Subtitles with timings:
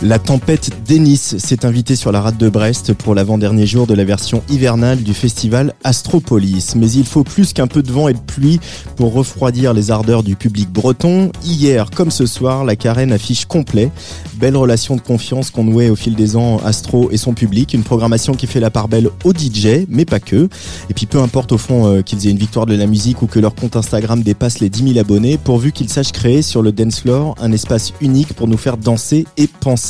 [0.00, 4.04] La tempête Denis s'est invitée sur la rade de Brest pour l'avant-dernier jour de la
[4.04, 6.76] version hivernale du festival Astropolis.
[6.76, 8.60] Mais il faut plus qu'un peu de vent et de pluie
[8.94, 11.32] pour refroidir les ardeurs du public breton.
[11.42, 13.90] Hier, comme ce soir, la carène affiche complet.
[14.36, 17.74] Belle relation de confiance qu'on nouait au fil des ans Astro et son public.
[17.74, 20.48] Une programmation qui fait la part belle aux DJ, mais pas que.
[20.90, 23.26] Et puis peu importe au fond euh, qu'ils aient une victoire de la musique ou
[23.26, 26.70] que leur compte Instagram dépasse les 10 000 abonnés, pourvu qu'ils sachent créer sur le
[26.70, 29.87] dance floor un espace unique pour nous faire danser et penser.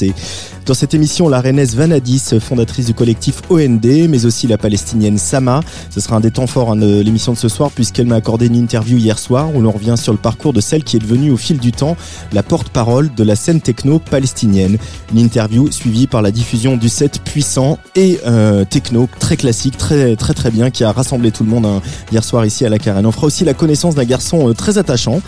[0.67, 5.61] Dans cette émission, la rennaise Vanadis, fondatrice du collectif OND, mais aussi la palestinienne Sama.
[5.89, 8.47] Ce sera un des temps forts hein, de l'émission de ce soir puisqu'elle m'a accordé
[8.47, 11.31] une interview hier soir où l'on revient sur le parcours de celle qui est devenue
[11.31, 11.97] au fil du temps
[12.33, 14.77] la porte-parole de la scène techno palestinienne.
[15.13, 20.17] Une interview suivie par la diffusion du set puissant et euh, techno très classique, très
[20.17, 21.81] très très bien, qui a rassemblé tout le monde hein,
[22.13, 23.07] hier soir ici à la Carène.
[23.07, 25.23] On fera aussi la connaissance d'un garçon euh, très attachant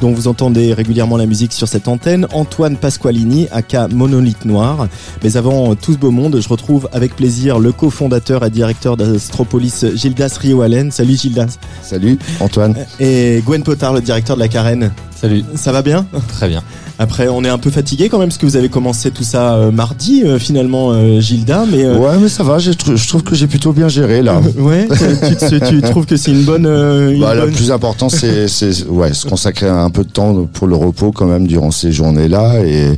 [0.00, 4.88] dont vous entendez régulièrement la musique sur cette antenne, Antoine Pasqualini, aka Monolithe Noir.
[5.22, 9.84] Mais avant tout ce beau monde, je retrouve avec plaisir le cofondateur et directeur d'Astropolis,
[9.94, 10.90] Gildas Rio Allen.
[10.90, 11.58] Salut Gildas.
[11.82, 12.74] Salut Antoine.
[13.00, 14.92] Et Gwen Potard, le directeur de la Carène.
[15.14, 15.44] Salut.
[15.54, 16.06] Ça va bien?
[16.28, 16.62] Très bien.
[16.98, 19.54] Après, on est un peu fatigué quand même parce que vous avez commencé tout ça
[19.54, 21.64] euh, mardi euh, finalement, euh, Gilda.
[21.70, 22.58] Mais euh, Ouais, mais ça va.
[22.58, 24.40] j'ai tr- Je trouve que j'ai plutôt bien géré là.
[24.58, 26.66] ouais, tu, tu- tu trouves que c'est une bonne.
[26.66, 30.10] euh, une Bah, Le bonne- plus important, c'est c'est- ouais, se consacrer un peu de
[30.10, 32.60] temps pour le repos quand même durant ces journées-là.
[32.64, 32.92] Et,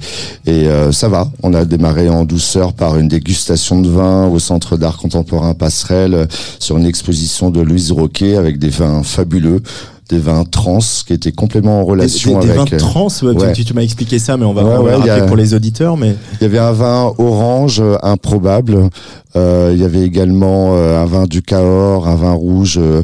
[0.46, 1.30] et euh, ça va.
[1.42, 6.14] On a démarré en douceur par une dégustation de vin au Centre d'art contemporain Passerelle
[6.14, 6.26] euh,
[6.58, 9.62] sur une exposition de Louise Roquet avec des vins fabuleux,
[10.08, 12.70] des vins trans qui étaient complètement en Des, relation des- des avec...
[12.70, 15.10] vins euh, trans, ouais, tu- m'as expliqué ça, mais on va, Ouais, on va ouais,
[15.10, 15.96] a- pour les auditeurs.
[15.96, 18.88] Mais Il y avait un vin orange euh, improbable.
[19.34, 23.02] Euh, il y avait également euh, un vin du Cahors, un vin rouge euh,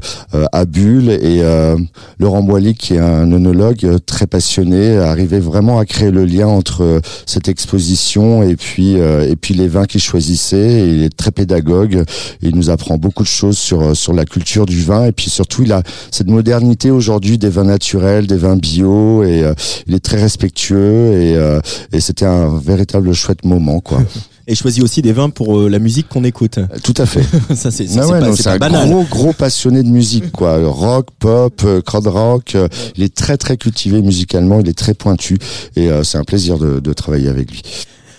[0.52, 1.10] à bulles.
[1.10, 1.76] Et euh,
[2.18, 7.02] Laurent Boilly, qui est un œnologue très passionné, arrivait vraiment à créer le lien entre
[7.26, 10.88] cette exposition et puis euh, et puis les vins qu'il choisissait.
[10.88, 12.02] Il est très pédagogue.
[12.41, 15.04] Il nous apprend beaucoup de choses sur sur la culture du vin.
[15.06, 19.25] Et puis surtout, il a cette modernité aujourd'hui des vins naturels, des vins bio.
[19.25, 19.54] Et euh,
[19.86, 21.12] il est très respectueux.
[21.12, 21.60] Et, euh,
[21.92, 24.03] et c'était un véritable chouette moment, quoi.
[24.48, 26.58] et choisis aussi des vins pour euh, la musique qu'on écoute.
[26.82, 27.22] Tout à fait.
[27.54, 28.88] ça c'est Ah ouais, un banal.
[28.88, 32.54] gros gros passionné de musique quoi, rock, pop, euh, crowd rock.
[32.56, 32.66] euh,
[32.97, 35.38] Il est très très cultivé musicalement, il est très pointu
[35.76, 37.62] et c'est un plaisir de, de travailler avec lui.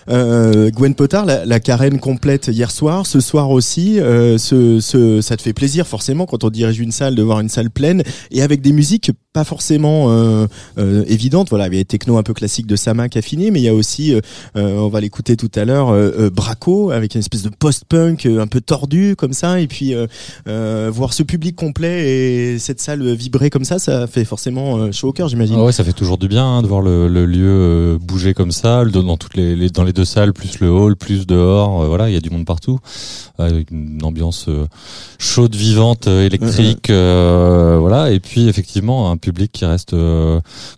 [0.09, 3.99] Euh, Gwen Potard, la, la carène complète hier soir, ce soir aussi.
[3.99, 7.39] Euh, ce, ce, ça te fait plaisir forcément quand on dirige une salle de voir
[7.39, 10.45] une salle pleine et avec des musiques pas forcément euh,
[10.77, 11.49] euh, évidentes.
[11.49, 13.59] Voilà, il y a les techno un peu classique de Sama qui a fini, mais
[13.61, 14.19] il y a aussi, euh,
[14.57, 15.91] euh, on va l'écouter tout à l'heure,
[16.31, 19.59] Braco avec une espèce de post-punk un peu tordu comme ça.
[19.59, 19.93] Et puis
[20.45, 22.09] voir ce public complet
[22.53, 25.55] et cette salle vibrer comme ça, ça fait forcément chaud au cœur, j'imagine.
[25.59, 28.51] Ah ouais, ça fait toujours du bien hein, de voir le, le lieu bouger comme
[28.51, 31.83] ça, dans toutes les, les- dans les deux salles, plus le hall, plus dehors.
[31.83, 32.79] euh, voilà, il y a du monde partout,
[33.37, 34.65] avec une ambiance euh,
[35.19, 36.89] chaude, vivante, euh, électrique.
[36.89, 39.95] euh, voilà, et puis effectivement un public qui reste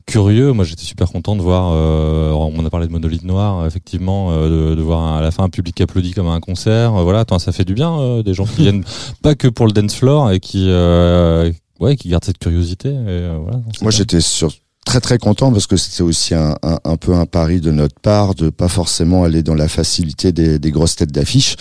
[0.06, 0.52] curieux.
[0.54, 1.72] Moi, j'étais super content de voir.
[1.74, 5.44] euh, on a parlé de monolithe noir, effectivement, euh, de, de voir à la fin
[5.44, 6.92] un public qui applaudit comme à un concert.
[6.92, 7.98] Voilà, attends, ça fait du bien.
[8.00, 8.84] euh, des gens qui viennent
[9.24, 12.90] pas que pour le dance floor et qui euh, ouais, qui gardent cette curiosité.
[12.90, 14.52] Et, euh, voilà, Moi j'étais sur
[14.86, 18.00] très très content parce que c'était aussi un, un, un peu un pari de notre
[18.00, 21.56] part de pas forcément aller dans la facilité des, des grosses têtes d'affiche.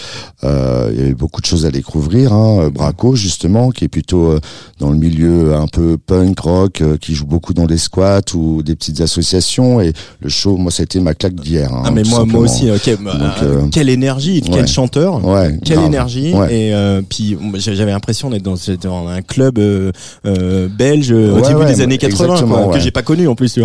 [0.44, 2.32] Euh, il y avait beaucoup de choses à découvrir.
[2.34, 2.68] Hein.
[2.72, 4.40] Braco justement qui est plutôt euh,
[4.78, 8.62] dans le milieu un peu punk rock, euh, qui joue beaucoup dans des squats ou
[8.62, 9.80] des petites associations.
[9.80, 11.72] Et le show, moi, ça a été ma claque d'hier.
[11.72, 14.66] hein, Ah mais moi moi aussi ok, bah, Donc, euh, quelle énergie quel ouais.
[14.66, 15.86] chanteur Ouais, quelle grave.
[15.88, 16.54] énergie Ouais.
[16.54, 19.92] et euh, puis j'avais l'impression d'être dans, dans un club euh,
[20.26, 23.13] euh, belge euh, au début des années 80 exactement, quoi, que j'ai pas connu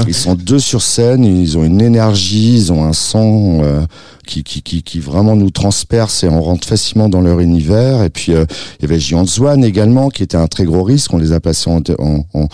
[0.07, 3.81] Ils sont deux sur scène, ils ont une énergie, ils ont un son euh,
[4.25, 8.03] qui, qui, qui, qui vraiment nous transperce et on rentre facilement dans leur univers.
[8.03, 8.45] Et puis euh,
[8.79, 11.13] il y avait Swan également, qui était un très gros risque.
[11.13, 12.47] On les a passés en, en, en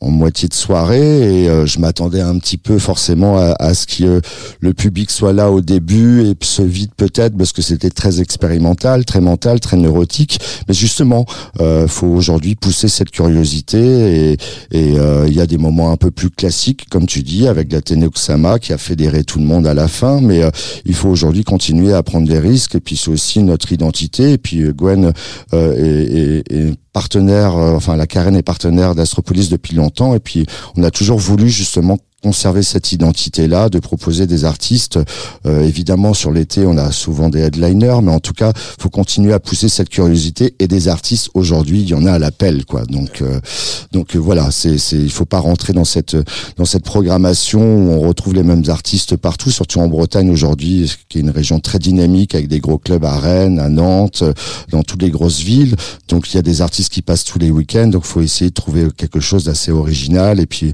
[0.00, 3.86] en moitié de soirée et euh, je m'attendais un petit peu forcément à, à ce
[3.86, 4.20] que euh,
[4.60, 9.04] le public soit là au début et se vide peut-être parce que c'était très expérimental,
[9.04, 10.38] très mental, très neurotique.
[10.68, 11.26] Mais justement,
[11.60, 14.36] euh, faut aujourd'hui pousser cette curiosité et
[14.72, 17.80] il euh, y a des moments un peu plus classiques, comme tu dis, avec la
[18.06, 20.20] Oksama qui a fédéré tout le monde à la fin.
[20.20, 20.42] Mais
[20.84, 24.32] il faut aujourd'hui continuer à prendre des risques et puis c'est aussi notre identité.
[24.32, 25.12] Et puis Gwen
[25.52, 30.46] est, est, est partenaire, enfin la Karen est partenaire d'Astropolis depuis longtemps et puis
[30.78, 34.98] on a toujours voulu justement conserver cette identité-là, de proposer des artistes.
[35.46, 39.32] Euh, évidemment, sur l'été, on a souvent des headliners, mais en tout cas, faut continuer
[39.32, 40.54] à pousser cette curiosité.
[40.58, 42.84] Et des artistes, aujourd'hui, il y en a à l'appel, quoi.
[42.86, 43.38] Donc, euh,
[43.92, 46.16] donc euh, voilà, c'est, c'est, il faut pas rentrer dans cette
[46.56, 51.18] dans cette programmation où on retrouve les mêmes artistes partout, surtout en Bretagne aujourd'hui, qui
[51.18, 54.24] est une région très dynamique avec des gros clubs à Rennes, à Nantes,
[54.70, 55.76] dans toutes les grosses villes.
[56.08, 57.88] Donc, il y a des artistes qui passent tous les week-ends.
[57.88, 60.72] Donc, faut essayer de trouver quelque chose d'assez original et puis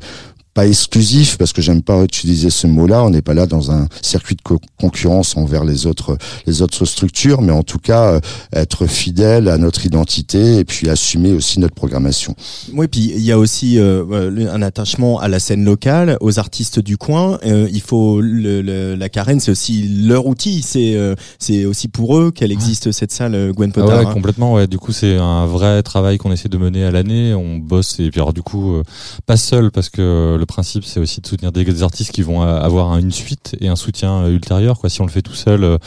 [0.54, 3.02] pas exclusif parce que j'aime pas utiliser ce mot-là.
[3.04, 4.42] On n'est pas là dans un circuit de
[4.78, 8.20] concurrence envers les autres les autres structures, mais en tout cas euh,
[8.52, 12.34] être fidèle à notre identité et puis assumer aussi notre programmation.
[12.74, 16.80] Oui, puis il y a aussi euh, un attachement à la scène locale, aux artistes
[16.80, 17.38] du coin.
[17.44, 20.62] Euh, il faut le, la carène, c'est aussi leur outil.
[20.62, 20.96] C'est
[21.38, 23.92] c'est aussi pour eux qu'elle existe cette salle Gwen Potter.
[23.92, 24.54] Ah ouais, complètement.
[24.54, 24.66] Ouais.
[24.66, 27.34] Du coup, c'est un vrai travail qu'on essaie de mener à l'année.
[27.34, 28.82] On bosse et puis alors du coup
[29.26, 32.98] pas seul parce que le principe, c'est aussi de soutenir des, artistes qui vont avoir
[32.98, 34.78] une suite et un soutien euh, ultérieur.
[34.78, 34.90] Quoi.
[34.90, 35.78] Si on le fait tout seul euh,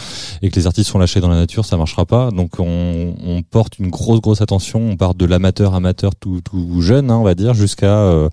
[0.41, 2.31] et que les artistes sont lâchés dans la nature, ça marchera pas.
[2.31, 4.79] Donc on, porte une grosse grosse attention.
[4.79, 8.29] On part de l'amateur amateur tout, tout jeune, hein, on va dire, jusqu'à euh,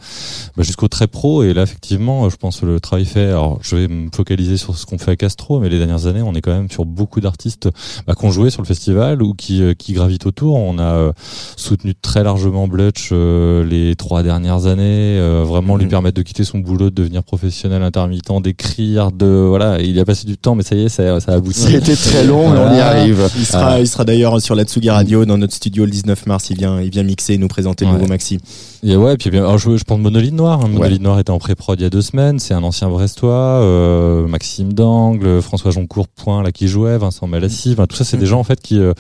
[0.56, 1.42] bah, jusqu'au très pro.
[1.42, 3.26] Et là, effectivement, je pense que le travail fait.
[3.26, 6.22] Alors, je vais me focaliser sur ce qu'on fait à Castro, mais les dernières années,
[6.22, 7.68] on est quand même sur beaucoup d'artistes
[8.06, 10.54] bah, qui ont joué sur le festival ou qui, qui gravitent autour.
[10.54, 11.12] On a
[11.56, 15.88] soutenu très largement Blutch les trois dernières années, vraiment lui mmh.
[16.12, 20.36] De quitter son boulot, de devenir professionnel intermittent, d'écrire, de voilà, il a passé du
[20.36, 21.60] temps, mais ça y est, ça, ça a abouti.
[21.60, 23.28] C'était très long, mais on y arrive.
[23.36, 26.50] Il sera, il sera d'ailleurs sur la Tsugi Radio dans notre studio le 19 mars.
[26.50, 28.38] Il vient, il vient mixer et nous présenter le nouveau maxi.
[28.84, 30.60] Et ouais, puis bien, alors je, je pense Monolith Noir.
[30.64, 30.68] Hein.
[30.68, 32.40] Monolith Noir était en pré-prod il y a deux semaines.
[32.40, 37.76] C'est un ancien Brestois, euh, Maxime Dangle, François Joncourt Point là qui jouait, Vincent Malassi.
[37.76, 38.92] tout ça, c'est des gens en fait qui, euh,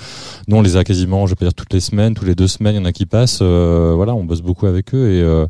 [0.46, 2.46] nous on les a quasiment, je vais pas dire toutes les semaines, tous les deux
[2.46, 3.40] semaines, il y en a qui passent.
[3.42, 5.46] Euh, voilà, on bosse beaucoup avec eux et euh,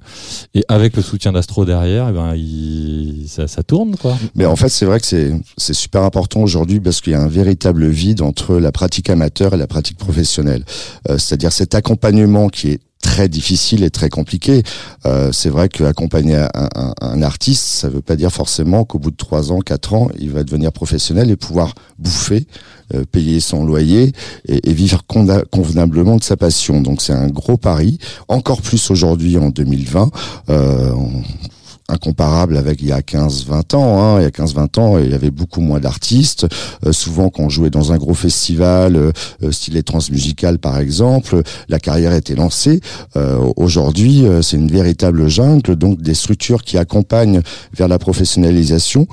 [0.54, 4.16] et avec le soutien d'Astro derrière, et eh ben ça, tourne quoi.
[4.34, 7.20] Mais en fait, c'est vrai que c'est c'est super important aujourd'hui parce qu'il y a
[7.20, 10.64] un véritable vide entre la pratique amateur et la pratique professionnelle.
[11.08, 14.62] Euh, c'est-à-dire cet accompagnement qui est très difficile et très compliqué.
[15.04, 19.10] Euh, c'est vrai qu'accompagner un, un, un, artiste, ça veut pas dire forcément qu'au bout
[19.10, 22.46] de trois ans, quatre ans, il va devenir professionnel et pouvoir bouffer,
[22.94, 24.12] euh, payer son loyer
[24.48, 26.80] et, et vivre convenablement de sa passion.
[26.80, 30.10] Donc c'est un gros pari, encore plus aujourd'hui en 2020.
[30.48, 30.92] Euh,
[31.92, 34.02] incomparable avec il y a 15-20 ans.
[34.02, 34.20] Hein.
[34.20, 36.46] Il y a 15-20 ans, il y avait beaucoup moins d'artistes.
[36.86, 39.12] Euh, souvent, quand on jouait dans un gros festival, euh,
[39.42, 42.80] euh style les transmusicales par exemple, la carrière était lancée.
[43.16, 47.42] Euh, aujourd'hui, c'est une véritable jungle, donc des structures qui accompagnent
[47.74, 49.06] vers la professionnalisation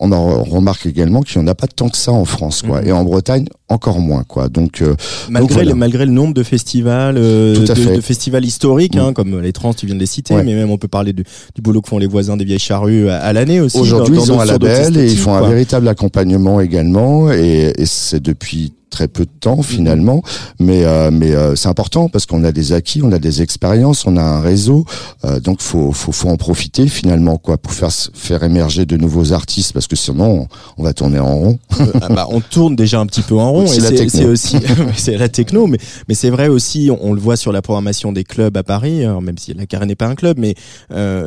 [0.00, 2.82] on en remarque également qu'il n'y en a pas tant que ça en France, quoi.
[2.82, 2.88] Mhm.
[2.88, 4.48] Et en Bretagne, encore moins, quoi.
[4.48, 4.94] Donc, euh,
[5.28, 9.74] malgré, le, malgré le nombre de festivals, euh, de, festivals historiques, hein, comme les trans,
[9.74, 11.24] tu viens de les citer, mais même on peut parler du,
[11.54, 13.78] du boulot que font les voisins des vieilles charrues à, l'année aussi.
[13.78, 18.20] Aujourd'hui, ils ont un label et ils font un véritable accompagnement également, et, et c'est
[18.20, 19.62] depuis très peu de temps mhm.
[19.62, 20.22] finalement,
[20.58, 24.06] mais euh, mais euh, c'est important parce qu'on a des acquis, on a des expériences,
[24.06, 24.84] on a un réseau,
[25.24, 29.32] euh, donc faut faut faut en profiter finalement quoi pour faire faire émerger de nouveaux
[29.32, 31.58] artistes parce que sinon on, va tourner en rond.
[32.00, 34.56] Ah bah, on tourne déjà un petit peu en rond et c'est aussi
[34.96, 35.78] c'est la techno, mais
[36.08, 39.38] mais c'est vrai aussi, on, le voit sur la programmation des clubs à Paris, même
[39.38, 40.54] si la Carène n'est pas un club, mais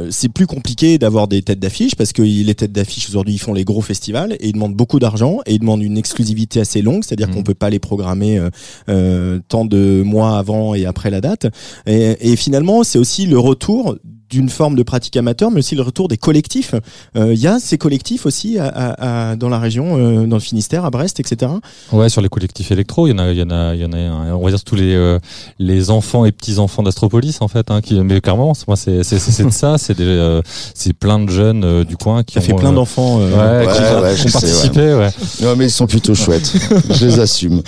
[0.09, 3.53] c'est plus compliqué d'avoir des têtes d'affiche parce que les têtes d'affiche aujourd'hui ils font
[3.53, 7.03] les gros festivals et ils demandent beaucoup d'argent et ils demandent une exclusivité assez longue,
[7.03, 7.33] c'est-à-dire mmh.
[7.33, 8.49] qu'on peut pas les programmer euh,
[8.89, 11.47] euh, tant de mois avant et après la date.
[11.85, 13.97] Et finalement, c'est aussi le retour
[14.31, 16.73] d'une forme de pratique amateur, mais aussi le retour des collectifs.
[17.15, 20.41] Il euh, y a ces collectifs aussi à, à, dans la région, euh, dans le
[20.41, 21.51] Finistère, à Brest, etc.
[21.91, 23.85] Ouais, sur les collectifs électro, il y en a, il y en a, il y
[23.85, 25.19] en a, un, on va dire tous les euh,
[25.59, 29.19] les enfants et petits enfants d'Astropolis en fait, hein, qui, mais clairement, moi c'est c'est
[29.19, 30.41] c'est ça, c'est des
[30.73, 34.93] c'est plein de jeunes du coin qui ça fait plein d'enfants ouais, qui, ont participé,
[34.93, 35.09] ouais.
[35.41, 36.53] Non mais ils sont plutôt chouettes,
[36.89, 37.61] je les assume.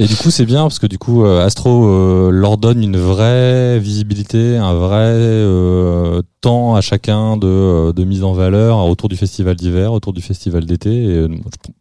[0.00, 2.96] Et du coup, c'est bien parce que du coup, euh, Astro euh, leur donne une
[2.96, 5.12] vraie visibilité, un vrai
[5.80, 10.12] euh, temps à chacun de, euh, de mise en valeur autour du festival d'hiver, autour
[10.12, 11.28] du festival d'été, euh,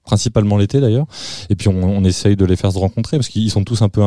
[0.04, 1.06] principalement l'été d'ailleurs.
[1.50, 4.02] Et puis on, essaye de les faire se rencontrer parce qu'ils sont tous un peu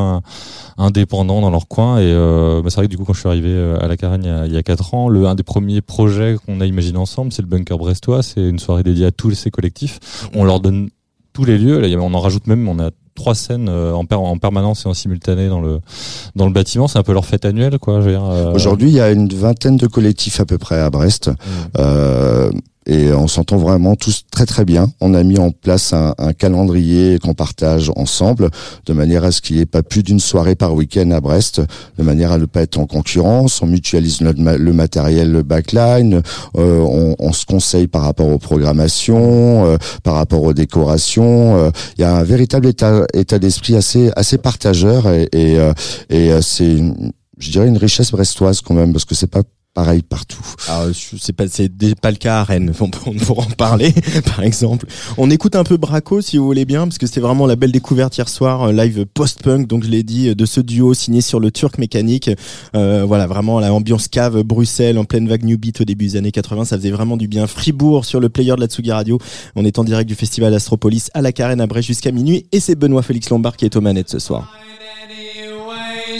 [0.76, 1.98] indépendants dans leur coin.
[1.98, 4.24] Et euh, bah, c'est vrai que du coup, quand je suis arrivé à la Carène
[4.24, 7.32] il y a, il quatre ans, le un des premiers projets qu'on a imaginé ensemble,
[7.32, 8.22] c'est le bunker brestois.
[8.22, 10.28] C'est une soirée dédiée à tous ces collectifs.
[10.34, 10.90] On leur donne
[11.32, 11.82] tous les lieux.
[12.00, 12.68] On en rajoute même.
[12.68, 15.80] On a trois scènes euh, en, per- en permanence et en simultané dans le
[16.34, 16.88] dans le bâtiment.
[16.88, 17.94] C'est un peu leur fête annuelle, quoi.
[18.00, 21.30] Euh, Aujourd'hui, il y a une vingtaine de collectifs à peu près à Brest.
[21.78, 22.50] Euh,
[22.86, 24.88] et on s'entend vraiment tous très très bien.
[25.00, 28.50] On a mis en place un, un calendrier qu'on partage ensemble,
[28.86, 31.60] de manière à ce qu'il n'y ait pas plus d'une soirée par week-end à Brest,
[31.98, 33.62] de manière à ne pas être en concurrence.
[33.62, 36.22] On mutualise ma- le matériel, le backline.
[36.56, 41.56] Euh, on, on se conseille par rapport aux programmations, euh, par rapport aux décorations.
[41.56, 45.72] Euh, Il y a un véritable état, état d'esprit assez assez partageur et, et, euh,
[46.10, 46.76] et euh, c'est
[47.38, 49.42] je dirais une richesse brestoise quand même parce que c'est pas
[49.74, 50.42] pareil partout.
[51.18, 51.44] C'est pas,
[52.00, 52.72] pas le cas à Rennes.
[52.80, 53.92] On, on pourra en parler,
[54.24, 54.86] par exemple.
[55.16, 57.72] On écoute un peu Braco, si vous voulez bien, parce que c'était vraiment la belle
[57.72, 61.20] découverte hier soir, euh, live post-punk, donc je l'ai dit, euh, de ce duo signé
[61.20, 62.30] sur le Turc Mécanique.
[62.74, 66.16] Euh, voilà, vraiment la ambiance cave, Bruxelles, en pleine vague New Beat au début des
[66.16, 67.46] années 80, ça faisait vraiment du bien.
[67.46, 69.18] Fribourg sur le player de la Tsugi Radio.
[69.56, 72.60] On est en direct du festival Astropolis à la Carène à Brest jusqu'à minuit, et
[72.60, 74.52] c'est Benoît Félix Lombard qui est aux manettes ce soir.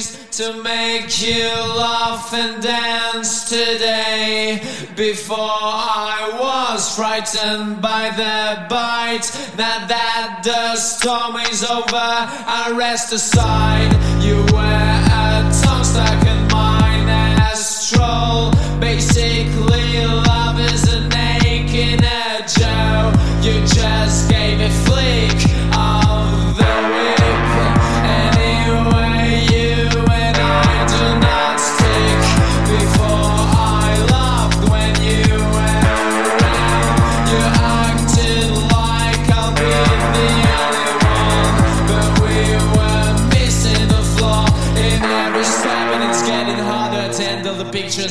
[0.03, 4.61] Ways to make you laugh and dance today.
[4.97, 9.29] Before I was frightened by the bite.
[9.57, 13.93] Now that the storm is over, I rest aside.
[14.23, 14.93] You were
[15.23, 18.53] a tongue stuck in mine as troll.
[18.81, 21.03] Basically, love is a
[22.59, 23.13] Joe.
[23.41, 25.32] You just gave a flick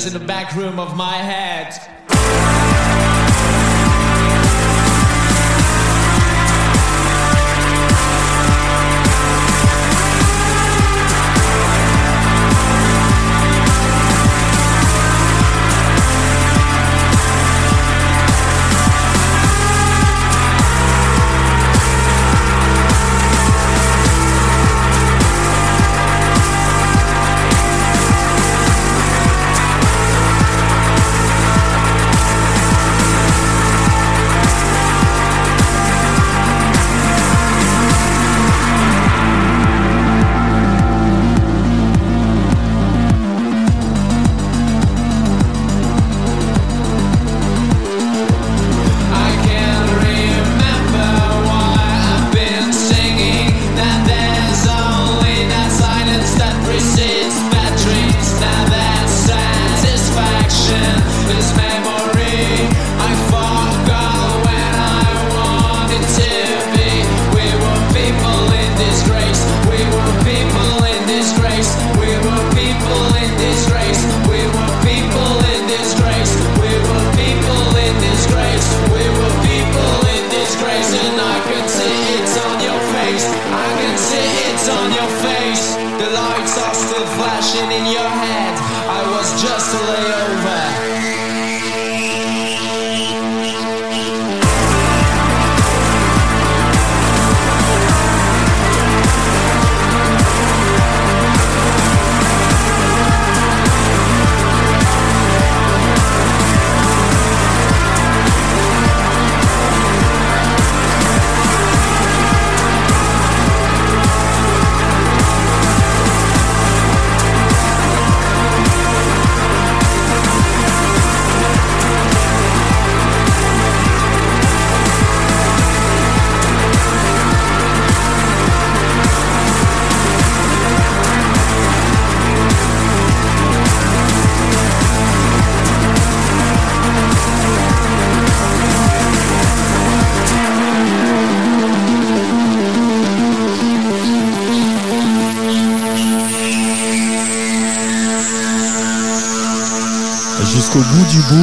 [0.05, 3.10] in the back room of my head.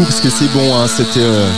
[0.04, 1.21] Parce que c'est bon, hein, c'était...
[1.21, 1.49] euh,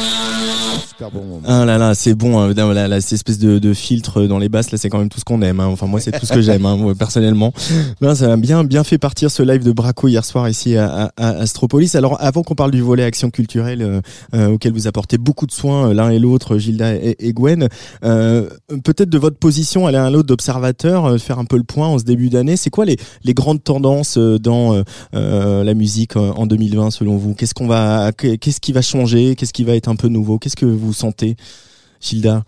[0.89, 4.25] super bon Ah là là, c'est bon, hein, là, là, cette espèce de, de filtre
[4.27, 5.59] dans les basses, là, c'est quand même tout ce qu'on aime.
[5.61, 5.67] hein.
[5.67, 7.53] Enfin, moi, c'est tout ce que j'aime, hein, moi, personnellement.
[8.01, 11.07] Ben, ça a bien, bien fait partir ce live de Braco hier soir ici à,
[11.07, 11.95] à, à Astropolis.
[11.95, 14.01] Alors, avant qu'on parle du volet action culturelle euh,
[14.35, 17.69] euh, auquel vous apportez beaucoup de soins euh, l'un et l'autre, Gilda et, Gwen,
[18.05, 18.49] euh,
[18.85, 21.89] peut-être de votre position à l'un à l'autre d'observateur, euh, faire un peu le point
[21.89, 22.57] en ce début d'année.
[22.57, 24.83] C'est quoi les, les grandes tendances dans
[25.13, 27.35] la musique en 2020 selon vous?
[27.35, 29.35] Qu'est-ce qu'on va, qu'est-ce qui va changer?
[29.37, 30.39] Qu'est-ce qui va être un peu nouveau?
[30.39, 31.30] Qu'est-ce que vous sentez,
[32.01, 32.45] Gilda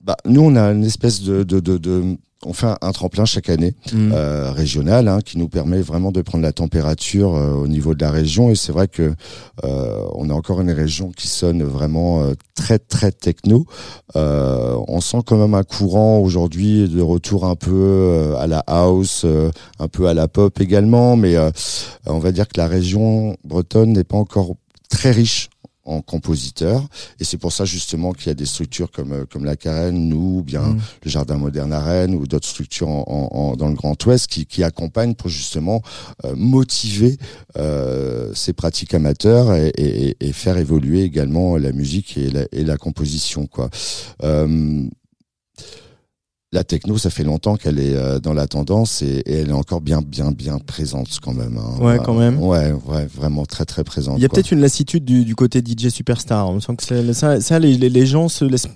[0.00, 3.24] Bah, nous, on a une espèce de, de, de, de- on fait un, un tremplin
[3.24, 4.12] chaque année Mm.
[4.14, 8.00] euh, régional hein, qui nous permet vraiment de prendre la température euh, au niveau de
[8.04, 8.48] la région.
[8.48, 9.12] Et c'est vrai que
[9.64, 12.22] euh, on a encore une région qui sonne vraiment
[12.54, 13.66] très très techno.
[14.14, 19.26] On sent quand même un courant aujourd'hui de retour un peu à la house,
[19.80, 21.16] un peu à la pop également.
[21.16, 21.36] Mais
[22.06, 24.52] on va dire que la région bretonne n'est pas encore
[24.88, 25.50] très riche
[25.88, 26.86] en compositeurs
[27.20, 30.08] et c'est pour ça justement qu'il y a des structures comme euh, comme la Carène,
[30.08, 30.80] nous, ou bien Mm.
[31.04, 34.26] le Jardin moderne à Rennes ou d'autres structures en, en- en- dans le Grand Ouest
[34.26, 35.82] qui, qui accompagnent pour justement
[36.24, 37.16] euh, motiver
[37.56, 42.64] euh, ces pratiques amateurs et, et- et faire évoluer également la musique et la, et
[42.64, 43.70] la composition quoi.
[44.22, 44.84] Euh,
[46.52, 49.52] la techno, ça fait longtemps qu'elle est euh, dans la tendance et, et elle est
[49.52, 51.58] encore bien, bien, bien présente quand même.
[51.58, 51.78] hein.
[51.78, 52.42] Ouais, quand même.
[52.42, 54.16] Ouais, ouais, vraiment très, très présente.
[54.18, 56.48] Il y a peut-être une lassitude du, du côté DJ superstar.
[56.48, 58.68] On sent que ça, ça, les, gens se laissent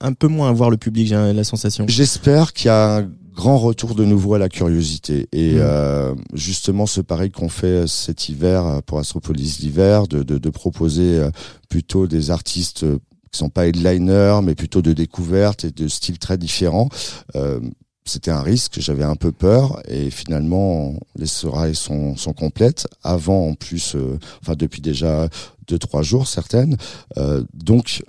[0.00, 1.86] un peu moins voir le public, j'ai la sensation.
[1.88, 5.58] J'espère qu'il y a un grand retour de nouveau à la curiosité et Mm.
[5.60, 10.50] euh, justement ce pari qu'on fait cet hiver euh, pour Astropolis l'hiver de, de, de
[10.50, 11.30] proposer euh,
[11.68, 12.98] plutôt des artistes euh,
[13.34, 16.88] qui sont pas headliners mais plutôt de découverte et de styles très différents.
[17.34, 17.60] Euh,
[18.06, 22.86] c'était un risque, j'avais un peu peur et finalement les soirées sont, sont complètes.
[23.02, 25.28] Avant en plus, euh, enfin depuis déjà
[25.66, 26.76] deux trois jours certaines.
[27.16, 28.04] Euh, donc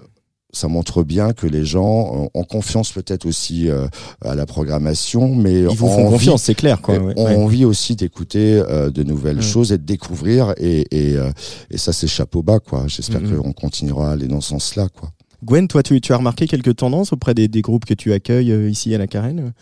[0.56, 3.88] ça montre bien que les gens ont confiance peut-être aussi euh,
[4.24, 6.82] à la programmation, mais Ils vous ont font envie- confiance, c'est clair.
[6.82, 7.36] Quoi, ouais, ont ouais.
[7.36, 9.42] envie aussi d'écouter euh, de nouvelles Mm.
[9.42, 11.30] choses et de découvrir et, et, euh,
[11.70, 12.86] et ça c'est chapeau bas quoi.
[12.88, 13.38] J'espère Mm, mm.
[13.42, 15.12] qu'on continuera à aller dans ce sens-là quoi.
[15.44, 18.54] Gwen, toi, tu, tu as remarqué quelques tendances auprès des, des groupes que tu accueilles
[18.72, 19.54] ici à la Carène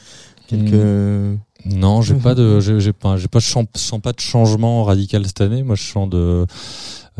[0.48, 0.74] Quelques...
[0.74, 1.38] Mm.
[1.66, 3.66] Non, j'ai pas de, j'ai pas, j'ai pas, je sens,
[4.02, 5.64] pas de changement radical cette année.
[5.64, 6.46] Moi, je sens de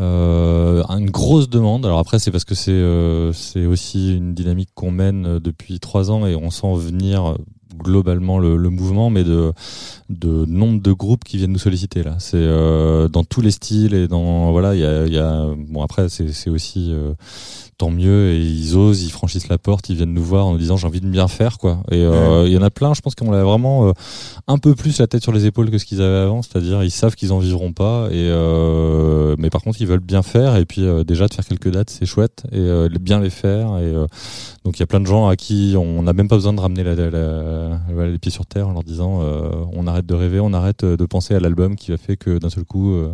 [0.02, 1.86] une grosse demande.
[1.86, 5.80] Alors après, c'est parce que c'est, euh, c'est aussi une dynamique qu'on mène euh, depuis
[5.80, 7.36] trois ans et on sent venir euh,
[7.78, 9.52] globalement le, le mouvement, mais de,
[10.10, 12.16] de nombre de groupes qui viennent nous solliciter là.
[12.20, 15.82] C'est euh, dans tous les styles et dans voilà, il y a, y a, bon
[15.82, 17.14] après c'est, c'est aussi euh,
[17.78, 20.58] tant mieux et ils osent, ils franchissent la porte, ils viennent nous voir en nous
[20.58, 21.84] disant j'ai envie de bien faire quoi.
[21.92, 23.92] Et euh, il y en a plein, je pense qu'on a vraiment euh,
[24.48, 26.92] un peu plus la tête sur les épaules que ce qu'ils avaient avant, c'est-à-dire ils
[26.92, 30.66] savent qu'ils en vivront pas et euh, mais par contre ils veulent bien faire et
[30.66, 33.94] puis euh, déjà de faire quelques dates c'est chouette et euh, bien les faire et
[33.94, 34.06] euh,
[34.64, 36.60] donc il y a plein de gens à qui on n'a même pas besoin de
[36.62, 40.06] ramener la, la- la- voilà, les pieds sur terre en leur disant euh, on arrête
[40.06, 42.94] de rêver, on arrête de penser à l'album qui a fait que d'un seul coup
[42.94, 43.14] euh,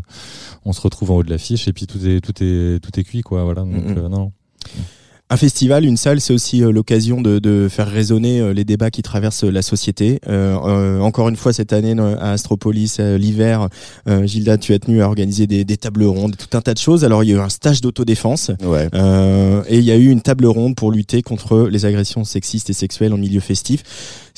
[0.65, 3.03] on se retrouve en haut de l'affiche et puis tout est tout est tout est
[3.03, 3.43] cuit quoi.
[3.43, 3.62] Voilà.
[3.62, 4.31] Donc euh, non.
[5.31, 8.89] Un festival, une salle, c'est aussi euh, l'occasion de, de faire résonner euh, les débats
[8.89, 10.19] qui traversent euh, la société.
[10.27, 13.69] Euh, euh, encore une fois, cette année à Astropolis, l'hiver,
[14.07, 16.79] euh, Gilda, tu as tenu à organiser des, des tables rondes, tout un tas de
[16.79, 17.05] choses.
[17.05, 18.49] Alors, il y a eu un stage d'autodéfense.
[18.63, 18.89] Ouais.
[18.95, 22.71] Euh, et il y a eu une table ronde pour lutter contre les agressions sexistes
[22.71, 23.83] et sexuelles en milieu festif.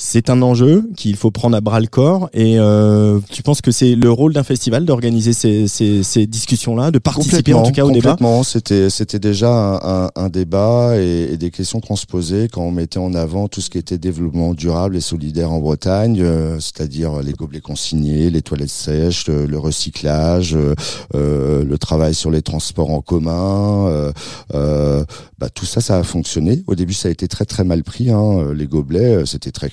[0.04, 2.28] C'est un enjeu qu'il faut prendre à bras le corps.
[2.34, 6.90] Et euh, tu penses que c'est le rôle d'un festival d'organiser ces, ces, ces discussions-là,
[6.90, 8.42] de participer en tout cas au débat complètement.
[8.42, 12.62] C'était c'était déjà un, un- un débat et, et des questions qu'on se posait quand
[12.62, 16.58] on mettait en avant tout ce qui était développement durable et solidaire en Bretagne, euh,
[16.58, 20.74] c'est-à-dire les gobelets consignés, les toilettes sèches, le, le recyclage, euh,
[21.14, 23.86] euh, le travail sur les transports en commun.
[23.86, 24.12] euh,
[24.54, 25.04] euh,
[25.38, 26.62] bah, tout ça, ça a fonctionné.
[26.66, 28.10] Au début, ça a été très très mal pris.
[28.10, 28.52] Hein.
[28.54, 29.68] Les gobelets, euh, c'était très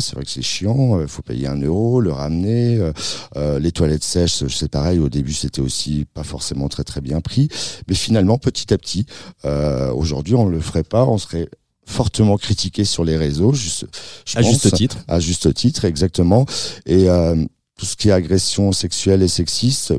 [0.00, 1.00] C'est vrai que c'est chiant.
[1.00, 2.76] Il faut payer un euro, le ramener.
[2.76, 2.92] euh,
[3.36, 4.98] euh, les toilettes sèches, c'est pareil.
[4.98, 7.48] Au début, c'était aussi pas forcément très très bien pris.
[7.88, 9.06] Mais finalement, petit à petit,
[9.44, 11.04] euh, aujourd'hui, on le ferait pas.
[11.06, 11.48] On serait
[11.86, 13.52] fortement critiqué sur les réseaux.
[13.52, 13.86] Juste,
[14.26, 14.98] je À pense, juste titre.
[15.08, 16.46] à juste titre, exactement.
[16.86, 17.36] Et euh,
[17.78, 19.94] tout ce qui est agression sexuelle et sexiste,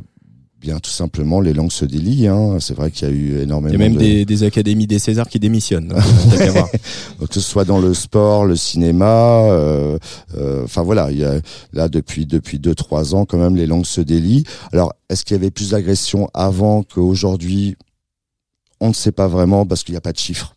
[0.62, 2.28] bien tout simplement, les langues se délient.
[2.28, 2.58] Hein.
[2.60, 4.00] C'est vrai qu'il y a eu Il énormément y a même de...
[4.00, 5.88] des, des académies des Césars qui démissionnent.
[6.30, 6.70] donc, voir.
[6.72, 9.98] que ce soit dans le sport, le cinéma, euh,
[10.38, 11.42] euh, enfin voilà, il y a
[11.74, 14.44] là depuis depuis deux trois ans quand même les langues se délient.
[14.72, 17.76] Alors est-ce qu'il y avait plus d'agressions avant qu'aujourd'hui?
[18.80, 20.56] On ne sait pas vraiment parce qu'il n'y a pas de chiffres.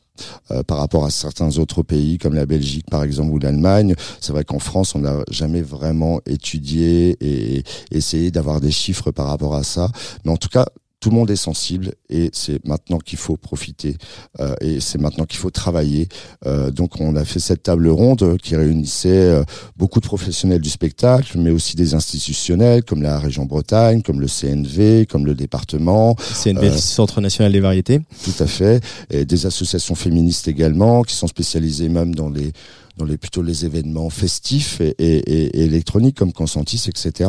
[0.51, 4.33] Euh, par rapport à certains autres pays comme la Belgique par exemple ou l'Allemagne, c'est
[4.33, 9.55] vrai qu'en France on n'a jamais vraiment étudié et essayé d'avoir des chiffres par rapport
[9.55, 9.89] à ça.
[10.25, 10.67] Mais en tout cas,
[11.05, 13.99] tout le monde est sensible et c'est maintenant qu'il faut profiter
[14.41, 16.09] euh, et c'est maintenant qu'il faut travailler.
[16.47, 19.45] Euh, donc on a fait cette table ronde qui réunissait euh,
[19.77, 24.29] beaucoup de professionnels du spectacle, mais aussi des institutionnels comme la région Bretagne, comme le
[24.29, 28.01] CNV, comme le département, CNV, Centre National des Variétés.
[28.25, 32.53] tout à fait, et des associations féministes également qui sont spécialisées même dans les
[32.97, 37.29] dans les plutôt les événements festifs et, et- et- et électroniques comme Consentis, etc.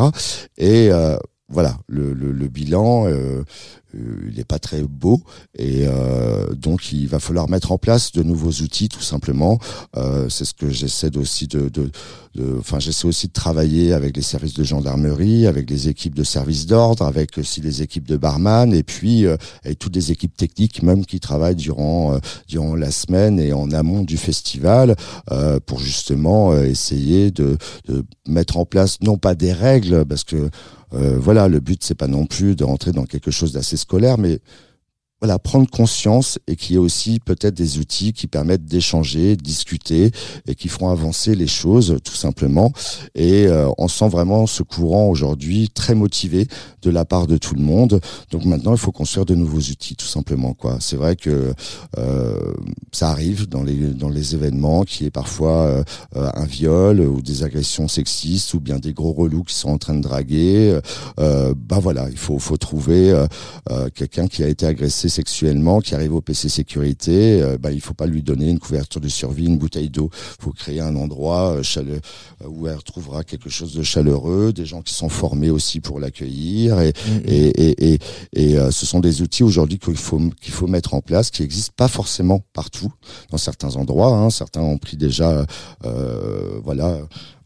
[0.59, 3.43] Et euh, voilà, le, le, bilan, euh,
[4.29, 5.21] il n'est pas très beau
[5.57, 9.59] et euh, donc il va falloir mettre en place de nouveaux outils tout simplement.
[9.97, 11.69] Euh, c'est ce que j'essaie aussi de,
[12.59, 16.65] enfin j'essaie aussi de travailler avec les services de gendarmerie, avec les équipes de services
[16.65, 20.83] d'ordre, avec aussi les équipes de barman et puis euh, avec toutes les équipes techniques
[20.83, 24.95] même qui travaillent durant euh, durant la semaine et en amont du festival
[25.31, 27.57] euh, pour justement euh, essayer de,
[28.27, 30.49] mettre en place non pas des règles parce que
[30.93, 34.17] euh, voilà le but c'est pas non plus de rentrer dans quelque chose d'assez scolaire
[34.17, 34.39] mais
[35.25, 39.41] voilà, prendre conscience et qu'il y ait aussi peut-être des outils qui permettent d'échanger, de
[39.41, 40.11] discuter
[40.47, 42.71] et qui feront avancer les choses tout simplement.
[43.15, 46.47] Et euh, on sent vraiment ce courant aujourd'hui très motivé
[46.83, 48.01] de la part de tout le monde.
[48.29, 50.53] Donc maintenant, il faut construire de nouveaux outils tout simplement.
[50.53, 50.77] quoi.
[50.79, 51.55] C'est vrai que
[51.97, 52.53] euh,
[52.91, 55.83] ça arrive dans les dans les événements qui est parfois euh,
[56.13, 59.95] un viol ou des agressions sexistes ou bien des gros relous qui sont en train
[59.95, 60.79] de draguer.
[61.17, 63.11] Bah voilà, il faut faut trouver
[63.95, 67.93] quelqu'un qui a été agressé sexuellement, qui arrive au PC sécurité, euh, bah, il faut
[67.93, 70.09] pas lui donner une couverture de survie, une bouteille d'eau.
[70.39, 72.01] Il faut créer un endroit euh, chale-
[72.43, 75.99] euh, où elle retrouvera quelque chose de chaleureux, des gens qui sont formés aussi pour
[75.99, 76.79] l'accueillir.
[76.81, 76.93] Et,
[77.25, 77.99] et, et, et,
[78.33, 81.43] et, euh, ce sont des outils aujourd'hui qu'il faut qu'il faut mettre en place, qui
[81.43, 82.91] existent pas forcément partout,
[83.31, 84.15] dans certains endroits.
[84.17, 84.29] Hein.
[84.29, 85.45] Certains ont pris déjà,
[86.63, 86.99] voilà.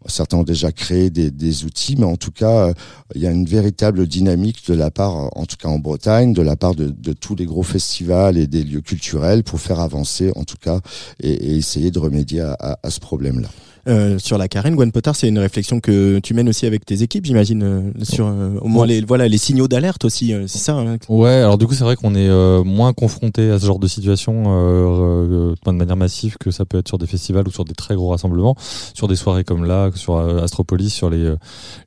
[0.06, 2.74] Certains ont déjà créé des, outils, mais en tout cas, euh,
[3.16, 6.42] il y a une véritable dynamique de la part, en tout cas en Bretagne, de
[6.42, 10.46] la part de, tous les gros festivals et des lieux culturels pour faire avancer, en
[10.46, 10.80] tout cas,
[11.22, 13.50] et, essayer de remédier à ce problème-là.
[13.88, 17.02] Euh, sur la carène, Gwen Potter, c'est une réflexion que tu mènes aussi avec tes
[17.02, 20.58] équipes, j'imagine, euh, sur euh, au moins les voilà les signaux d'alerte aussi, euh, c'est
[20.60, 20.74] ça.
[20.74, 23.80] hein Ouais, alors du coup c'est vrai qu'on est euh, moins confronté à ce genre
[23.80, 27.52] de situation euh, euh, de manière massive que ça peut être sur des festivals ou
[27.52, 28.56] sur des très gros rassemblements,
[28.94, 31.38] sur des soirées comme là, sur Astropolis, sur les euh,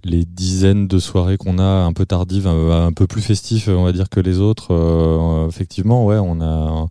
[0.04, 3.84] les dizaines de soirées qu'on a un peu tardives, un, un peu plus festives, on
[3.84, 4.72] va dire que les autres.
[4.72, 6.86] euh, effectivement, ouais, on a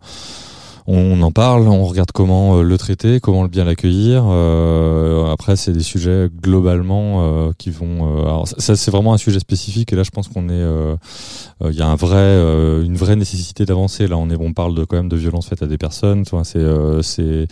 [0.86, 4.24] on en parle, on regarde comment euh, le traiter, comment bien l'accueillir.
[4.26, 8.22] Euh, après, c'est des sujets globalement euh, qui vont.
[8.22, 9.92] alors ça, c'est vraiment un sujet spécifique.
[9.92, 10.62] Et là, je pense qu'on est.
[11.64, 12.36] Il y a un vrai,
[12.84, 14.08] une vraie nécessité d'avancer.
[14.08, 16.24] Là, on est, on parle de quand même de violences faites à des personnes.
[16.44, 17.46] C'est, c'est.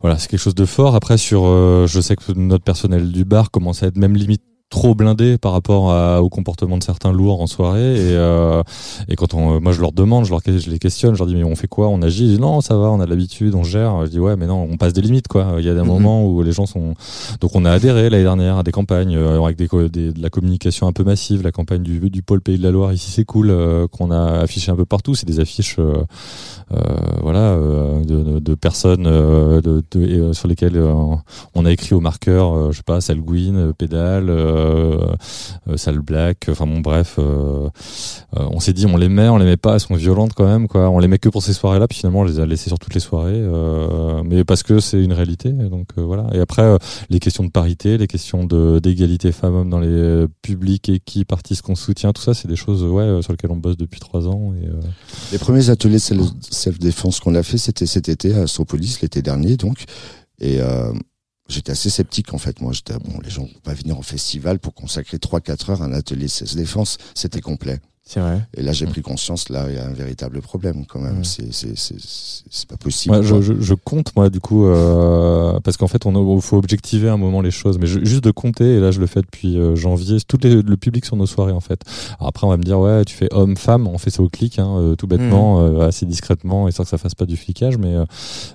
[0.00, 0.94] Voilà, c'est quelque chose de fort.
[0.94, 1.44] Après, sur,
[1.86, 5.52] je sais que notre personnel du bar commence à être même limite trop blindé par
[5.52, 7.94] rapport à- au comportement de certains lourds en soirée.
[7.94, 8.62] Et, euh,
[9.08, 11.36] et quand on, moi je leur demande, je, leur, je les questionne, je leur dis
[11.36, 13.62] mais on fait quoi, on agit, ils disent non ça va, on a l'habitude, on
[13.62, 15.80] gère, je dis ouais mais non on passe des limites quoi, il y a des
[15.82, 15.86] Mhm.
[15.86, 16.94] moments où les gens sont,
[17.40, 20.30] donc on a adhéré l'année dernière à des campagnes euh, avec des, des- de la
[20.30, 23.24] communication un peu massive, la campagne du, du pôle Pays de la Loire ici c'est
[23.24, 26.02] cool euh, qu'on a affiché un peu partout, c'est des affiches euh,
[27.22, 30.92] voilà euh, de, de- personnes euh, de, de- et, euh, sur lesquelles euh,
[31.54, 32.98] on a écrit au marqueur, euh, je sais pas,
[33.56, 34.98] euh, pédale, euh,
[35.68, 37.68] euh, salle Black, enfin bon bref, euh,
[38.36, 40.46] euh, on s'est dit on les met, on les met pas, elles sont violentes quand
[40.46, 42.68] même quoi, on les met que pour ces soirées-là, puis finalement on les a laissées
[42.70, 46.26] sur toutes les soirées, euh, mais parce que c'est une réalité, donc euh, voilà.
[46.32, 46.78] Et après euh,
[47.10, 51.74] les questions de parité, les questions d'égalité femmes-hommes dans les euh, publics, équipes, artistes qu'on
[51.76, 54.52] soutient, tout ça c'est des choses ouais euh, sur lesquelles on bosse depuis trois ans
[54.60, 54.80] et euh,
[55.32, 59.56] Les premiers ateliers self- self-défense qu'on a fait, c'était cet été à Astropolis, l'été dernier,
[59.56, 59.84] donc.
[60.38, 60.92] Et euh,
[61.48, 62.60] j'étais assez sceptique, en fait.
[62.60, 65.86] Moi, j'étais, bon, les gens vont pas venir en festival pour consacrer 3-4 heures à
[65.86, 66.98] un atelier self-défense.
[67.14, 67.80] C'était complet.
[68.08, 68.40] C'est vrai.
[68.56, 68.90] Et là, j'ai Mm.
[68.90, 71.18] pris conscience, là, il y a un véritable problème, quand même.
[71.18, 71.24] Mm.
[71.24, 73.16] C'est, c'est, c'est, c'est c'est pas possible.
[73.16, 77.08] Ouais, je, je, je compte moi du coup euh, parce qu'en fait on faut objectiver
[77.08, 79.58] un moment les choses mais je- juste de compter et là je le fais depuis
[79.58, 81.80] euh, janvier tout les- le public sur nos soirées en fait
[82.20, 84.28] Alors après on va me dire ouais tu fais homme femme on fait ça au
[84.28, 87.76] clic hein, euh, tout bêtement euh, assez discrètement histoire que ça fasse pas du flicage
[87.78, 88.04] mais euh,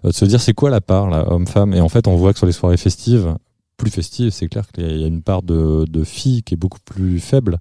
[0.06, 1.74] de se dire c'est quoi la part là homme femme?
[1.74, 3.36] Et en fait on voit que sur les soirées festives
[3.82, 7.20] plus festives, c'est clair qu'il y a une part de, filles qui est beaucoup plus
[7.20, 7.58] faible.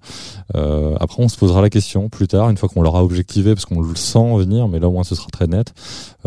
[0.55, 3.65] Euh, après, on se posera la question plus tard, une fois qu'on l'aura objectivé, parce
[3.65, 5.73] qu'on le sent venir, mais là au moins ce sera très net.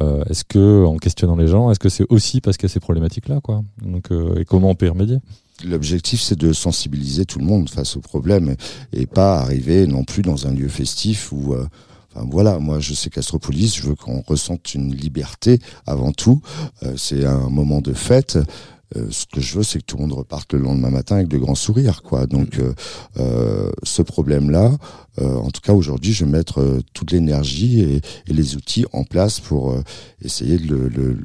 [0.00, 2.72] Euh, est-ce que, en questionnant les gens, est-ce que c'est aussi parce qu'il y a
[2.72, 3.62] ces problématiques-là, quoi?
[3.82, 5.18] Donc, euh, et comment on peut y remédier?
[5.64, 8.56] L'objectif, c'est de sensibiliser tout le monde face au problème
[8.92, 13.08] et, pas arriver non plus dans un lieu festif où, enfin voilà, moi je sais
[13.08, 16.40] qu'Astropolis, je veux qu'on ressente une liberté avant tout.
[16.96, 18.36] C'est un moment de fête.
[18.96, 21.28] Euh, ce que je veux, c'est que tout le monde reparte le lendemain matin avec
[21.28, 22.26] de grands sourires, quoi.
[22.26, 22.74] Donc, euh,
[23.18, 24.72] euh, ce problème-là,
[25.20, 29.04] euh, en tout cas aujourd'hui, je vais mettre toute l'énergie et, et les outils en
[29.04, 29.76] place pour
[30.22, 31.18] essayer de le, le,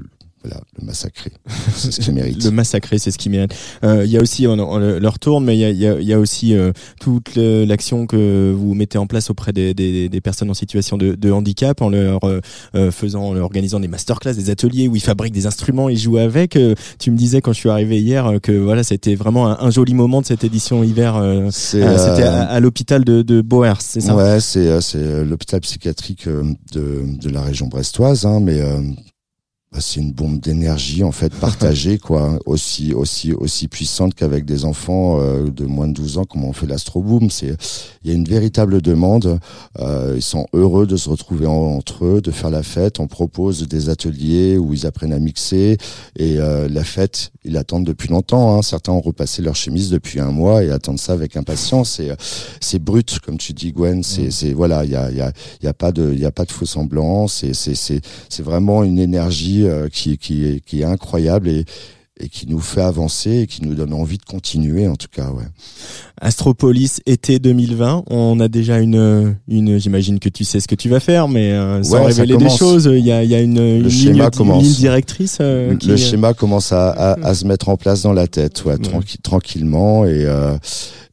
[0.43, 1.31] voilà, le massacrer.
[1.75, 2.43] C'est ce qu'il mérite.
[2.43, 3.53] Le massacrer, c'est ce qui mérite.
[3.83, 6.13] Euh, Il y a aussi, on, on le le retourne, mais il y y y
[6.13, 10.49] a aussi euh, toute l'action que vous mettez en place auprès des, des, des personnes
[10.49, 12.39] en situation de, de handicap, en leur euh,
[12.75, 15.97] euh, faisant, en leur organisant des masterclass, des ateliers où ils fabriquent des instruments, ils
[15.97, 16.55] jouent avec.
[16.55, 19.69] Euh, tu me disais quand je suis arrivé hier que voilà, c'était vraiment un, un
[19.71, 21.21] joli moment de cette édition hiver.
[21.51, 21.83] C'était
[22.23, 24.15] à, à l'hôpital de, de Boers, c'est ça?
[24.15, 28.79] Ouais, c'est l'hôpital psychiatrique de de la région brestoise, hein, mais euh,
[29.71, 34.65] bah, c'est une bombe d'énergie en fait partagée quoi, aussi aussi aussi puissante qu'avec des
[34.65, 37.29] enfants euh, de moins de 12 ans comme on fait l'astroboom.
[37.29, 37.55] C'est
[38.03, 39.39] il y a une véritable demande.
[39.79, 42.99] Euh, ils sont heureux de se retrouver en- entre eux, de faire la fête.
[42.99, 45.77] On propose des ateliers où ils apprennent à mixer
[46.17, 48.55] et euh, la fête ils l'attendent depuis longtemps.
[48.57, 48.61] Hein.
[48.61, 51.99] Certains ont repassé leur chemise depuis un mois et attendent ça avec impatience.
[51.99, 52.11] Et
[52.59, 54.03] c'est brut, comme tu dis, Gwen.
[54.03, 56.19] C'est, c'est voilà, il y a, il y a, il y a pas de, il
[56.19, 57.27] y a pas de faux semblants.
[57.27, 61.65] C'est, c'est, c'est, c'est vraiment une énergie euh, qui, qui, est, qui est incroyable et
[62.21, 65.29] et qui nous fait avancer et qui nous donne envie de continuer en tout cas
[65.31, 65.45] ouais.
[66.19, 68.03] Astropolis été 2020.
[68.09, 71.51] On a déjà une, une j'imagine que tu sais ce que tu vas faire, mais
[71.53, 74.17] euh, sans Ouais, révéler des choses, il y a, il y a une, une, ligne,
[74.19, 75.37] une directrice.
[75.39, 78.65] euh, qui- le schéma commence à, à, à se mettre en place dans la tête,
[78.65, 80.57] ouais, tranqui- tranquillement, et euh,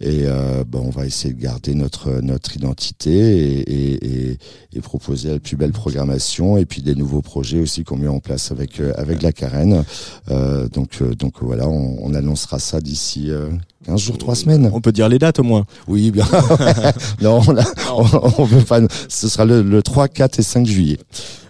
[0.01, 4.39] et euh, bon, on va essayer de garder notre notre identité et, et, et,
[4.75, 8.21] et proposer la plus belle programmation, et puis des nouveaux projets aussi qu'on met en
[8.21, 9.85] place avec euh, avec la Carène.
[10.31, 13.49] Euh, donc euh, donc voilà, on, on annoncera ça d'ici euh,
[13.87, 14.71] 15 jours, 3 semaines.
[14.73, 15.65] On peut dire les dates au moins.
[15.89, 16.27] Oui, bien.
[17.23, 18.81] non, on, a, on, on veut pas.
[19.09, 20.99] Ce sera le, le 3, 4 et 5 juillet,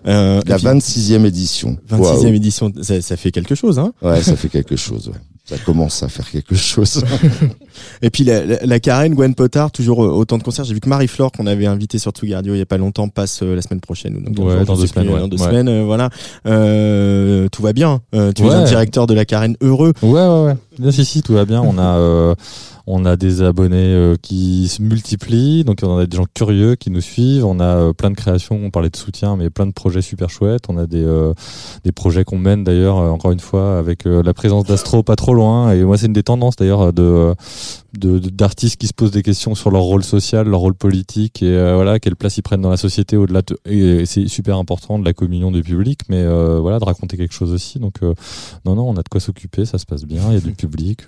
[0.07, 1.79] Euh, la puis, 26e édition.
[1.91, 2.27] 26e Waouh.
[2.29, 3.93] édition, ça, ça fait quelque chose, hein.
[4.03, 5.09] Ouais, ça fait quelque chose.
[5.09, 5.15] Ouais.
[5.49, 7.05] Ça commence à faire quelque chose.
[8.03, 10.65] Et puis la, la, la Karen, Gwen Potard, toujours euh, autant de concerts.
[10.65, 13.09] J'ai vu que Marie-Flore, qu'on avait invité sur Tsugi Radio il y a pas longtemps,
[13.09, 14.17] passe euh, la semaine prochaine.
[14.17, 15.21] ou dans, Ouais, dans deux semaines, ouais.
[15.21, 15.47] Dans deux Ouais.
[15.49, 16.11] semaines, euh, voilà.
[16.47, 18.01] Euh, tout va bien.
[18.15, 19.93] Euh, tu es un directeur de la Karen heureux.
[20.03, 20.55] Ouais, ouais, ouais.
[20.79, 21.63] Bien, si, si, tout va bien.
[21.63, 22.35] On a, euh,
[22.87, 26.91] on a des abonnés euh, qui se multiplient, donc on a des gens curieux qui
[26.91, 27.47] nous suivent.
[27.47, 28.61] On a euh, plein de créations.
[28.63, 30.65] On parlait de soutien, mais plein de projets super chouettes.
[30.69, 31.07] On a des,
[31.85, 35.73] des projets qu'on mène d'ailleurs, encore une fois, avec la présence d'Astro pas trop loin.
[35.73, 37.35] Et moi, c'est une des tendances d'ailleurs de-
[37.99, 41.75] d'artistes qui se posent des questions sur leur rôle social, leur rôle politique et euh,
[41.75, 45.05] voilà quelle place ils prennent dans la société au-delà de, et c'est super important de
[45.05, 48.15] la communion du public mais euh, voilà de raconter quelque chose aussi donc euh,
[48.65, 50.53] non non on a de quoi s'occuper ça se passe bien il y a du
[50.53, 51.03] public.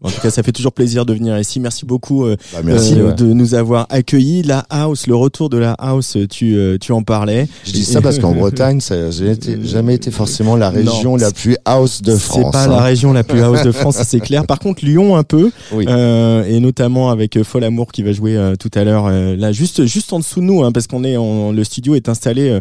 [0.00, 1.58] En tout cas, ça fait toujours plaisir de venir ici.
[1.58, 2.94] Merci beaucoup euh, Bah, merci.
[2.94, 3.14] euh, ouais.
[3.14, 4.44] de nous avoir accueillis.
[4.44, 7.48] La house, le retour de la house, tu, euh, tu en parlais.
[7.64, 11.32] Je dis ça parce qu'en Bretagne, ça n'a jamais été, forcément la région Non, la
[11.32, 12.52] plus house de C'est France.
[12.52, 12.68] pas hein.
[12.68, 14.46] la région la plus house de France, c'est clair.
[14.46, 15.84] Par contre, Lyon un peu, Oui.
[15.88, 19.84] euh, et notamment avec euh, Fol Amour qui va jouer tout à l'heure là, juste
[19.86, 22.56] juste en dessous de nous, hein, parce qu'on est, en, le studio est installé,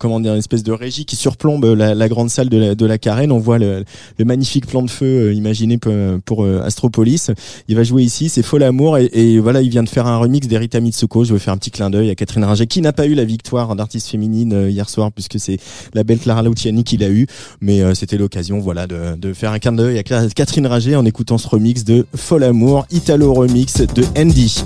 [0.00, 2.86] comment dire, une espèce de régie qui surplombe la, la grande salle de la, de
[2.86, 3.30] la Carène.
[3.30, 3.84] On voit le,
[4.18, 5.92] le magnifique plan de feu imaginé pour,
[6.24, 7.30] pour, euh, Astropolis.
[7.68, 10.46] Il va jouer ici, c'est Fol Amour, et, voilà, il vient de faire un remix
[10.46, 11.24] d'Erita Mitsuko.
[11.24, 13.24] Je veux faire un petit clin d'œil à Catherine Ringer, qui n'a pas eu la
[13.24, 15.58] victoire d'artiste féminine euh, hier soir, puisque c'est
[15.94, 17.26] la belle Clara Luciani qui l'a eu.
[17.60, 21.38] Mais euh, c'était l'occasion, voilà, de, faire un clin d'œil à Catherine Ringer en écoutant
[21.38, 24.64] ce remix de Fol Amour, Italo remix de Andy.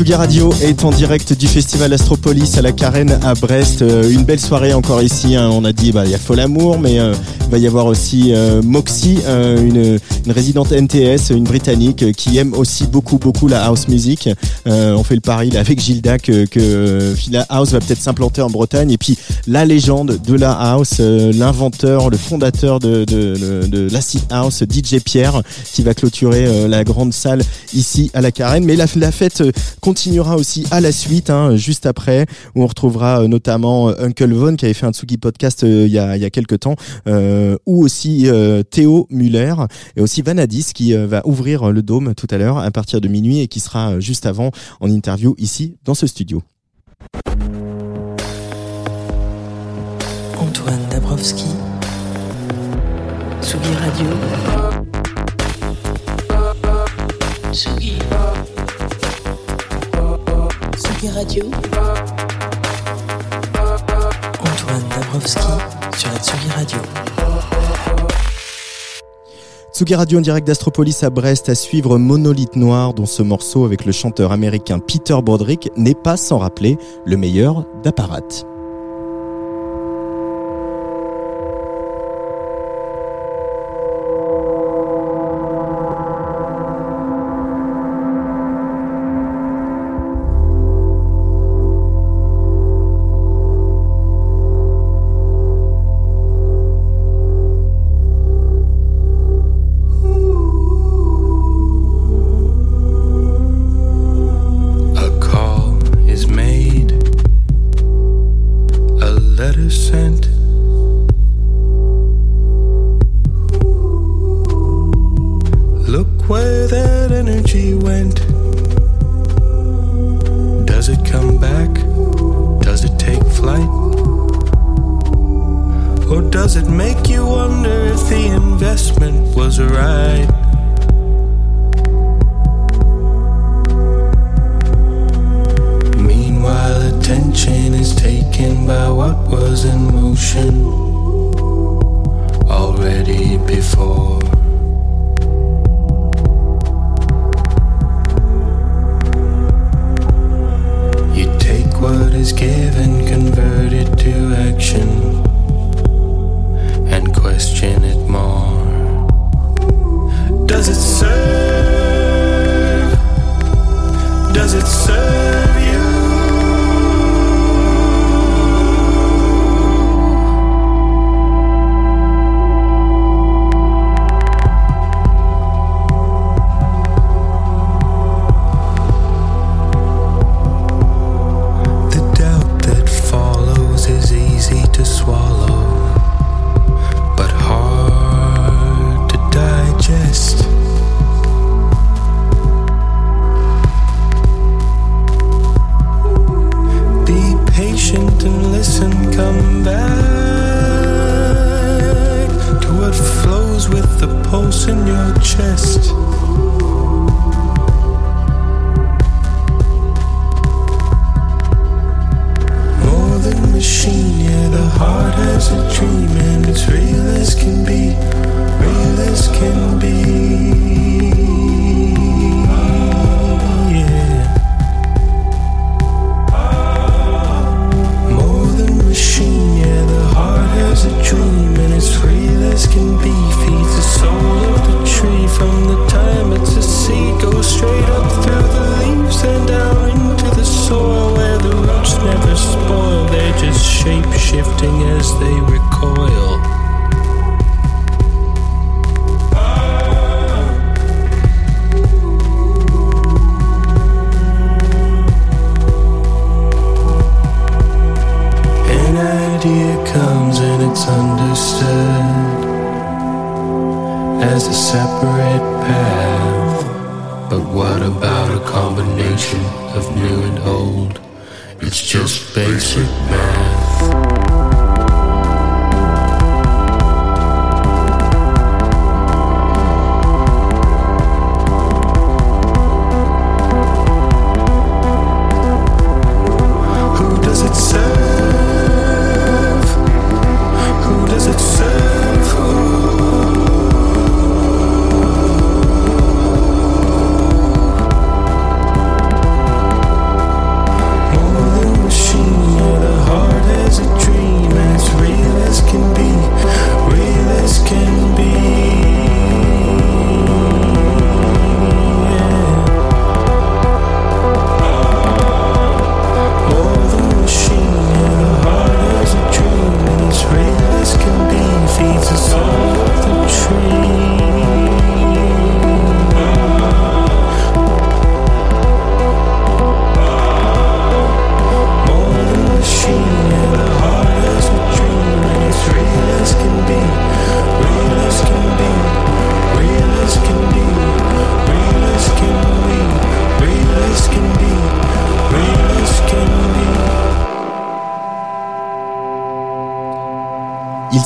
[0.00, 3.82] Tsugi Radio est en direct du festival Astropolis à la Carène à Brest.
[3.82, 5.36] Euh, une belle soirée encore ici.
[5.36, 5.50] hein.
[5.52, 7.12] On a dit bah il y a Fol Amour, mais euh,
[7.50, 12.38] il va y avoir aussi euh, Moxie, euh, une, résidente NTS, une britannique euh, qui
[12.38, 14.30] aime aussi beaucoup beaucoup la house music.
[14.68, 18.40] Euh, on fait le pari là, avec Gilda que, euh, la house va peut-être s'implanter
[18.40, 18.92] en Bretagne.
[18.92, 23.92] Et puis la légende de la house, euh, l'inventeur, le fondateur de, de, de, de
[23.92, 27.42] l'acid house, DJ Pierre, qui va clôturer euh, la grande salle
[27.74, 28.64] ici à la Carène.
[28.64, 29.50] Mais la, fête euh,
[29.90, 34.32] continuera aussi à la suite, hein, juste après, où on retrouvera euh, notamment euh, Uncle
[34.32, 36.76] Von qui avait fait un Tsugi podcast euh, il y a quelques temps,
[37.66, 38.28] ou aussi
[38.70, 39.54] Théo Muller
[39.96, 43.40] et aussi Vanadis qui va ouvrir le dôme tout à l'heure à partir de minuit
[43.40, 46.42] et qui sera juste avant en interview ici dans ce studio.
[50.38, 51.46] Antoine Dabrowski.
[53.42, 54.06] Tsugi Radio.
[57.52, 58.09] Tsugi.
[61.00, 61.44] Tsugi Radio.
[64.38, 65.40] Antoine Dabrowski
[65.96, 66.78] sur la Tsugi Radio.
[69.72, 73.86] Tsugi Radio en direct d'Astropolis à Brest à suivre Monolithe Noir dont ce morceau avec
[73.86, 78.44] le chanteur américain Peter Broderick n'est pas sans rappeler le meilleur d'apparat.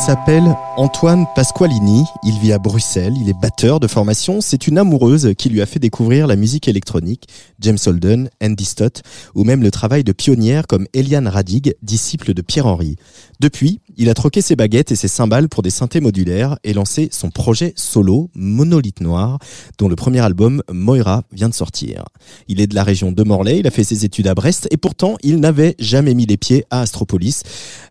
[0.04, 5.32] S'appelle Antoine Pasqualini, il vit à Bruxelles, il est batteur de formation, c'est une amoureuse
[5.38, 7.26] qui lui a fait découvrir la musique électronique,
[7.64, 9.02] James Holden, Andy Stott,
[9.34, 12.96] ou même le travail de pionnières comme Eliane Radig, disciple de Pierre-Henry.
[13.40, 17.08] Depuis, il a troqué ses baguettes et ses cymbales pour des synthés modulaires et lancé
[17.10, 19.38] son projet solo, Monolithe Noir,
[19.78, 22.04] dont le premier album, Moira, vient de sortir.
[22.48, 24.76] Il est de la région de Morlaix, il a fait ses études à Brest et
[24.76, 27.42] pourtant il n'avait jamais mis les pieds à Astropolis.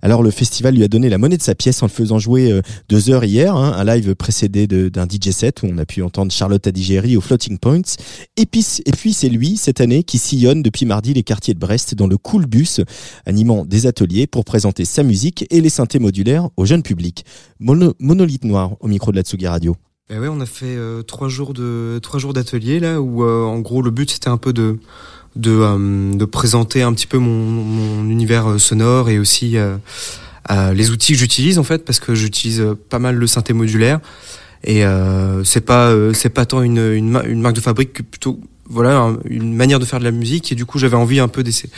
[0.04, 2.52] Alors le festival lui a donné la monnaie de sa pièce en le faisant jouer
[2.52, 6.04] euh, deux heures hier, hein, un live précédé d'un DJ set où on a pu
[6.04, 7.82] entendre Charlotte Adigéry au Floating Points.
[8.38, 11.60] Et puis, et puis c'est lui, cette année, qui sillonne depuis mardi les quartiers de
[11.60, 12.82] Brest dans le Cool Bus,
[13.26, 17.26] animant des ateliers pour présenter sa musique et les synthés modulaires au jeune public.
[17.60, 19.76] Mono- Monolithe Noir au micro de la Tsugi Radio.
[20.10, 23.46] Ben ouais, on a fait euh, trois jours de trois jours d'atelier là où euh,
[23.46, 24.78] en gros le but c'était un peu de
[25.38, 29.56] de, euh, présenter un petit peu mon, univers sonore et aussi
[30.74, 34.02] les outils que j'utilise en fait parce que j'utilise pas mal le synthé modulaire
[34.66, 34.84] et
[35.46, 38.40] c'est pas c'est pas tant une, une marque de fabrique que plutôt
[38.70, 41.28] voilà un- une manière de faire de la musique et du coup j'avais envie un
[41.28, 41.70] peu d'essayer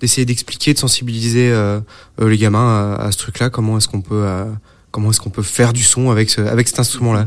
[0.00, 1.80] d'essayer d'expliquer de sensibiliser euh,
[2.20, 4.44] euh, les gamins à, à ce truc là comment est-ce qu'on peut euh,
[4.92, 7.26] comment est-ce qu'on peut faire du son avec ce, avec cet instrument là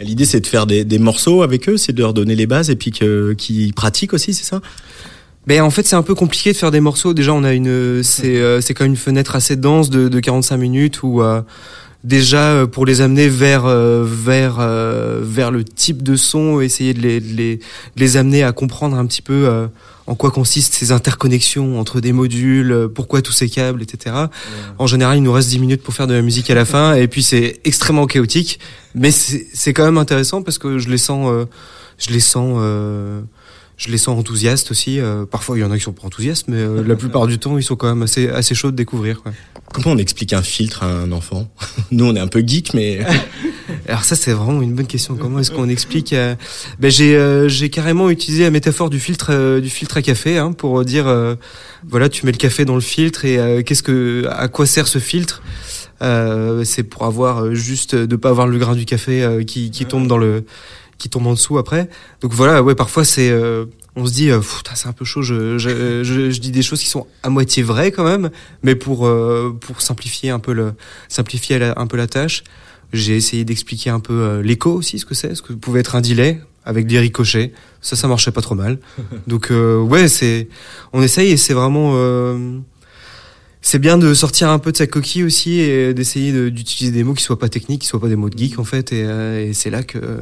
[0.00, 2.70] L'idée, c'est de faire des, des morceaux avec eux, c'est de leur donner les bases
[2.70, 4.60] et puis qu'ils pratiquent aussi, c'est ça?
[5.46, 7.14] Ben en fait c'est un peu compliqué de faire des morceaux.
[7.14, 10.20] Déjà on a une c'est euh, c'est quand même une fenêtre assez dense de, de
[10.20, 11.20] 45 minutes où
[12.04, 16.94] déjà euh, pour les amener vers euh, vers euh, vers le type de son, essayer
[16.94, 17.62] de les, de les de
[17.96, 19.68] les amener à comprendre un petit peu
[20.06, 24.16] en quoi consistent ces interconnexions entre des modules, pourquoi tous ces câbles, etc.
[24.78, 26.94] En général, il nous reste 10 minutes pour faire de la musique à la fin,
[26.94, 28.58] et puis c'est extrêmement chaotique,
[28.94, 31.44] mais c'est c'est quand même intéressant parce que je les sens, euh,
[31.98, 33.20] je les sens, euh,
[33.76, 35.00] je les sens enthousiastes aussi.
[35.00, 37.38] euh, parfois, il y en a qui sont pas enthousiastes, mais euh, la plupart du
[37.38, 39.22] temps, ils sont quand même assez assez chauds de découvrir.
[39.22, 39.32] Quoi.
[39.72, 41.48] Comment on explique un filtre à un enfant?
[41.90, 43.00] Nous, on est un peu geek, mais
[43.88, 45.16] Alors ça, c'est vraiment une bonne question.
[45.16, 46.34] Comment est-ce qu'on explique euh,
[46.78, 50.38] ben, j'ai euh, j'ai carrément utilisé la métaphore du filtre euh, du filtre à café
[50.38, 51.34] hein, pour dire euh,
[51.88, 54.86] voilà, tu mets le café dans le filtre et euh, qu'est-ce que à quoi sert
[54.86, 55.42] ce filtre?
[56.02, 60.06] Euh, C'est pour avoir juste de pas avoir le grain du café qui qui tombe
[60.06, 60.44] dans le
[61.02, 61.88] qui tombe en dessous après.
[62.20, 63.64] Donc voilà, ouais, parfois c'est euh,
[63.96, 64.40] on se dit euh,
[64.74, 65.22] c'est un peu chaud.
[65.22, 68.30] Je, je, je, je dis des choses qui sont à moitié vraies quand même,
[68.62, 70.74] mais pour euh, pour simplifier un peu le
[71.08, 72.44] simplifier la- un peu la tâche.
[72.92, 75.96] J'ai essayé d'expliquer un peu euh, l'écho aussi, ce que c'est, ce que pouvait être
[75.96, 77.52] un delay avec des ricochets.
[77.80, 78.78] Ça, ça marchait pas trop mal.
[79.26, 80.48] Donc euh, ouais, c'est,
[80.92, 82.58] on essaye et c'est vraiment, euh,
[83.64, 87.04] c'est bien de sortir un peu de sa coquille aussi et d'essayer de- d'utiliser des
[87.04, 88.92] mots qui soient pas techniques, qui soient pas des mots de geek en fait.
[88.92, 90.18] Et, euh, et c'est là que euh,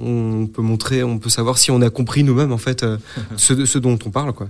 [0.00, 2.96] on, on peut montrer, on peut savoir si on a compris nous-mêmes en fait euh,
[3.36, 4.48] ce, ce dont on parle quoi.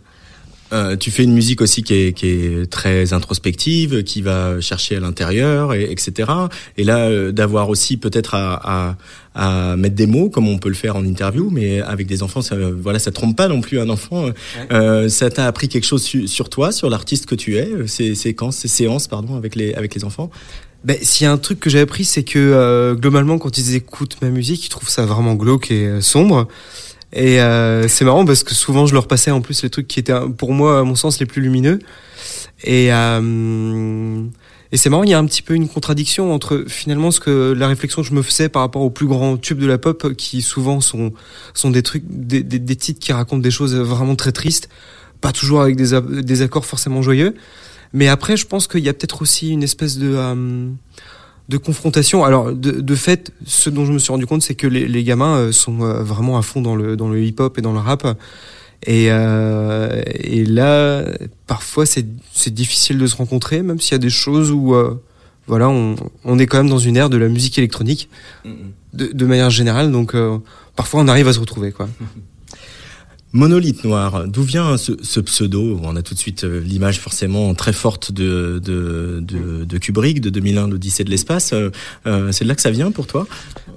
[0.72, 4.96] Euh, tu fais une musique aussi qui est, qui est très introspective, qui va chercher
[4.96, 6.30] à l'intérieur, et, etc.
[6.76, 8.96] Et là, euh, d'avoir aussi peut-être à,
[9.34, 12.22] à, à mettre des mots, comme on peut le faire en interview, mais avec des
[12.22, 14.30] enfants, ça, voilà, ça trompe pas non plus un enfant.
[14.72, 17.86] Euh, ça t'a appris quelque chose su- sur toi, sur l'artiste que tu es, euh,
[17.86, 20.30] ces séquences, ces séances, pardon, avec les avec les enfants?
[20.84, 23.74] Ben, s'il y a un truc que j'ai appris, c'est que euh, globalement, quand ils
[23.74, 26.46] écoutent ma musique, ils trouvent ça vraiment glauque et euh, sombre.
[27.12, 30.00] Et euh, c'est marrant parce que souvent, je leur passais en plus les trucs qui
[30.00, 31.78] étaient, pour moi, à mon sens, les plus lumineux.
[32.64, 34.22] Et, euh,
[34.72, 37.54] et c'est marrant, il y a un petit peu une contradiction entre finalement ce que
[37.56, 40.14] la réflexion que je me faisais par rapport aux plus grands tubes de la pop,
[40.14, 41.12] qui souvent sont
[41.54, 44.68] sont des trucs, des, des, des titres qui racontent des choses vraiment très tristes,
[45.20, 47.34] pas toujours avec des, des accords forcément joyeux.
[47.92, 50.68] Mais après, je pense qu'il y a peut-être aussi une espèce de euh,
[51.48, 52.24] de confrontation.
[52.24, 55.04] Alors, de, de fait, ce dont je me suis rendu compte, c'est que les, les
[55.04, 57.78] gamins euh, sont euh, vraiment à fond dans le dans le hip-hop et dans le
[57.78, 58.06] rap.
[58.84, 61.04] Et, euh, et là,
[61.46, 65.00] parfois, c'est c'est difficile de se rencontrer, même s'il y a des choses où, euh,
[65.46, 68.10] voilà, on, on est quand même dans une ère de la musique électronique,
[68.92, 69.90] de, de manière générale.
[69.90, 70.38] Donc, euh,
[70.76, 71.88] parfois, on arrive à se retrouver, quoi.
[73.36, 75.78] Monolithe noir, d'où vient ce, pseudo?
[75.82, 80.22] On a tout de suite euh, l'image forcément très forte de, de, de, de Kubrick,
[80.22, 81.52] de 2001, l'Odyssée de l'espace.
[81.52, 81.68] Euh,
[82.06, 83.26] euh, c'est de là que ça vient pour toi?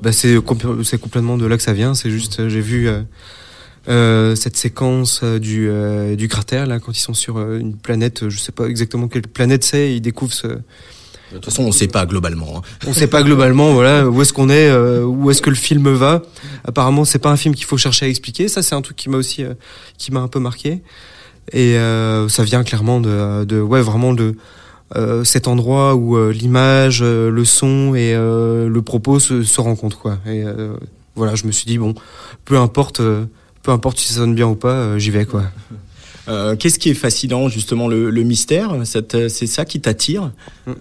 [0.02, 1.94] Bah c'est compl- c'est complètement de là que ça vient.
[1.94, 2.88] C'est juste, j'ai vu
[3.86, 5.70] cette séquence du
[6.16, 8.30] du cratère là quand ils sont sur une planète.
[8.30, 9.94] Je sais pas exactement quelle planète c'est.
[9.94, 10.48] Ils découvrent ce.
[11.32, 12.58] De toute façon, on ne sait pas globalement.
[12.58, 12.62] hein.
[12.88, 15.88] On sait pas globalement, voilà, où est-ce qu'on est, euh, où est-ce que le film
[15.94, 16.22] va.
[16.66, 18.48] Apparemment, c'est pas un film qu'il faut chercher à expliquer.
[18.48, 19.54] Ça, c'est un truc qui m'a aussi, euh,
[19.98, 20.82] qui m'a un peu marqué.
[21.52, 24.36] Et euh, ça vient clairement de, de ouais, vraiment de
[24.96, 29.62] euh, cet endroit où euh, l'image, euh, le son et euh, le propos se, se
[29.62, 30.18] rencontrent, quoi.
[30.26, 30.74] Et euh,
[31.16, 31.94] voilà, je me suis dit bon,
[32.46, 33.26] peu importe, euh,
[33.62, 35.44] peu importe si ça sonne bien ou pas, euh, j'y vais, quoi.
[36.28, 40.32] Euh, Qu'est-ce qui est fascinant justement le, le mystère C'est ça qui t'attire?
[40.68, 40.78] Enfin,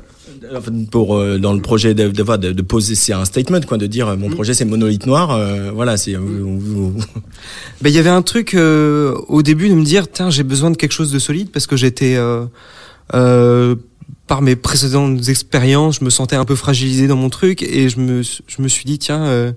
[0.91, 4.09] pour euh, dans le projet de, de, de, poser c'est un statement quoi de dire
[4.09, 6.95] euh, mon projet c'est monolithe noir euh, voilà c'est vous-
[7.81, 10.71] Ben, il y avait un truc euh, au début de me dire, tiens, j'ai besoin
[10.71, 12.45] de quelque chose de solide parce que j'étais, euh,
[13.15, 13.77] euh,
[14.27, 17.99] par mes précédentes expériences, je me sentais un peu fragilisé dans mon truc et je
[18.01, 19.53] me, je me suis dit, tiens, euh,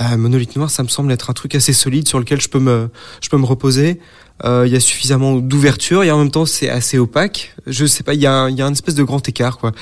[0.00, 2.60] euh, Monolithe Noir, ça me semble être un truc assez solide sur lequel je peux
[2.60, 2.88] me,
[3.20, 3.98] je peux me reposer.
[4.44, 7.54] Euh, Il y a suffisamment d'ouverture et en même temps c'est assez opaque.
[7.66, 9.72] Je sais pas, il y a, un- y a espèce de grand écart quoi.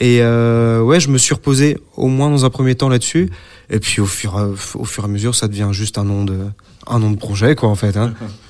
[0.00, 3.30] Et euh, ouais, je me suis reposé au moins dans un premier temps là-dessus.
[3.70, 6.24] Et puis au fur, et- au fur et à mesure, ça devient juste un nom
[6.24, 6.38] de,
[6.86, 7.96] un nom de projet quoi en fait.
[7.96, 8.12] Hein.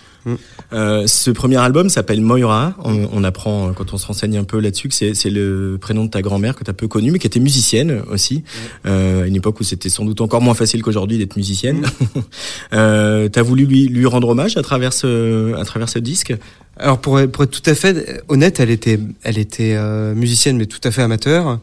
[0.72, 2.74] Euh, ce premier album s'appelle Moira.
[2.85, 6.05] On, on apprend euh, quand on se renseigne un peu là-dessus que c'est le prénom
[6.05, 8.43] de ta grand-mère que tu as peu connue, mais qui était musicienne aussi,
[8.87, 11.87] euh, à une époque où c'était sans doute encore moins facile qu'aujourd'hui d'être musicienne.
[12.72, 16.35] euh, tu as voulu lui, lui rendre hommage à travers ce, à travers ce disque?
[16.79, 20.57] Alors pour, être- pour être tout à fait honnête, elle était, elle était euh, musicienne
[20.59, 21.59] mais tout à fait amateur.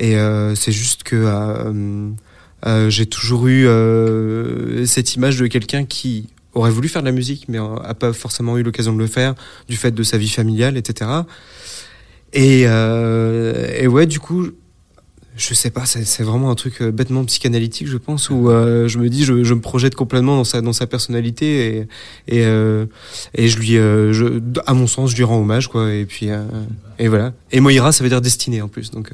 [0.00, 1.14] Et euh, c'est juste que
[2.66, 6.26] euh, j'ai toujours eu euh, cette image de quelqu'un qui
[6.58, 9.06] aurait voulu faire de la musique mais euh, a pas forcément eu l'occasion de le
[9.06, 9.34] faire
[9.68, 11.10] du fait de sa vie familiale, etc.
[12.32, 14.48] Et, euh, et ouais, du coup,
[15.38, 18.98] je sais pas, c'est vraiment un truc euh, bêtement psychanalytique, je pense, où euh, je
[18.98, 21.86] me dis, je, me projette complètement dans sa dans sa personnalité
[22.26, 22.86] et et, euh,
[23.38, 25.94] je lui, euh, à mon sens, je lui rends hommage, quoi.
[25.94, 26.42] Et puis euh,
[26.98, 27.32] et voilà.
[27.52, 29.12] Et Moira, ça veut dire destinée en plus, donc.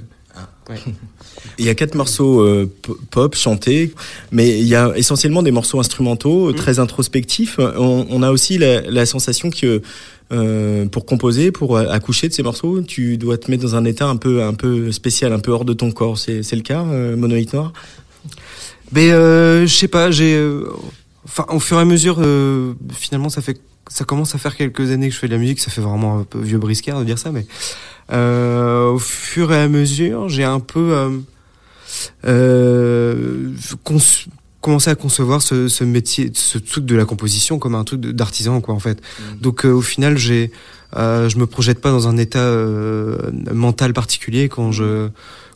[0.68, 0.76] Ouais.
[1.58, 2.70] Il y a quatre morceaux euh,
[3.10, 3.92] pop chantés,
[4.32, 7.58] mais il y a essentiellement des morceaux instrumentaux euh, très introspectifs.
[7.58, 9.82] On, on a aussi la, la sensation que
[10.32, 14.06] euh, pour composer, pour accoucher de ces morceaux, tu dois te mettre dans un état
[14.06, 16.18] un peu un peu spécial, un peu hors de ton corps.
[16.18, 17.72] C'est c'est le cas, euh, Noir?
[18.92, 20.70] Mais euh, je sais pas, j'ai, euh,
[21.24, 24.90] enfin, au fur et à mesure, euh, finalement, ça fait, ça commence à faire quelques
[24.90, 25.60] années que je fais de la musique.
[25.60, 29.60] Ça fait vraiment un peu vieux briscard de dire ça, mais euh, au fur et
[29.60, 31.10] à mesure, j'ai un peu euh,
[32.26, 33.50] euh,
[34.60, 38.60] commencé à concevoir ce, ce métier, ce truc de la composition comme un truc d'artisan,
[38.60, 39.00] quoi, en fait.
[39.40, 40.50] Donc, euh, au final, j'ai,
[40.96, 45.08] euh, je me projette pas dans un état euh, mental particulier quand je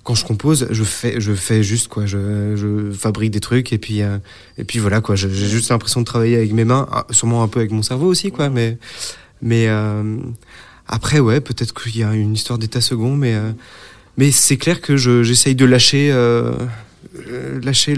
[0.05, 3.79] quand je compose, je fais, je fais juste quoi, je, je fabrique des trucs et
[3.79, 4.17] puis euh,
[4.57, 5.17] et puis voilà quoi.
[5.17, 8.07] J'ai juste l'impression de travailler avec mes mains, ah, sûrement un peu avec mon cerveau
[8.07, 8.79] aussi quoi, mais
[9.43, 10.17] mais euh,
[10.89, 13.53] après ouais, peut-être qu'il y a une histoire d'état second, mais euh,
[14.17, 16.53] mais c'est clair que je j'essaye de lâcher euh,
[17.29, 17.95] euh, lâcher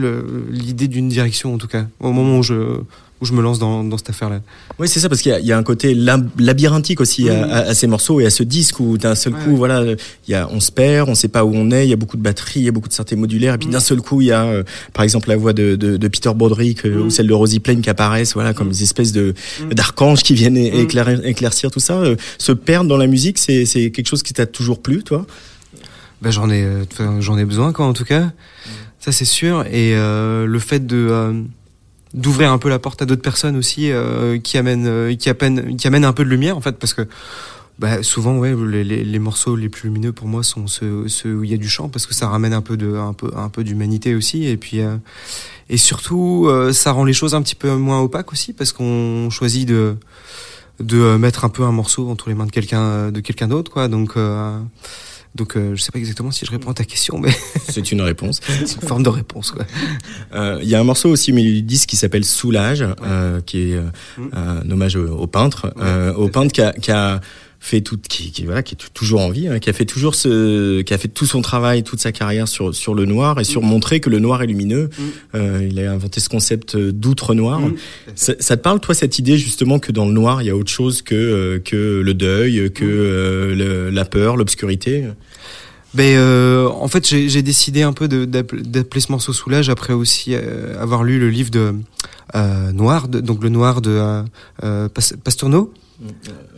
[0.51, 2.80] l'idée d'une direction en tout cas au moment où je
[3.20, 4.40] où je me lance dans, dans cette affaire là.
[4.78, 7.28] Oui, c'est ça, parce qu'il y a- il y, a un côté lab- labyrinthique aussi
[7.28, 9.56] à, à- à ces morceaux et à ce disque où d'un seul Ouais, coup, ouais.
[9.56, 9.82] voilà,
[10.26, 11.96] il y a, on se perd, on sait pas où on est, il y a
[11.96, 13.74] beaucoup de batteries, il y a beaucoup de synthés modulaires, et puis Mhm.
[13.74, 14.62] d'un seul coup, il y a, euh,
[14.94, 17.80] par exemple, la voix de, de, de Peter Broderick euh, ou celle de Rosie Plain
[17.82, 19.34] qui apparaissent, voilà, comme des espèces de
[19.70, 21.94] d'archanges qui viennent éclair- éclaircir tout ça.
[21.98, 25.26] Euh, se perdre dans la musique, c'est quelque chose qui t'a toujours plu, toi?
[26.22, 26.66] Ben j'en ai,
[27.20, 28.30] j'en ai besoin quoi en tout cas.
[28.98, 29.62] Ça c'est sûr.
[29.66, 31.34] Et euh, le fait de
[32.14, 35.76] d'ouvrir un peu la porte à d'autres personnes aussi, euh, qui amènent, euh, qui amènent,
[35.76, 37.06] qui amènent un peu de lumière en fait, parce que
[37.78, 41.34] bah, souvent ouais, les, les, les morceaux les plus lumineux pour moi sont ceux, ceux
[41.34, 43.30] où il y a du chant, parce que ça ramène un peu de, un peu,
[43.34, 44.44] un peu d'humanité aussi.
[44.44, 44.96] Et puis euh,
[45.70, 49.30] et surtout euh, ça rend les choses un petit peu moins opaques aussi, parce qu'on
[49.30, 49.96] choisit de
[50.78, 53.70] de euh, mettre un peu un morceau entre les mains de quelqu'un de quelqu'un d'autre
[53.72, 53.88] quoi.
[53.88, 54.58] Donc euh,
[55.35, 57.31] donc euh, je sais pas exactement si je réponds à ta question, mais
[57.68, 58.41] C'est une réponse.
[58.66, 59.53] c'est une forme de réponse.
[59.53, 59.64] Quoi.
[60.35, 63.41] Euh, Il y a un morceau aussi au milieu du disque qui s'appelle Soulage, euh,
[63.41, 63.85] qui est euh,
[64.18, 64.28] Mm.
[64.33, 65.72] un hommage au, au peintre,
[66.16, 67.20] au peintre qui a, qui a
[67.62, 70.14] fait tout, qui, qui voilà, qui est toujours en vie, hein, qui a fait toujours
[70.14, 73.44] ce, qui a fait tout son travail, toute sa carrière sur sur le noir et
[73.44, 74.88] sur montrer que le noir est lumineux.
[74.88, 75.02] Mm.
[75.34, 77.61] Euh, il a inventé ce concept euh, d'outre noir.
[77.61, 77.74] Mm.
[78.14, 80.56] Ça, ça te parle toi cette idée justement que dans le noir il y a
[80.56, 85.04] autre chose que euh, que le deuil, que euh, le- la peur, l'obscurité?
[85.92, 90.34] Ben, euh, en fait, j'ai décidé un peu d'appeler ce morceau Soulage après aussi
[90.78, 91.74] avoir lu le livre de
[92.36, 94.22] euh, Noir, de- donc le Noir de
[94.62, 94.88] euh,
[96.03, 96.09] euh,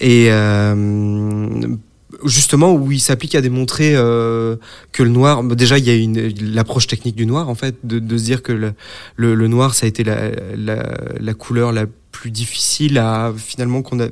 [0.00, 1.76] et euh,
[2.24, 4.56] justement où il s'applique à démontrer euh,
[4.92, 7.76] que le noir, bah, déjà il y a une l'approche technique du noir en fait,
[7.84, 8.74] de, de se dire que le,
[9.16, 13.82] le, le noir ça a été la, la, la couleur la plus difficile à finalement
[13.82, 14.06] qu'on a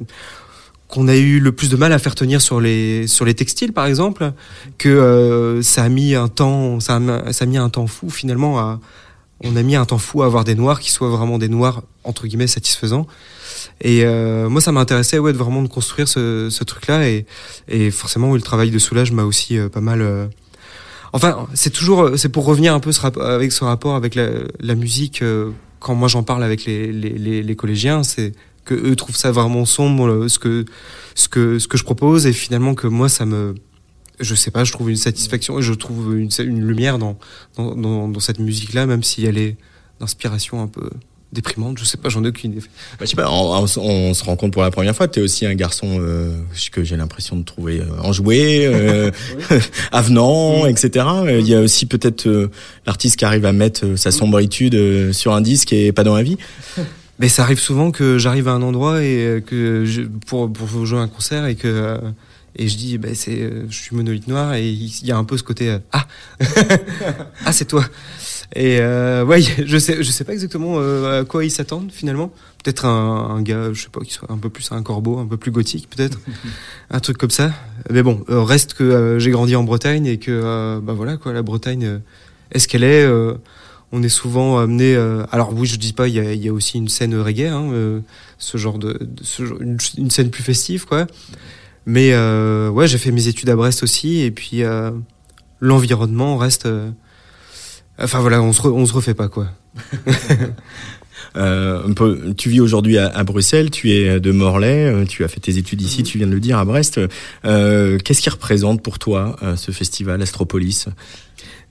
[0.89, 3.73] qu'on a eu le plus de mal à faire tenir sur les sur les textiles
[3.73, 4.33] par exemple
[4.79, 7.87] que euh, ça a mis un temps ça a, mis- ça a mis un temps
[7.87, 8.81] fou finalement à
[9.43, 11.83] on a mis un temps fou à avoir des noirs qui soient vraiment des noirs
[12.05, 13.07] entre guillemets satisfaisants.
[13.81, 17.27] Et euh, moi ça m'intéressait ouais de vraiment de construire ce, ce truc là et
[17.69, 20.27] et forcément le travail de soulage m'a aussi euh, pas mal euh,
[21.13, 24.29] enfin c'est toujours c'est pour revenir un peu ce avec ce rapport avec la,
[24.61, 28.33] la musique euh, quand moi j'en parle avec les, les, les, les collégiens c'est
[28.65, 30.65] que eux trouvent ça vraiment sombre, euh, ce que
[31.15, 33.55] ce que ce que je propose, et finalement que moi ça me
[34.21, 37.19] je sais pas, je trouve une satisfaction et je trouve une, une lumière dans,
[37.57, 39.57] dans, dans, dans cette musique-là, même si elle est
[40.01, 40.89] d'inspiration un peu
[41.33, 41.79] déprimante.
[41.79, 42.61] Je sais pas, j'en ai aucune idée.
[42.99, 45.07] Bah, je sais pas, on, on- on se rend compte pour la première fois.
[45.07, 46.35] Tu es aussi un garçon euh,
[46.73, 49.11] que j'ai l'impression de trouver euh, enjoué, euh,
[49.93, 51.07] avenant, etc.
[51.27, 52.51] Euh, Il y a aussi peut-être euh,
[52.87, 56.17] l'artiste qui arrive à mettre euh, sa sombritude euh, sur un disque et pas dans
[56.17, 56.37] la vie.
[57.21, 61.01] Mais ça arrive souvent que j'arrive à un endroit et que je, pour pour jouer
[61.01, 61.99] un concert et que euh,
[62.63, 65.25] et je dis ben c'est euh, je suis monolithe noir et il y a un
[65.25, 66.07] peu ce côté euh, ah
[67.47, 67.85] ah c'est toi
[68.55, 72.33] et euh, ouais je sais je sais pas exactement euh, à quoi ils s'attendent finalement
[72.63, 75.27] peut-être un, un gars je sais pas qui soit un peu plus un corbeau un
[75.27, 76.19] peu plus gothique peut-être
[76.91, 77.53] un truc comme ça
[77.91, 81.43] mais bon euh, reste que j'ai grandi en Bretagne et que bah voilà quoi la
[81.43, 81.99] Bretagne euh,
[82.53, 83.09] est ce qu'elle est
[83.93, 84.95] on est souvent amené.
[85.33, 87.49] alors oui, je dis pas, il y a, il y a aussi une scène reggae,
[87.49, 88.01] hein,
[88.39, 91.09] ce genre de, de- ce genre- une, une scène plus festive, quoi.
[91.87, 94.91] Mais euh, ouais, j'ai fait mes études à Brest aussi, et puis euh,
[95.61, 96.67] l'environnement reste.
[96.67, 96.91] euh,
[97.99, 99.49] enfin voilà, on se, re- on se refait pas, quoi.
[101.37, 105.23] Euh, un peu, tu vis aujourd'hui à, à Bruxelles, tu es de Morlaix, euh, tu
[105.23, 106.99] as fait tes études ici, tu viens de le dire à Brest.
[107.45, 110.87] Euh, Qu'est-ce qui représente pour toi ce festival Astropolis?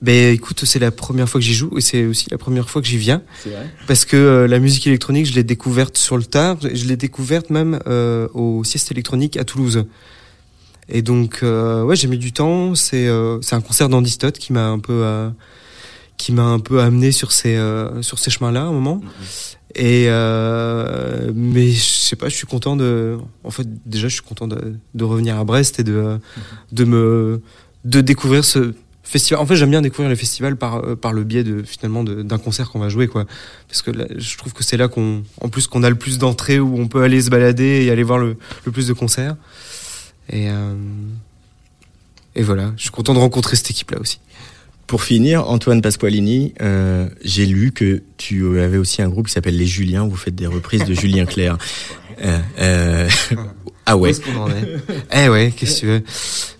[0.02, 2.80] Ben écoute, c'est la première fois que j'y joue, et c'est aussi la première fois
[2.80, 3.22] que j'y viens.
[3.42, 3.68] C'est vrai.
[3.86, 6.56] Parce que euh, la musique électronique, je l'ai découverte sur le tard.
[6.62, 9.84] Je l'ai découverte même euh, au sieste électronique à Toulouse.
[10.88, 12.74] Et donc, euh, ouais, j'ai mis du temps.
[12.74, 15.28] C'est euh, c'est un concert d'Andy Stott qui m'a un peu euh,
[16.16, 19.00] qui m'a un peu amené sur ces euh, sur ces chemins-là à un moment.
[19.76, 23.18] Et euh, mais je sais pas, je suis content de.
[23.44, 26.18] En fait, déjà, je suis content de, de revenir à Brest et de euh,
[26.72, 27.40] de me
[27.84, 28.74] de découvrir ce
[29.10, 29.42] festival.
[29.42, 32.38] En fait, j'aime bien découvrir les festivals par euh, par le biais de finalement d'un
[32.38, 33.26] concert qu'on va jouer, quoi.
[33.68, 36.18] Parce que là, je trouve que c'est là qu'on, en plus, qu'on a le plus
[36.18, 39.36] d'entrées où on peut aller se balader et aller voir le, le plus de concerts.
[40.28, 40.74] Et euh,
[42.36, 44.20] et voilà, je suis content de rencontrer cette équipe-là aussi.
[44.86, 49.56] Pour finir, Antoine Pasqualini, euh, j'ai lu que tu avais aussi un groupe qui s'appelle
[49.56, 51.58] Les Juliens, où vous faites des reprises de Julien Clerc.
[52.24, 53.08] Euh, euh,
[53.90, 54.10] ah Où ouais.
[54.10, 54.76] est-ce qu'on en est
[55.24, 56.02] Eh ouais, qu'est-ce que tu veux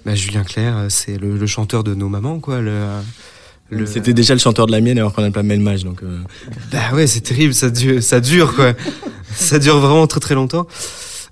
[0.04, 2.60] bah, Julien Clerc, euh, c'est le, le chanteur de nos mamans, quoi.
[2.60, 2.80] Le,
[3.70, 5.84] le- C'était déjà le chanteur de la mienne alors qu'on n'a pas le même âge.
[5.84, 6.18] Donc, euh,
[6.72, 8.72] Bah ouais, c'est terrible, ça dure, ça dure quoi.
[9.34, 10.66] ça dure vraiment très très longtemps.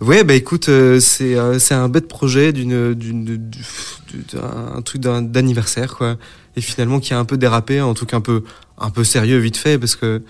[0.00, 4.76] Ouais, bah écoute, euh, c'est euh, c'est un bête projet d'une d'une du- du- d'un
[4.76, 6.16] un truc d'un- d'anniversaire quoi.
[6.56, 8.44] Et finalement qui a un peu dérapé, en tout cas un peu
[8.78, 10.22] un peu sérieux vite fait parce que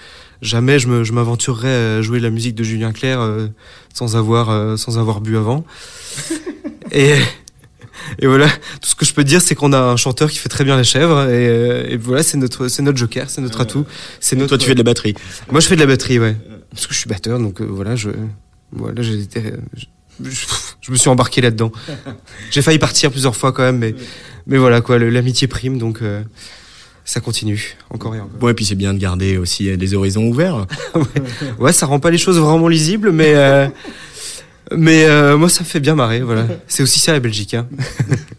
[0.42, 3.48] jamais je me je m'aventurerais à jouer la musique de Julien Clerc euh,
[3.94, 5.64] sans avoir euh, sans avoir bu avant.
[6.92, 7.14] et
[8.20, 8.48] et voilà,
[8.80, 10.76] tout ce que je peux dire, c'est qu'on a un chanteur qui fait très bien
[10.76, 13.84] la chèvre, et, euh, et voilà, c'est notre, c'est notre joker, c'est notre atout.
[14.20, 14.48] C'est notre.
[14.50, 15.14] toi, tu fais de la batterie.
[15.50, 16.34] Moi, je fais de la batterie, ouais.
[16.70, 18.08] Parce que je suis batteur, donc euh, voilà, je,
[18.72, 19.56] voilà, j'ai été, euh,
[20.24, 21.70] je, me suis embarqué là-dedans.
[22.50, 23.94] J'ai failli partir plusieurs fois quand même, mais,
[24.46, 26.22] mais voilà quoi, le- l'amitié prime, donc euh,
[27.08, 28.50] ça continue encore et encore.
[28.50, 30.66] Et puis c'est bien de garder aussi euh, des horizons ouverts.
[31.58, 33.66] Ouais, ça rend pas les choses vraiment lisibles, mais euh,
[34.76, 36.46] mais euh, moi ça me fait bien marrer, voilà.
[36.68, 37.66] C'est aussi ça la Belgique, hein.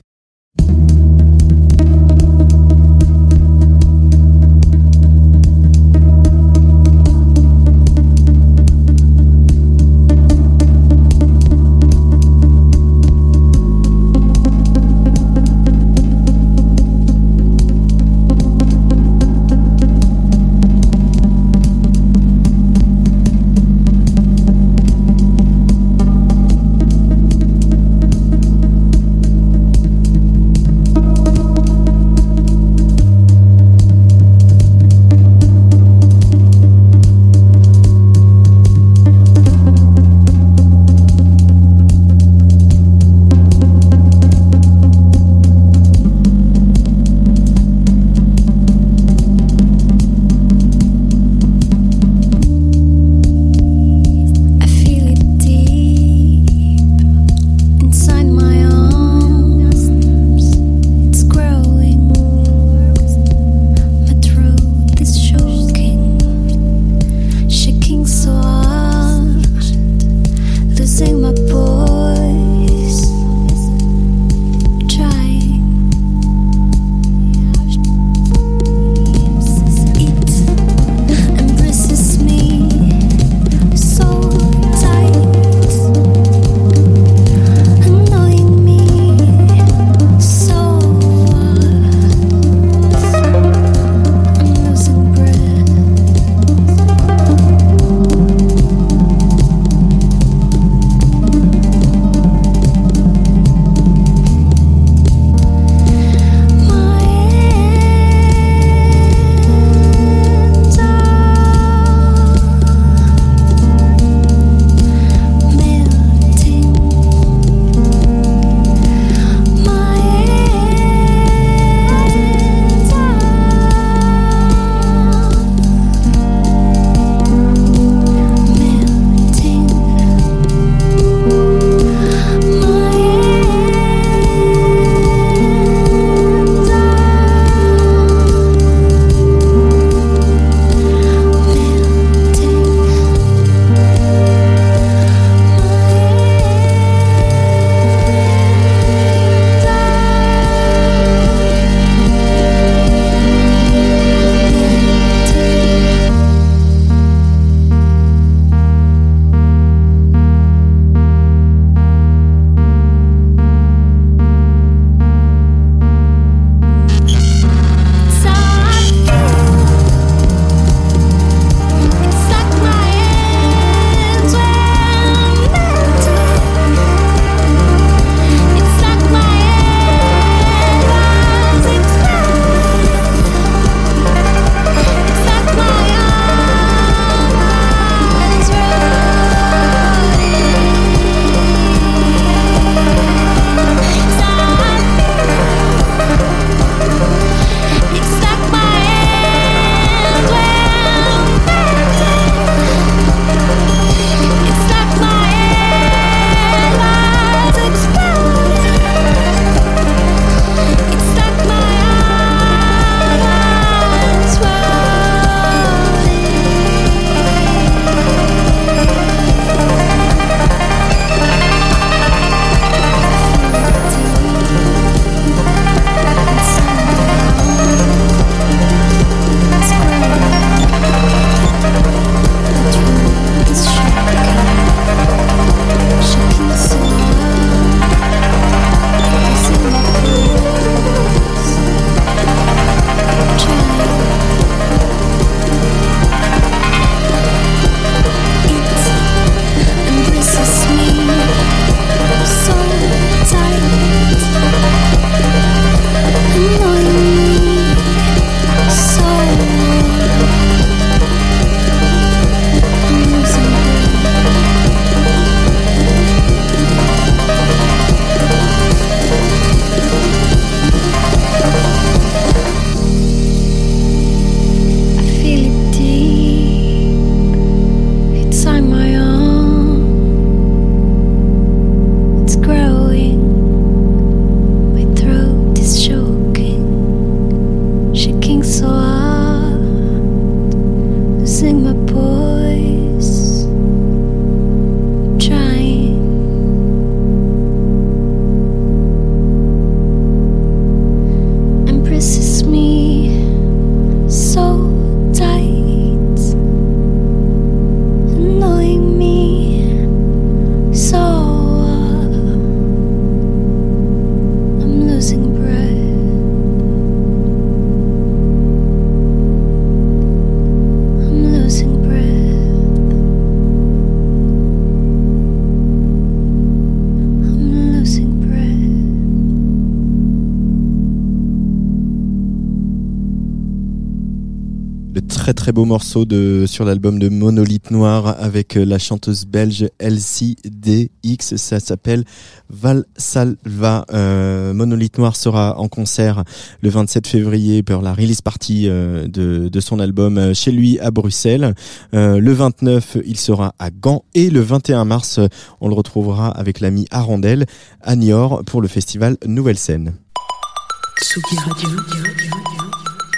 [335.50, 341.38] très beau morceau de sur l'album de Monolithe Noir avec euh, la chanteuse belge LCDX.
[341.38, 342.04] Ça s'appelle
[342.52, 343.84] Valsalva.
[343.91, 346.24] Euh, Monolithe Noir sera en concert
[346.62, 350.78] le 27 février pour la release party euh, de, de son album euh, chez lui
[350.82, 351.56] à Bruxelles.
[351.93, 355.20] Le 29, il sera à Gand et le 21 mars,
[355.62, 357.47] on le retrouvera avec l'ami Arandel
[357.82, 359.95] à Niort pour le festival Nouvelle Scène.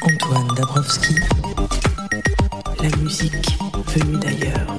[0.04, 1.14] Antoine Dabrowski.
[2.82, 3.34] La musique
[3.96, 4.78] venue d'ailleurs.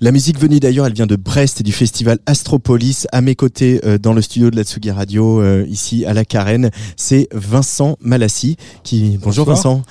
[0.00, 3.06] La musique venue d'ailleurs, elle vient de Brest et du festival Astropolis.
[3.12, 6.24] À mes côtés, euh, dans le studio de la Tsugi Radio, euh, ici à la
[6.24, 8.56] Carène, c'est Vincent Malassi.
[8.84, 9.18] Qui...
[9.22, 9.76] Bonjour Bonsoir.
[9.76, 9.82] Vincent.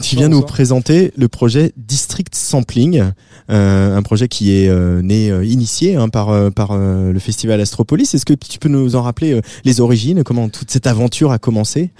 [0.00, 0.52] Tu viens nous bonsoir.
[0.52, 3.02] présenter le projet District Sampling,
[3.50, 7.18] euh, un projet qui est euh, né, euh, initié hein, par, euh, par euh, le
[7.18, 8.14] festival Astropolis.
[8.14, 11.38] Est-ce que tu peux nous en rappeler euh, les origines, comment toute cette aventure a
[11.38, 11.90] commencé?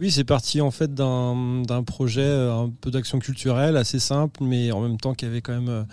[0.00, 4.72] Oui, c'est parti en fait d'un projet euh, un peu d'action culturelle assez simple, mais
[4.72, 5.84] en même temps qui avait quand même euh,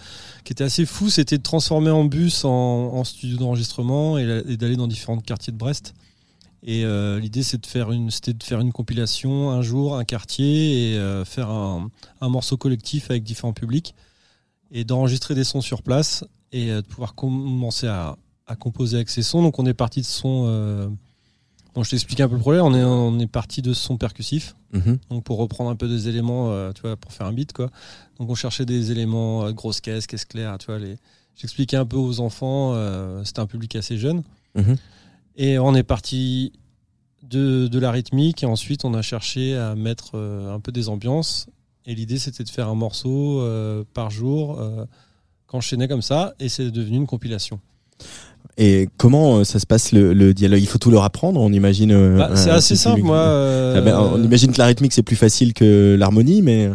[0.43, 1.09] qui était assez fou.
[1.09, 5.93] C'était de transformer en bus en, studio d'enregistrement et, d'aller dans différents quartiers de Brest.
[6.63, 10.03] Et euh, l'idée, c'est de faire une, c'était de faire une compilation un jour, un
[10.03, 11.89] quartier et faire un,
[12.21, 13.93] morceau collectif avec différents publics
[14.71, 18.15] et d'enregistrer des sons sur place et de pouvoir commencer à,
[18.47, 19.41] à composer avec ces sons.
[19.43, 20.89] Donc, on est parti de sons.
[21.73, 22.59] Bon, je t'explique un peu le projet.
[22.59, 24.55] On est, on est parti de sons percussifs.
[24.73, 24.99] Mhm.
[25.09, 27.69] Donc, pour reprendre un peu des éléments, euh, tu vois, pour faire un beat, quoi.
[28.19, 30.79] Donc, on cherchait des éléments, euh, grosse caisse, caisse claire, tu vois.
[30.79, 30.97] Les...
[31.35, 32.73] J'expliquais un peu aux enfants.
[32.75, 34.23] euh, C'était un public assez jeune.
[34.55, 34.75] Mhm.
[35.37, 36.51] Et on est parti
[37.23, 38.43] de, de la rythmique.
[38.43, 41.47] Et ensuite, on a cherché à mettre euh, un peu des ambiances.
[41.85, 44.61] Et l'idée, c'était de faire un morceau euh, par jour,
[45.47, 46.33] qu'enchaîner comme ça.
[46.39, 47.59] Et c'est devenu une compilation.
[48.57, 50.59] Et comment euh, ça se passe le, le dialogue?
[50.61, 51.91] Il faut tout leur apprendre, on imagine.
[51.91, 53.17] euh, Bah, c'est un assez simple, moi.
[53.17, 56.69] euh, Ah ben, on imagine que la rythmique c'est plus facile que l'harmonie, mais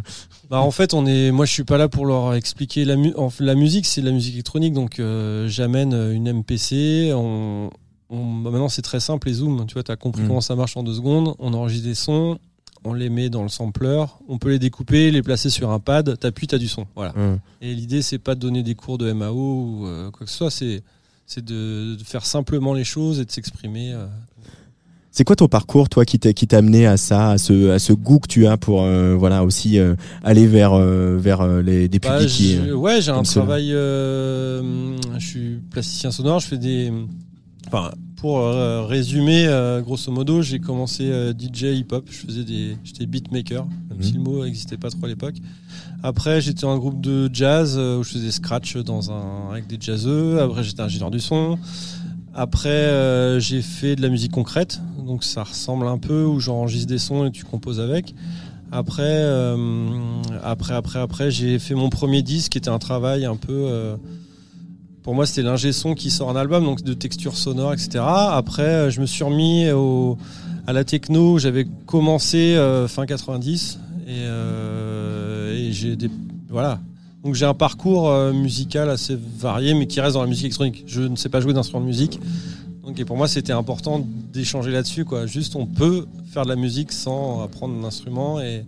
[0.51, 3.12] Bah, en fait, on est, moi, je suis pas là pour leur expliquer la, mu-
[3.16, 7.12] en- la musique, c'est de la musique électronique, donc euh, j'amène une MPC.
[7.14, 7.68] On,
[8.11, 9.66] on- bah, maintenant, c'est très simple les zooms.
[9.66, 10.29] Tu vois, as compris Mm.
[10.29, 11.35] comment ça marche en deux secondes.
[11.41, 12.39] On enregistre des sons,
[12.85, 16.16] on les met dans le sampler, on peut les découper, les placer sur un pad.
[16.18, 16.87] T'appuies, t'as du son.
[16.97, 17.12] Voilà.
[17.16, 17.39] Hum.
[17.61, 20.39] Et l'idée, c'est pas de donner des cours de MAO ou euh, quoi que ce
[20.39, 20.51] soit.
[20.51, 20.83] C'est
[21.27, 23.93] c'est de, de faire simplement les choses et de s'exprimer.
[23.93, 24.07] euh.
[25.11, 28.18] c'est quoi ton parcours, toi, qui t'a amené à ça, à ce, à ce goût
[28.18, 32.31] que tu as pour euh, voilà aussi euh, aller vers vers les des Bah, publics
[32.33, 33.72] qui, ouais, j'ai un travail.
[33.72, 36.41] euh, je suis plasticien sonore.
[36.41, 36.93] Je fais des.
[37.66, 42.06] Enfin, pour euh, résumer, euh, grosso modo, j'ai commencé euh, DJ hip-hop.
[42.10, 42.76] Je faisais des.
[42.84, 44.02] J'étais beatmaker, même Mhm.
[44.02, 45.34] si le mot n'existait pas trop à l'époque.
[46.02, 49.78] Après, j'étais dans un groupe de jazz où je faisais scratch dans un avec des
[49.80, 50.40] jazzeux.
[50.40, 51.58] Après, j'étais ingénieur du son.
[52.34, 56.98] Après, j'ai fait de la musique concrète, donc ça ressemble un peu où j'enregistre des
[56.98, 58.14] sons et tu composes avec.
[58.70, 59.24] Après,
[60.44, 63.96] après, après, après, j'ai fait mon premier disque, qui était un travail un peu.
[65.07, 68.02] Pour moi, c'était l'ingé son qui sort un album, donc de texture sonore, etc.
[68.04, 69.66] Après, euh, je me suis remis
[70.66, 71.38] à la techno.
[71.38, 73.78] J'avais commencé euh, fin 90
[74.09, 76.11] et, euh, et j'ai des
[76.48, 76.80] voilà.
[77.22, 80.82] Donc j'ai un parcours musical assez varié, mais qui reste dans la musique électronique.
[80.88, 82.18] Je ne sais pas jouer d'instrument de musique.
[82.84, 85.04] Donc et pour moi, c'était important d'échanger là-dessus.
[85.04, 85.26] Quoi.
[85.26, 88.64] Juste, on peut faire de la musique sans apprendre un instrument et,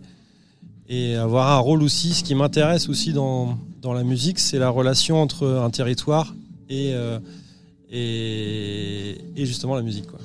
[0.88, 2.14] et avoir un rôle aussi.
[2.14, 6.34] Ce qui m'intéresse aussi dans, dans la musique, c'est la relation entre un territoire
[6.68, 7.18] et, euh,
[7.90, 10.06] et, justement la musique.
[10.06, 10.20] Quoi.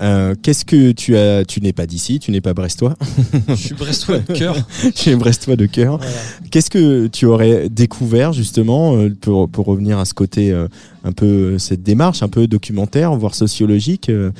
[0.00, 2.96] Euh, Qu'est-ce que tu as Tu n'es pas d'ici, tu n'es pas brestois?
[3.48, 4.56] Je suis brestois de cœur.
[4.94, 5.98] tu es brestois de cœur.
[5.98, 6.12] Voilà.
[6.50, 10.68] Qu'est-ce que tu aurais découvert justement euh, pour, pour revenir à ce côté euh,
[11.04, 14.30] un peu cette démarche un peu documentaire voire sociologique euh,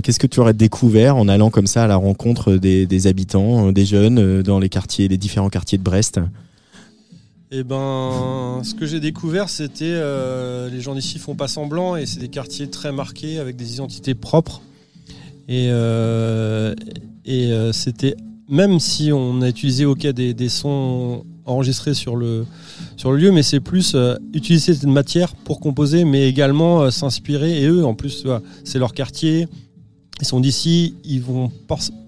[0.00, 3.72] Qu'est-ce que tu aurais découvert en allant comme ça à la rencontre des, des habitants,
[3.72, 6.20] des jeunes dans les quartiers, les différents quartiers de Brest?
[7.54, 12.06] Et ben, ce que j'ai découvert, c'était euh, les gens d'ici font pas semblant et
[12.06, 14.62] c'est des quartiers très marqués avec des identités propres.
[15.48, 16.74] Et, euh,
[17.24, 18.16] et euh, c'était
[18.48, 22.44] même si on a utilisé ok des, des sons enregistrés sur le
[22.96, 27.62] sur le lieu, mais c'est plus euh, utiliser cette matière pour composer, mais également s'inspirer.
[27.62, 28.26] Et eux, en plus,
[28.64, 29.48] c'est leur quartier.
[30.20, 31.50] Ils sont d'ici, ils vont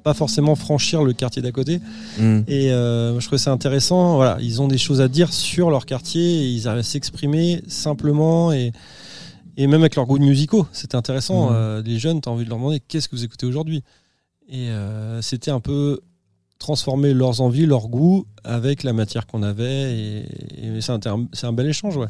[0.04, 1.80] pas forcément franchir le quartier d'à côté.
[2.20, 2.40] Mm.
[2.46, 4.16] Et je trouvais ça intéressant.
[4.16, 7.62] Voilà, ils ont des choses à dire sur leur quartier et ils arrivent à s'exprimer
[7.66, 8.72] simplement et,
[9.56, 10.66] et même avec leurs goûts musicaux.
[10.72, 11.50] C'était intéressant.
[11.50, 11.56] Mhm.
[11.56, 13.82] Euh, les jeunes, tu as envie de leur demander qu'est-ce que vous écoutez aujourd'hui?
[14.48, 16.00] Et euh, c'était un peu
[16.58, 19.96] transformer leurs envies, leurs goûts avec la matière qu'on avait.
[19.98, 20.18] Et,
[20.62, 22.06] et c'est un, c'est un bel échange, ouais.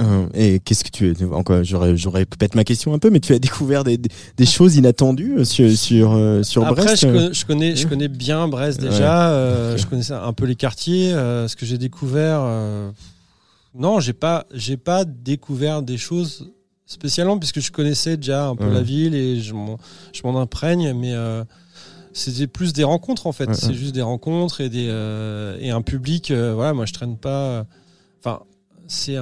[0.00, 3.32] Euh, et qu'est-ce que tu encore j'aurais j'aurais peut-être ma question un peu mais tu
[3.32, 7.06] as découvert des, des, des choses inattendues euh, sur sur euh, sur Après, Brest je,
[7.06, 9.30] euh connais, je connais, je connais bien Brest déjà.
[9.30, 9.78] euh, Ok.
[9.78, 11.12] Je connaissais un peu les quartiers.
[11.12, 12.90] euh, ce que j'ai découvert, euh,
[13.76, 16.50] non, j'ai pas, j'ai pas découvert des choses
[16.86, 18.74] spécialement puisque je connaissais déjà un peu Ouais.
[18.74, 19.78] la ville et je m'en,
[20.40, 20.92] imprègne.
[20.94, 21.44] Mais euh,
[22.12, 23.46] c'était plus des rencontres en fait.
[23.48, 23.74] Ouais, C'est ouais.
[23.74, 26.30] juste des rencontres et des euh, et un public.
[26.30, 27.66] euh, voilà, moi je traîne pas.
[28.20, 28.40] Enfin,
[28.86, 29.16] c'est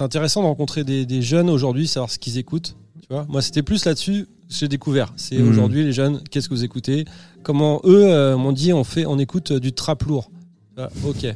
[0.00, 2.76] intéressant de rencontrer des, des jeunes aujourd'hui, savoir ce qu'ils écoutent.
[3.00, 5.14] Tu vois, moi c'était plus là-dessus j'ai découvert.
[5.16, 5.48] C'est Mhm.
[5.48, 7.06] aujourd'hui les jeunes, qu'est-ce que vous écoutez?
[7.42, 10.30] Comment eux euh, m'ont dit on fait, on écoute euh, du trap lourd.
[10.76, 11.26] Ah, ok.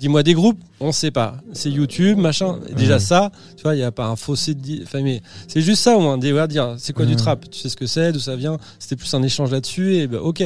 [0.00, 1.36] Dis-moi des groupes, on sait pas.
[1.52, 2.58] C'est YouTube, machin.
[2.74, 4.82] Déjà ça, tu vois, il y a pas un fossé de.
[4.82, 6.16] Enfin, mais c'est juste ça au moins.
[6.16, 7.50] Des, dire, c'est quoi du trap?
[7.50, 8.56] Tu sais ce que c'est, d'où ça vient?
[8.78, 9.96] C'était plus un échange là-dessus.
[9.96, 10.42] Et ben, ok,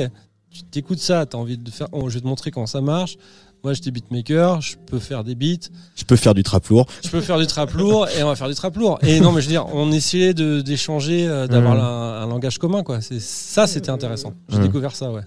[0.51, 1.89] tu t'écoutes ça, t'as envie de faire.
[1.93, 3.17] oh, je vais te montrer comment ça marche.
[3.63, 7.09] Moi, j'étais beatmaker, je peux faire des beats, je peux faire du trap lourd je
[7.11, 8.99] peux faire du trap lourd et on va faire du trap lourd.
[9.03, 12.83] Et non, mais je veux dire, on essayait d'échanger, euh, d'avoir un, un langage commun,
[12.83, 13.01] quoi.
[13.01, 14.35] C'est ça, c'était intéressant.
[14.49, 15.23] J'ai découvert ça, ouais.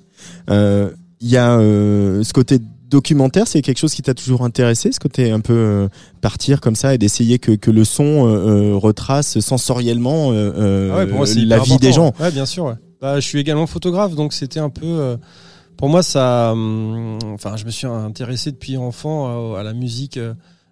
[0.50, 0.92] Euh,
[1.22, 2.60] il y a euh, ce côté
[2.90, 5.88] documentaire c'est quelque chose qui t'a toujours intéressé ce côté un peu euh,
[6.22, 10.98] partir comme ça et d'essayer que, que le son euh, euh, retrace sensoriellement euh, Ah
[10.98, 12.14] ouais, moi, la vie des gens.
[12.20, 12.66] Ouais, bien sûr.
[12.66, 12.74] Ouais.
[13.02, 15.18] Bah, je suis également photographe, donc c'était un peu.
[15.78, 16.52] pour moi, ça.
[16.54, 20.18] hum, Enfin, je me suis intéressé depuis enfant à, à la musique,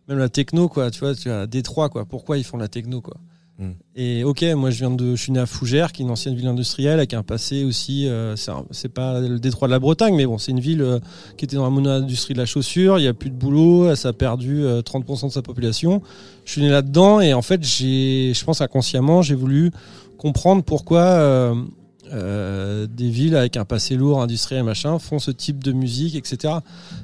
[0.08, 0.90] même la techno, quoi.
[0.92, 2.06] Tu vois, tu as Détroit, quoi.
[2.06, 3.18] Pourquoi ils font la techno, quoi?
[3.60, 3.72] Mm.
[3.96, 6.36] Et ok, moi je viens de, je suis né à Fougères, qui est une ancienne
[6.36, 8.08] ville industrielle avec un passé aussi.
[8.08, 8.36] euh,
[8.72, 11.00] c'est pas le détroit de la Bretagne, mais bon, c'est une ville euh,
[11.38, 12.98] qui était dans la mono-industrie de la chaussure.
[12.98, 16.02] Il y a plus de boulot, ça a perdu euh, 30% de sa population.
[16.46, 19.72] Je suis né là-dedans et en fait, j'ai, je pense inconsciemment, j'ai voulu
[20.18, 21.56] comprendre pourquoi euh,
[22.12, 26.56] euh, des villes avec un passé lourd, industriel, machin, font ce type de musique, etc.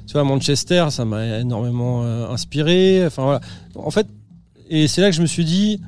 [0.06, 3.04] Tu vois, Manchester, ça m'a énormément inspiré.
[3.06, 3.40] Enfin voilà.
[3.76, 4.08] En fait,
[4.68, 5.80] et c'est là que je me suis dit,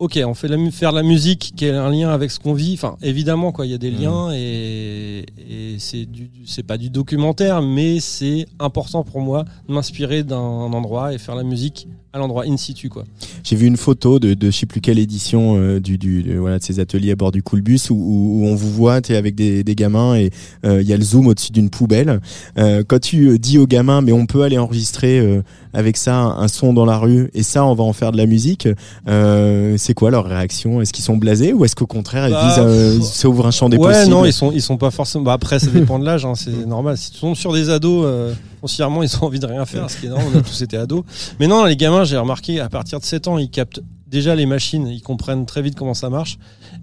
[0.00, 2.72] ok, on fait la, faire la musique qui a un lien avec ce qu'on vit.
[2.72, 6.88] Enfin, évidemment, quoi, il y a des liens et, et c'est du, c'est pas du
[6.88, 12.18] documentaire, mais c'est important pour moi de m'inspirer d'un endroit et faire la musique à
[12.18, 13.04] l'endroit in situ, quoi.
[13.44, 16.38] J'ai vu une photo de, de je sais plus quelle édition euh, du, du de,
[16.38, 19.14] voilà de ces ateliers à bord du Coolbus où, où, où on vous voit t'es
[19.14, 20.30] avec des, des gamins et
[20.64, 22.20] euh, il y a le zoom au-dessus d'une poubelle.
[22.58, 25.40] Euh, quand tu dis aux gamins mais on peut aller enregistrer
[25.72, 28.26] avec ça un, son dans la rue et ça on va en faire de la
[28.26, 28.68] musique,
[29.08, 30.80] euh, c'est quoi leur réaction?
[30.80, 33.46] Est-ce qu'ils sont blasés ou est-ce qu'au contraire ils Bah, disent euh, pff, ça ouvre
[33.46, 34.10] un champ des ouais, possibles?
[34.10, 35.24] non, ils sont, ils sont pas forcément.
[35.24, 36.96] Bah après, ça dépend de l'âge, hein, c'est normal.
[36.96, 39.96] Si tu tombes sur des ados, euh, foncièrement, ils ont envie de rien faire, ce
[39.98, 40.28] qui est normal.
[40.34, 41.04] On a tous été ados.
[41.38, 43.80] Mais non, les gamins, j'ai remarqué, à partir de 7 ans, ils captent
[44.10, 46.38] déjà les machines, ils comprennent très vite comment ça marche.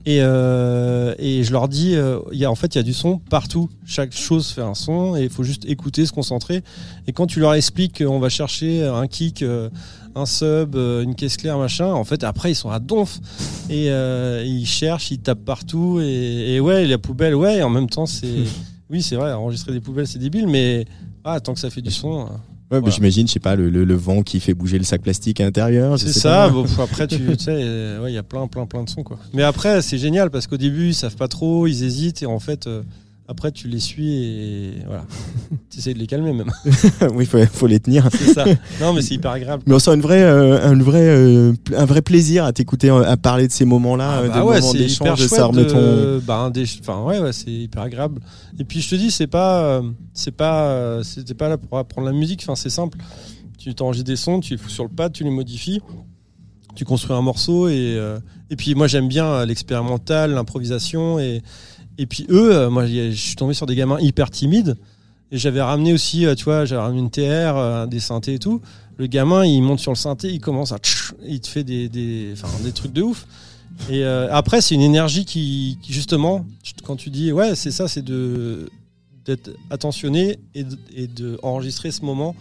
[0.06, 2.84] Et, euh, et je leur dis, euh, il y a, en fait, il y a
[2.84, 3.70] du son partout.
[3.86, 6.64] Chaque chose fait un son et il faut juste écouter, se concentrer.
[7.08, 9.70] Et quand tu leur expliques qu'on va chercher un kick, euh,
[10.16, 13.20] un sub, une caisse claire, machin, en fait, après, ils sont à donf.
[13.70, 16.00] Et euh, ils cherchent, ils tapent partout.
[16.02, 18.28] Et, et ouais, la poubelle, ouais, et en même temps, c'est.
[18.90, 20.86] Oui, c'est vrai, enregistrer des poubelles, c'est débile, mais
[21.26, 22.30] ah, tant que ça fait du son.
[22.70, 22.94] Ouais, Voilà.
[22.94, 25.46] j'imagine, je sais pas, le, le, le vent qui fait bouger le sac plastique à
[25.46, 25.98] l'intérieur.
[25.98, 27.54] C'est ça, bon, après, tu tu sais,
[28.00, 29.18] ouais, il y a plein, plein, plein de sons, quoi.
[29.34, 32.40] Mais après, c'est génial parce qu'au début, ils savent pas trop, ils hésitent, et en
[32.40, 32.84] fait, euh,
[33.30, 35.06] après, tu les suis et voilà.
[35.70, 36.52] tu essaies de les calmer, même.
[37.14, 38.08] oui, faut, faut les tenir.
[38.12, 38.46] c'est ça.
[38.80, 39.64] Non, mais c'est hyper agréable.
[39.68, 43.04] Mais on sent une vraie, euh, un, vrai, euh, un vrai plaisir à t'écouter, euh,
[43.04, 45.68] à parler de ces moments-là, Ah bah des ouais, moments c'est hyper d'échange, ça remet
[45.68, 46.20] ton...
[46.26, 48.22] bah, des- enfin ouais, ouais, c'est hyper agréable.
[48.60, 49.82] Et puis je te dis, c'est pas,
[50.14, 52.42] c'est pas, c'était pas là pour apprendre la musique.
[52.44, 52.98] Enfin, c'est simple.
[53.58, 55.82] Tu t'enregistres des sons, tu les fous sur le pad, tu les modifies,
[56.76, 58.20] tu construis un morceau et euh,
[58.50, 61.42] et puis moi j'aime bien l'expérimental, l'improvisation et
[61.98, 64.78] et puis eux, euh, moi je suis tombé sur des gamins hyper timides
[65.32, 67.22] et j'avais ramené aussi, euh, tu vois, j'avais ramené une TR,
[67.58, 68.62] euh, des synthés et tout.
[68.98, 70.78] Le gamin, il monte sur le synthé, il commence à,
[71.26, 72.34] il te fait des, des,
[72.64, 73.28] des trucs de ouf.
[73.92, 76.48] Et après, c'est une énergie qui, qui, justement,
[76.84, 78.72] quand tu dis, ouais, c'est ça, c'est de
[79.24, 82.34] d'être attentionné et de, et de enregistrer ce moment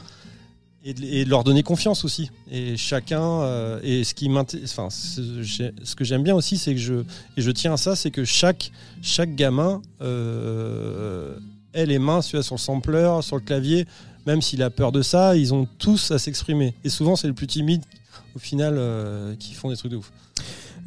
[0.87, 2.31] et de, leur donner confiance aussi.
[2.51, 6.95] Et chacun, euh, et ce qui enfin, ce, que j'aime bien aussi, c'est que je,
[7.37, 8.71] et je tiens à ça, c'est que chaque,
[9.03, 11.37] chaque gamin euh,
[11.75, 13.87] ait les mains sur le sampler, sur le clavier,
[14.27, 16.75] même s'il a peur de ça, ils ont tous à s'exprimer.
[16.85, 17.83] Et souvent, c'est le plus timide,
[18.37, 20.13] au final, euh, qui font des trucs de ouf.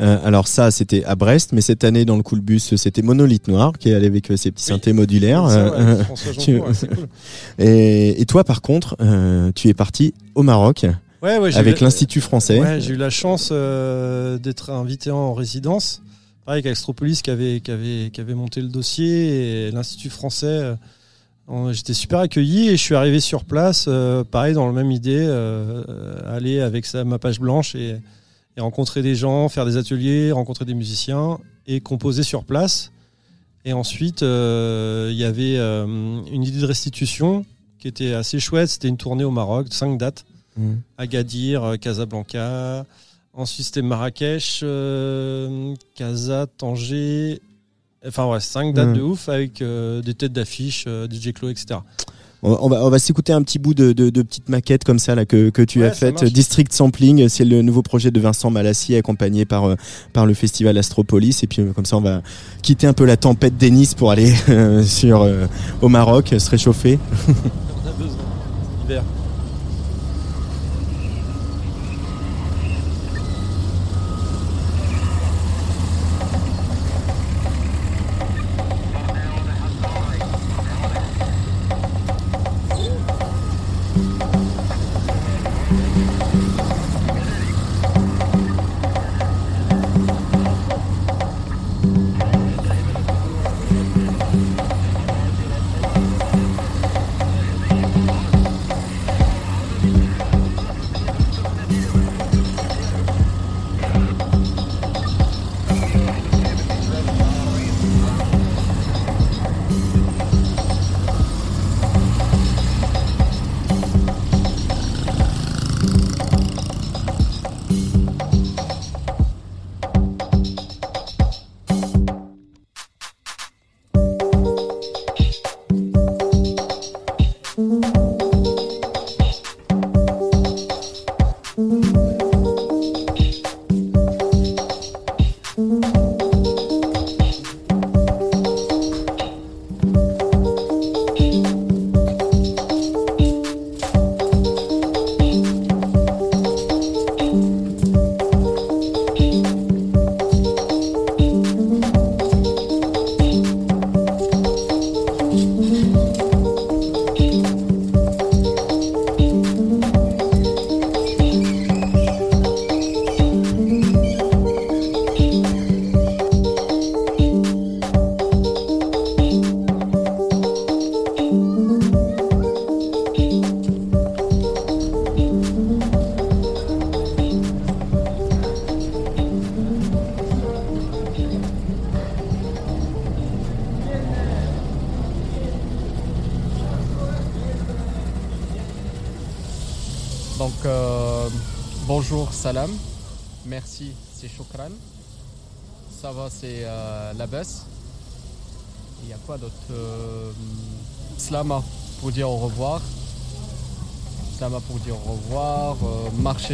[0.02, 3.48] Euh, alors ça, c'était à Brest, mais cette année dans le Cool Bus, c'était Monolithe
[3.50, 4.76] Noir qui est allé avec euh, ses petits Oui.
[4.76, 5.50] synthés modulaires.
[5.50, 6.04] Ça, ouais, Euh,
[6.40, 6.72] tu- cool.
[7.60, 8.96] et, et toi, par contre,
[9.56, 10.86] tu es parti au Maroc
[11.22, 12.60] Ouais, ouais, avec l'Institut français.
[12.62, 16.02] Ouais, j'ai eu la chance euh, d'être invité en résidence.
[16.46, 20.48] Pareil avec Astropolis qui avait, qui, avait, qui avait monté le dossier et l'Institut français.
[21.50, 24.92] euh, J'étais super accueilli et je suis arrivé sur place, euh, pareil, dans la même
[24.92, 25.28] idée,
[26.26, 27.98] aller avec sa, ma page blanche et,
[28.58, 32.92] et rencontrer des gens, faire des ateliers, rencontrer des musiciens et composer sur place.
[33.66, 35.86] Et ensuite, euh, il y avait euh,
[36.32, 37.46] une idée de restitution
[37.78, 38.70] qui était assez chouette.
[38.70, 40.26] C'était une tournée au Maroc, cinq dates.
[40.58, 40.82] Mhm.
[40.98, 42.86] Agadir, euh, Casablanca.
[43.34, 47.42] Ensuite, c'était Marrakech, euh, Casa, Tanger.
[48.06, 48.94] Enfin, ouais, cinq dates Mhm.
[48.98, 51.82] de ouf avec des têtes d'affiche, DJ Clo, etc.
[52.42, 55.14] On va, on va s'écouter un petit bout de, de, de petite maquette comme ça
[55.14, 56.24] là que, que tu Ouais, as faite.
[56.24, 59.76] District Sampling, c'est le nouveau projet de Vincent Malassi accompagné par, euh,
[60.14, 61.44] par le festival Astropolis.
[61.44, 62.22] Et puis euh, comme ça, on va
[62.62, 65.48] quitter un peu la tempête des Nice pour aller euh, sur, euh,
[65.82, 66.98] au Maroc, se réchauffer.
[67.28, 68.18] On a besoin.
[68.86, 69.04] Hiver.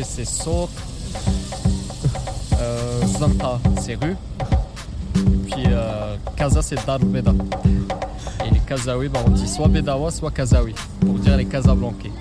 [0.04, 0.70] C'est saut.
[2.60, 4.18] Euh, Zanta, c'est rue.
[5.16, 7.32] Et puis euh, Kaza, c'est Dar Beda.
[8.46, 10.76] Et les Kazaouis, bah, on dit soit Bedawa, soit Kazaoui.
[11.00, 12.12] Pour dire les Casablancais.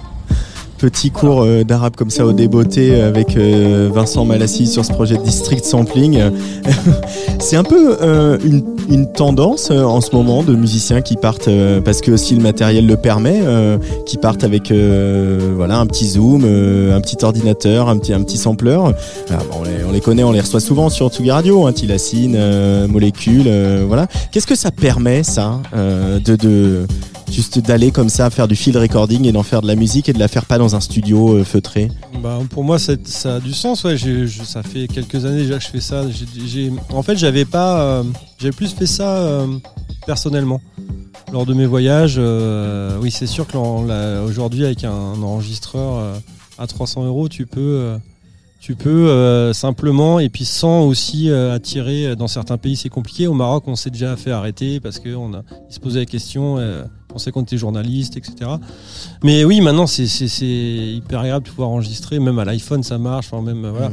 [0.84, 5.16] Petit cours euh, d'arabe comme ça au débeauté avec euh, Vincent Malassi sur ce projet
[5.16, 6.20] de District Sampling.
[7.40, 8.36] c'est un peu euh,
[8.90, 12.42] une, tendance euh, en ce moment de musiciens qui partent, euh, parce que aussi le
[12.42, 17.24] matériel le permet, euh, qui partent avec euh, voilà, un petit zoom, euh, un petit
[17.24, 18.78] ordinateur, un petit, un petit sampler.
[19.30, 22.34] Ah, on, les, on les connaît, on les reçoit souvent sur Tsugi Radio, hein, Tilacine,
[22.36, 24.06] euh, Molécule, euh, voilà.
[24.32, 26.86] Qu'est-ce que ça permet ça euh, de, de
[27.34, 30.12] juste d'aller comme ça faire du field recording et d'en faire de la musique et
[30.12, 31.88] de la faire pas dans un studio euh, feutré
[32.22, 32.92] Bah, pour moi, ça,
[33.24, 33.84] a du sens.
[33.96, 36.04] Je- ça fait quelques années déjà que je fais ça.
[36.90, 38.02] En fait, j'avais pas, euh,
[38.56, 39.46] plus fait ça euh,
[40.06, 40.60] personnellement
[41.32, 42.20] lors de mes voyages.
[43.02, 44.90] oui, c'est sûr que l'en- la- aujourd'hui, avec un,
[45.22, 46.20] enregistreur
[46.58, 47.96] à 300 euros, tu peux,
[49.52, 52.14] simplement et puis sans aussi attirer.
[52.16, 53.26] Dans certains pays, c'est compliqué.
[53.26, 56.54] Au Maroc, on s'est déjà fait arrêter parce que on a, se posaient la question.
[56.54, 58.50] on pensait qu'on était journaliste, etc.
[59.22, 63.40] Mais oui, maintenant c'est hyper agréable de pouvoir enregistrer, même à l'iPhone ça marche, enfin
[63.40, 63.92] même voilà.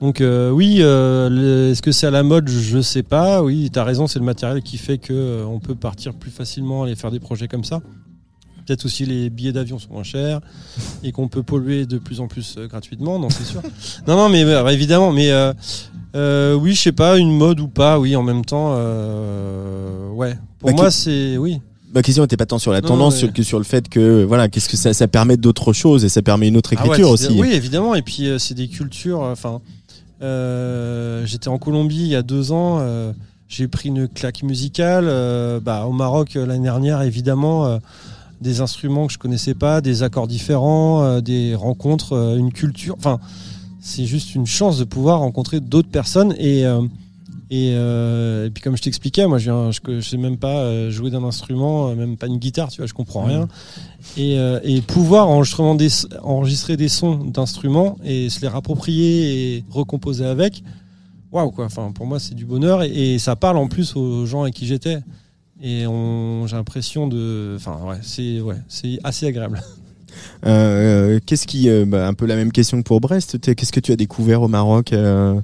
[0.00, 2.48] Donc euh, oui, euh, est-ce que c'est à la mode?
[2.48, 3.44] Je sais pas.
[3.44, 6.32] Oui, tu as raison, c'est le matériel qui fait que euh, on peut partir plus
[6.32, 7.80] facilement et faire des projets comme ça.
[8.66, 10.40] Peut-être aussi les billets d'avion sont moins chers
[11.04, 13.62] et qu'on peut polluer de plus en plus euh, gratuitement, non c'est sûr.
[14.08, 15.30] non non mais euh, évidemment, mais
[16.56, 18.72] oui, je sais pas, une mode ou pas, oui, en même temps,
[20.14, 20.36] ouais.
[20.58, 21.60] Pour Bah, moi c'est oui.
[21.94, 24.24] Ma question n'était pas tant sur la Non, tendance sur- que sur le fait que
[24.24, 26.86] voilà, qu'est-ce que ça, ça permet d'autres choses et ça permet une autre Ah ouais,
[26.86, 27.28] écriture aussi.
[27.38, 27.94] Oui, évidemment.
[27.94, 29.20] Et puis, euh, c'est des cultures.
[29.20, 29.60] Enfin,
[30.22, 32.78] euh, j'étais en Colombie il y a deux ans.
[32.80, 33.12] euh,
[33.48, 35.04] j'ai pris une claque musicale.
[35.06, 37.78] euh, bah, au Maroc euh, l'année dernière, évidemment, euh,
[38.40, 42.94] des instruments que je connaissais pas, des accords différents, euh, des rencontres, euh, une culture.
[42.98, 43.20] Enfin,
[43.80, 46.80] c'est juste une chance de pouvoir rencontrer d'autres personnes et euh,
[47.54, 50.60] et, euh, et puis comme je t'expliquais, moi je viens, je, je sais même pas
[50.60, 53.46] euh, jouer d'un instrument, euh, même pas une guitare, tu vois, je comprends rien.
[54.16, 55.90] Et, euh, et pouvoir enregistrement des,
[56.22, 60.64] enregistrer des sons d'instruments et se les rapproprier et recomposer avec,
[61.30, 61.66] waouh quoi.
[61.66, 64.54] Enfin pour moi c'est du bonheur et, et ça parle en plus aux gens avec
[64.54, 64.98] qui j'étais.
[65.62, 69.60] Et on- j'ai l'impression de, enfin ouais, c'est ouais, c'est assez agréable.
[70.44, 73.38] Euh, Qu'est-ce qui, euh, bah, un peu la même question que pour Brest.
[73.40, 75.40] Qu'est-ce que tu as découvert au Maroc euh,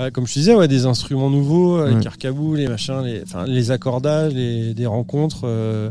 [0.00, 1.94] Ouais, comme je te disais, ouais, des instruments nouveaux, euh, Ouais.
[1.94, 5.90] les carcabous, les machins, les, les accordages, les, des rencontres, euh,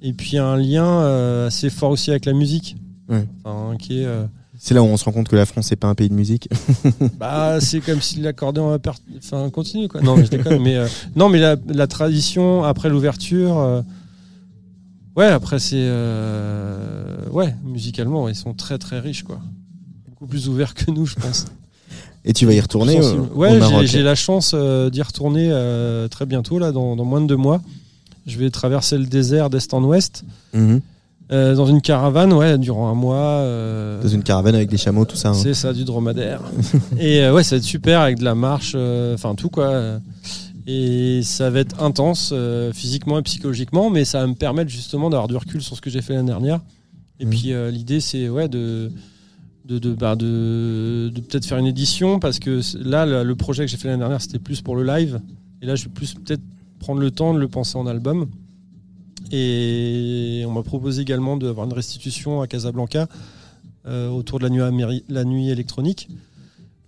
[0.00, 2.76] et puis un lien euh, assez fort aussi avec la musique.
[3.08, 3.26] Ouais.
[3.44, 4.08] Enfin, qui est,
[4.58, 6.14] C'est là où on se rend compte que la France n'est pas un pays de
[6.14, 6.48] musique.
[7.18, 10.00] bah, c'est comme si l'accordéon per- enfin, continue quoi.
[10.02, 10.76] Non, mais je déconne, mais
[11.16, 13.82] non, mais la, la tradition après l'ouverture,
[15.16, 15.90] ouais, après c'est,
[17.32, 19.40] ouais, musicalement, ils sont très très riches quoi,
[20.08, 21.46] beaucoup plus ouverts que nous, je pense.
[22.24, 26.24] Et tu vas y retourner au Ouais, j'ai- la chance euh, d'y retourner euh, très
[26.26, 27.60] bientôt, là, dans, dans moins de deux mois.
[28.26, 30.24] Je vais traverser le désert d'est en ouest
[30.54, 30.80] Mhm.
[31.32, 33.16] euh, dans une caravane, ouais, durant un mois.
[33.16, 35.30] euh, Dans une caravane avec des chameaux, tout ça.
[35.30, 35.34] hein.
[35.34, 36.40] c'est ça, du dromadaire.
[37.00, 39.98] et euh, ouais, ça va être super avec de la marche, euh, enfin tout quoi.
[40.68, 45.10] Et ça va être intense euh, physiquement et psychologiquement, mais ça va me permettre justement
[45.10, 46.60] d'avoir du recul sur ce que j'ai fait l'année dernière.
[47.18, 47.30] Et Mhm.
[47.30, 48.92] puis euh, l'idée, c'est ouais de
[49.64, 53.76] de, bah, de, de peut-être faire une édition parce que là, le, projet que j'ai
[53.76, 55.20] fait l'année dernière, c'était plus pour le live.
[55.60, 56.42] Et là, je vais plus peut-être
[56.78, 58.26] prendre le temps de le penser en album.
[59.30, 63.08] Et on m'a proposé également d'avoir une restitution à Casablanca
[63.86, 66.08] euh, autour de la nuit, électronique.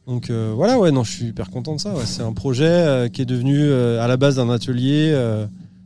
[0.07, 1.95] Donc euh, voilà, ouais, non, je suis hyper content de ça.
[2.05, 5.17] C'est un projet euh, qui est devenu à la base d'un atelier,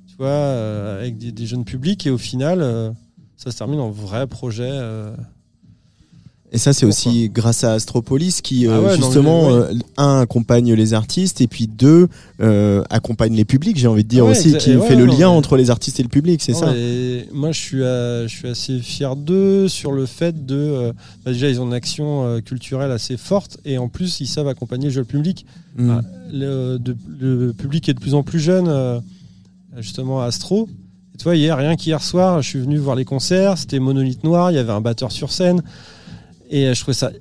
[0.09, 2.94] tu vois, avec des, jeunes publics, et au final,
[3.36, 4.73] ça se termine en vrai projet.
[6.50, 9.72] Euh, Et ça, c'est aussi grâce à Astropolis qui, euh, Ah ouais, non, justement, euh,
[9.96, 12.08] un, accompagne les artistes et puis deux,
[12.40, 15.12] euh, accompagne les publics, j'ai envie de dire Ouais, aussi, qui ouais, fait le non,
[15.12, 16.72] lien mais- entre les artistes et le public, c'est ça
[17.32, 20.56] Moi, je suis, euh, je suis assez fier d'eux sur le fait de.
[20.56, 20.92] euh,
[21.24, 24.48] bah, déjà, ils ont une action euh, culturelle assez forte et en plus, ils savent
[24.48, 25.44] accompagner le public.
[25.76, 25.90] Mm.
[25.90, 26.00] Ah,
[26.32, 28.98] le, de- le public est de plus en plus jeune, euh,
[29.78, 30.68] justement, à Astro.
[31.14, 34.24] Et tu vois, hier, rien qu'hier soir, je suis venu voir les concerts, c'était Monolithe
[34.24, 35.62] Noir, il y avait un batteur sur scène.
[36.48, 37.12] Et euh, je trouvais ça.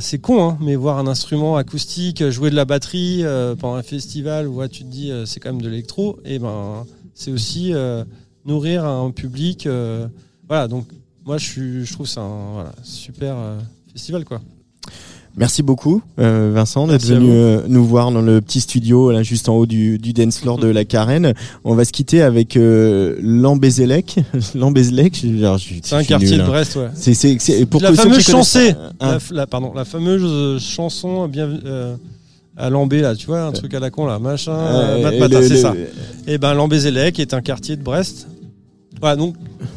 [0.00, 3.76] c'est con, hein, mais voir un instrument acoustique, euh, jouer de la batterie euh, pendant
[3.76, 7.72] un festival où tu te dis c'est quand même de l'électro, et ben c'est aussi
[8.44, 9.68] nourrir un public.
[10.48, 10.86] voilà, donc
[11.24, 13.36] moi je, je trouve c'est un super
[13.92, 14.40] festival quoi.
[15.38, 19.50] Merci beaucoup, euh, Vincent, d'être venu euh, nous voir dans le petit studio, là, juste
[19.50, 21.34] en haut du, du dance floor de la Carène.
[21.62, 24.16] On va se quitter avec euh, Lambézélec.
[25.84, 26.46] C'est un quartier nul, de hein.
[26.46, 26.88] Brest, ouais.
[26.94, 29.12] C'est, c'est, c'est- pour la fameuse connaissent chansée, pas, hein.
[29.12, 31.50] la, f- la- pardon, la fameuse euh, chanson bien
[32.56, 35.56] à Lambé là, tu vois, un truc à la con là, machin, Euh, euh, c'est
[35.58, 35.74] ça.
[36.26, 38.26] Et ben Lambé-Zélec est un quartier de Brest.
[39.00, 39.34] Voilà, donc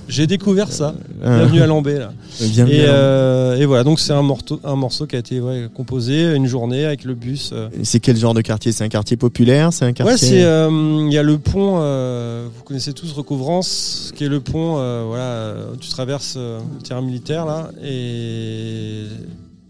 [0.07, 0.95] j'ai découvert ça.
[1.23, 2.13] Euh, Bienvenue à Lambé là.
[2.41, 6.33] Et, euh, et voilà, donc c'est un morceau, un morceau qui a été ouais, composé
[6.35, 7.49] une journée avec le bus.
[7.51, 7.67] euh.
[7.83, 8.71] C'est quel genre de quartier?
[8.71, 9.73] C'est un quartier populaire?
[9.73, 10.69] C'est un quartier Ouais, c'est euh,
[11.05, 11.79] il y a le pont.
[11.81, 14.77] euh, vous connaissez tous Recouvrance, qui est le pont.
[14.79, 19.03] euh, voilà, euh, tu traverses euh, le terrain militaire là, et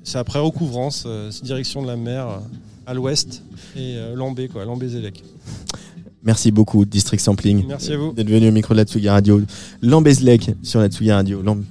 [0.04, 2.38] c'est après Recouvrance, euh, c'est direction de la mer euh,
[2.86, 3.42] à l'ouest
[3.76, 5.24] et euh, Lambé quoi, Lambé-Zélec.
[6.24, 7.66] Merci beaucoup, District Sampling.
[7.68, 8.12] Merci à vous.
[8.14, 9.42] D'être venu au micro de la Tsugi Radio.
[9.82, 11.42] Lambézlec sur la Tsugi Radio.
[11.42, 11.64] Lamb-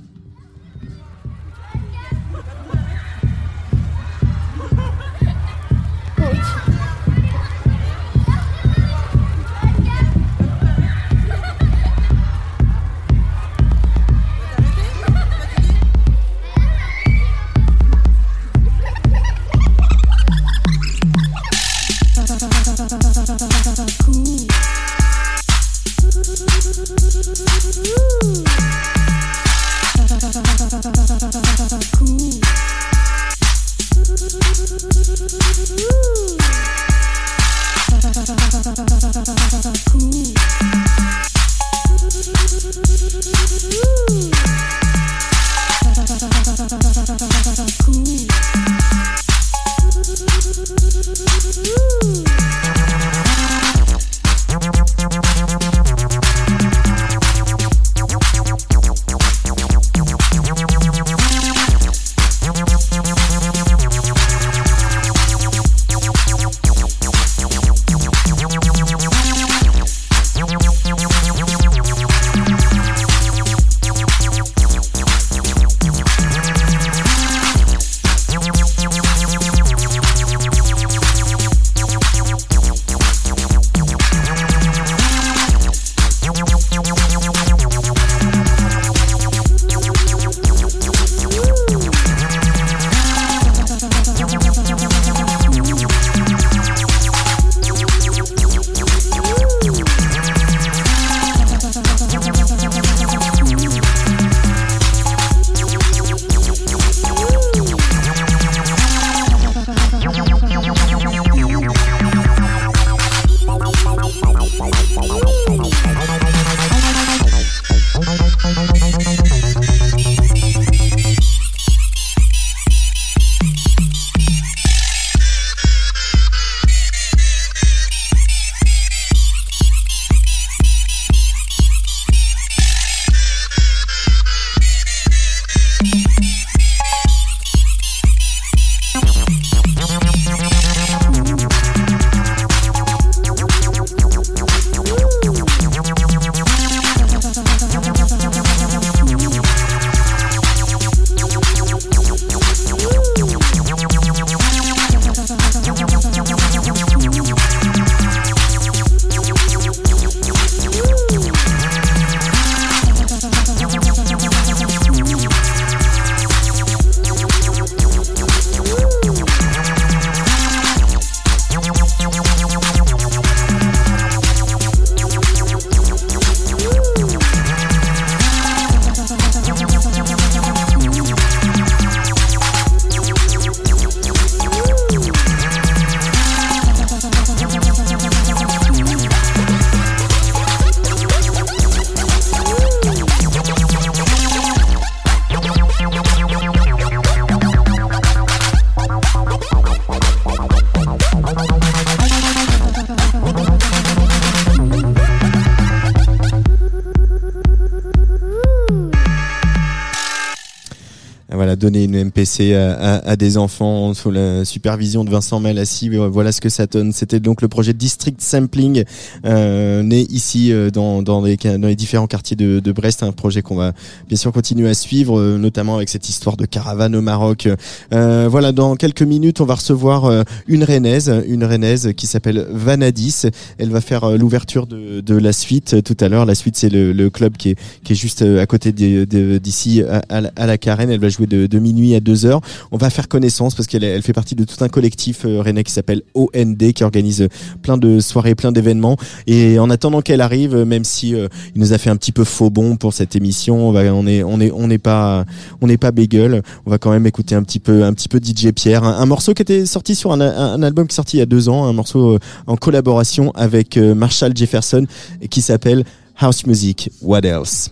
[212.39, 215.89] MPC à, à- à des enfants sous la supervision de Vincent Malassi.
[215.89, 216.93] Voilà ce que ça donne.
[216.93, 218.85] C'était donc le projet District Sampling,
[219.24, 223.02] euh, né ici euh, dans, dans, les, dans les différents quartiers de, de Brest.
[223.02, 223.73] Un projet qu'on va
[224.09, 227.48] bien sûr continuer à suivre, euh, notamment avec cette histoire de caravane au Maroc.
[227.93, 232.47] Euh, voilà, dans quelques minutes, on va recevoir euh, une rennaise, une rennaise qui s'appelle
[232.51, 233.23] Vanadis.
[233.59, 236.27] Elle va faire l'ouverture de, de la suite tout à l'heure.
[236.27, 240.02] La suite, c'est le, le club qui est, qui est juste à côté d'ici à,
[240.36, 240.90] à la Carène.
[240.90, 242.28] Elle va jouer de, de minuit à 2 heures.
[242.73, 245.65] On va faire connaissance parce qu'elle elle fait partie de tout un collectif euh, rennais
[245.65, 247.29] qui s'appelle OND qui organise euh,
[247.63, 248.97] plein de soirées, plein d'événements.
[249.27, 252.13] Et en attendant qu'elle arrive, euh, même si euh, il nous a fait un petit
[252.13, 255.25] peu faux bon pour cette émission, on va, on est, on est, on n'est pas,
[255.61, 256.43] on n'est pas bagel.
[256.67, 259.35] On va quand même écouter un petit peu, un petit peu DJ Pierre, un, morceau
[259.35, 260.21] qui était sorti sur un,
[260.63, 264.37] album qui est sorti il y a deux ans, un morceau en collaboration avec Marshall
[264.37, 264.87] Jefferson
[265.31, 265.85] qui s'appelle
[266.19, 266.91] House Music.
[267.03, 267.71] What else?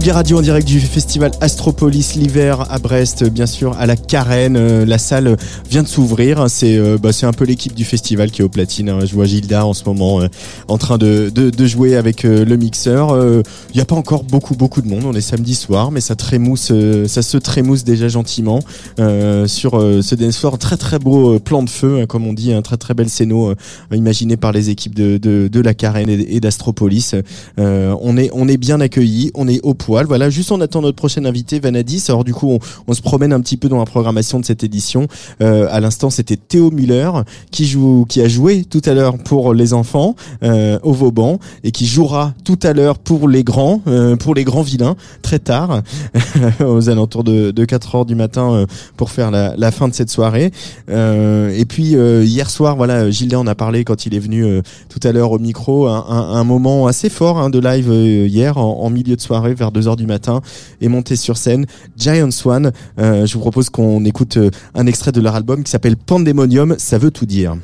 [0.00, 4.56] Sugi Radio en direct du festival Astropolis l'hiver à Brest, bien sûr, à la Carène.
[4.56, 5.36] Euh, La salle
[5.68, 6.48] vient de s'ouvrir.
[6.48, 8.88] C'est euh, bah, c'est un peu l'équipe du festival qui est au platine.
[8.88, 9.00] hein.
[9.04, 10.28] Je vois Gilda en ce moment euh,
[10.68, 11.30] en train de,
[11.66, 13.14] jouer avec le mixeur.
[13.72, 15.04] Il n'y a pas encore beaucoup beaucoup de monde.
[15.04, 18.58] On est samedi soir, mais ça trémousse, euh, ça se trémousse déjà gentiment
[18.98, 20.58] euh, sur euh, ce dance floor.
[20.58, 23.08] Très très beau euh, plan de feu, hein, comme on dit, un très très bel
[23.08, 23.54] scéno
[23.92, 27.14] imaginé par les équipes de, de, de la Carène et, d'Astropolis.
[27.58, 30.06] Euh, on est on est bien accueillis, on est au poil.
[30.06, 32.06] Voilà, juste on attend notre prochain invité, Vanadis.
[32.08, 34.64] Alors du coup, on, on se promène un petit peu dans la programmation de cette
[34.64, 35.06] édition.
[35.42, 37.10] Euh, à l'instant, c'était Théo Muller
[37.52, 41.70] qui joue, qui a joué tout à l'heure pour les enfants euh, au Vauban et
[41.70, 45.82] qui jouera tout à l'heure pour les grands, euh, pour les grands vilains, très tard,
[46.64, 48.66] aux alentours de, de 4 heures du matin euh,
[48.96, 50.50] pour faire la, la fin de cette soirée.
[50.88, 54.44] Euh, et puis euh, hier soir, voilà, Gilles en a parlé quand il est venu
[54.44, 57.90] euh, tout à l'heure au micro, un, un- un moment assez fort hein, de live
[57.90, 60.40] euh, hier en, en milieu de soirée vers 2 heures du matin
[60.80, 61.66] et monté sur scène.
[61.96, 64.38] Giant Swan, je vous propose qu'on écoute
[64.74, 67.56] un extrait de leur album qui s'appelle Pandemonium, ça veut tout dire.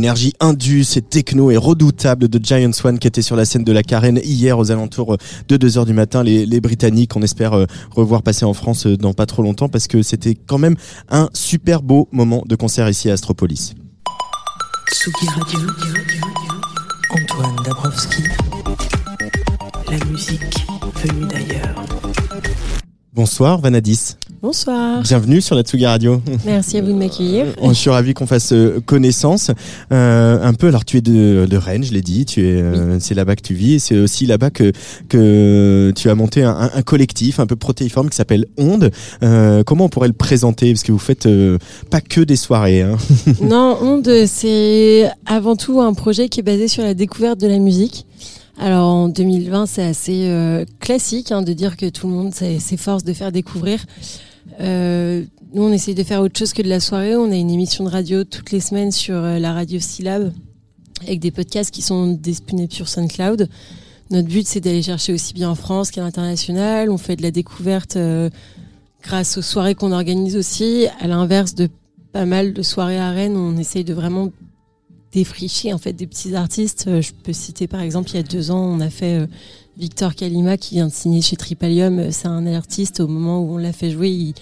[0.00, 3.70] L'énergie indus et techno et redoutable de Giant Swan qui était sur la scène de
[3.70, 6.22] la Carène hier aux alentours de 2h du matin.
[6.22, 9.68] Les, les Britanniques, on espère euh, revoir passer en France euh, dans pas trop longtemps
[9.68, 10.74] parce que c'était quand même
[11.10, 13.74] un super beau moment de concert ici à Astropolis.
[14.90, 15.60] Tsugi Radio.
[17.10, 18.22] Antoine Dabrowski.
[19.90, 20.66] La musique
[21.04, 21.74] venue d'ailleurs.
[23.12, 24.16] Bonsoir Vanadis.
[24.42, 25.02] Bonsoir.
[25.02, 26.22] Bienvenue sur la Tsugi Radio.
[26.46, 27.44] Merci à vous de m'accueillir.
[27.62, 29.50] Je suis ravi qu'on fasse euh, connaissance.
[29.92, 32.98] Euh, un peu, alors tu es de, de Rennes, je l'ai dit, tu es, euh,
[33.00, 34.72] c'est là-bas que tu vis, et c'est aussi là-bas que
[35.10, 38.90] que tu as monté un, un collectif un peu protéiforme qui s'appelle Onde.
[39.22, 40.72] Euh, comment on pourrait le présenter?
[40.72, 41.58] Parce que vous faites euh,
[41.90, 42.80] pas que des soirées.
[42.80, 42.96] Hein.
[43.42, 47.58] Non, Onde, c'est avant tout un projet qui est basé sur la découverte de la
[47.58, 48.06] musique.
[48.58, 53.04] Alors en 2020, c'est assez euh, classique hein, de dire que tout le monde s'efforce
[53.04, 53.80] de faire découvrir.
[54.60, 57.16] Euh, nous, on essaye de faire autre chose que de la soirée.
[57.16, 60.32] On a une émission de radio toutes les semaines sur euh, la radio Syllab
[61.02, 63.48] avec des podcasts qui sont disponibles sur SoundCloud.
[64.10, 66.90] Notre but, c'est d'aller chercher aussi bien en France qu'à l'international.
[66.90, 68.28] On fait de la découverte euh,
[69.02, 70.86] grâce aux soirées qu'on organise aussi.
[71.00, 71.68] À l'inverse de
[72.12, 74.30] pas mal de soirées à Rennes, on essaye de vraiment
[75.12, 76.86] défricher en fait des petits artistes.
[76.88, 79.26] Euh, Je peux citer par exemple il y a deux ans, on a fait euh,
[79.78, 81.98] Victor Kalima qui vient de signer chez Tripalium.
[81.98, 84.34] Euh, C'est un artiste au moment où on l'a fait jouer, il,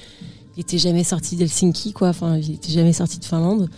[0.57, 2.09] il était jamais sorti d'Helsinki quoi.
[2.09, 3.69] Enfin, il était jamais sorti de Finlande.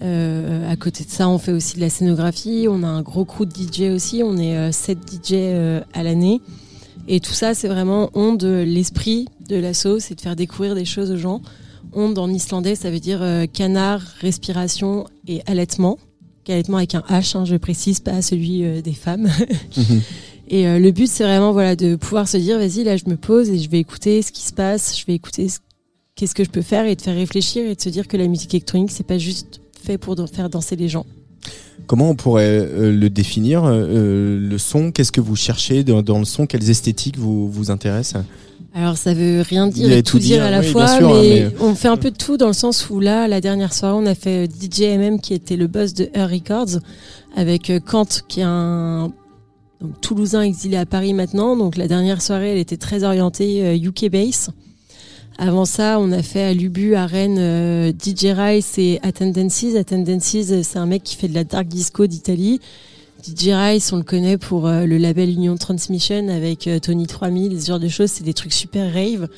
[0.00, 2.66] À côté de ça, on fait aussi de la scénographie.
[2.68, 4.22] On a un gros crew de DJ aussi.
[4.22, 5.32] On est 7 DJ
[5.94, 6.42] à l'année.
[7.08, 11.10] Et tout ça, c'est vraiment onde, l'esprit de l'assaut, c'est de faire découvrir des choses
[11.10, 11.40] aux gens.
[11.94, 13.24] Onde en islandais, ça veut dire
[13.54, 15.96] canard, respiration et allaitement.
[16.48, 19.28] Allaitement avec un H, hein, je précise, pas celui euh, des femmes.
[20.48, 23.16] et euh, le but, c'est vraiment voilà de pouvoir se dire, vas-y, là, je me
[23.16, 25.58] pose et je vais écouter ce qui se passe, je vais écouter ce-
[26.14, 28.26] qu'est-ce que je peux faire et de faire réfléchir et de se dire que la
[28.28, 31.06] musique électronique, c'est pas juste fait pour faire danser les gens.
[31.86, 36.18] Comment on pourrait euh, le définir euh, Le son, qu'est-ce que vous cherchez dans, dans
[36.18, 36.46] le son?
[36.46, 38.22] Quelles esthétiques vous vous intéressent?
[38.74, 41.14] Alors ça veut rien dire et tout dire dire, à la oui, fois, bien sûr,
[41.14, 43.40] mais, hein, mais- on fait un peu de tout dans le sens où là, la
[43.40, 46.80] dernière soirée, on a fait euh, DJ MM qui était le boss de Her Records
[47.36, 49.12] avec euh, Kant qui est un
[49.80, 51.56] donc, Toulousain exilé à Paris maintenant.
[51.56, 54.50] Donc la dernière soirée, elle était très orientée euh, UK bass.
[55.36, 59.64] Avant ça, on a fait à Lubu, à Rennes, euh, DJ Rice et Attendances.
[59.76, 62.60] Attendances, euh, c'est un mec qui fait de la dark disco d'Italie.
[63.24, 67.60] DJ Rice, on le connaît pour euh, le label Union Transmission avec euh, Tony 3000,
[67.60, 68.10] ce genre de choses.
[68.10, 69.28] C'est des trucs super rave.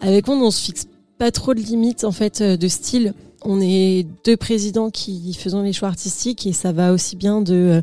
[0.00, 0.86] Avec Onde, on se fixe
[1.18, 3.12] pas trop de limites en fait euh, de style.
[3.42, 7.54] On est deux présidents qui faisons les choix artistiques et ça va aussi bien de
[7.54, 7.82] euh,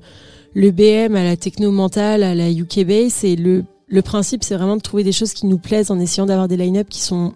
[0.56, 3.24] l'EBM à la techno mentale, à la UK bass.
[3.24, 6.26] Et le, le principe, c'est vraiment de trouver des choses qui nous plaisent en essayant
[6.26, 7.34] d'avoir des line-up qui sont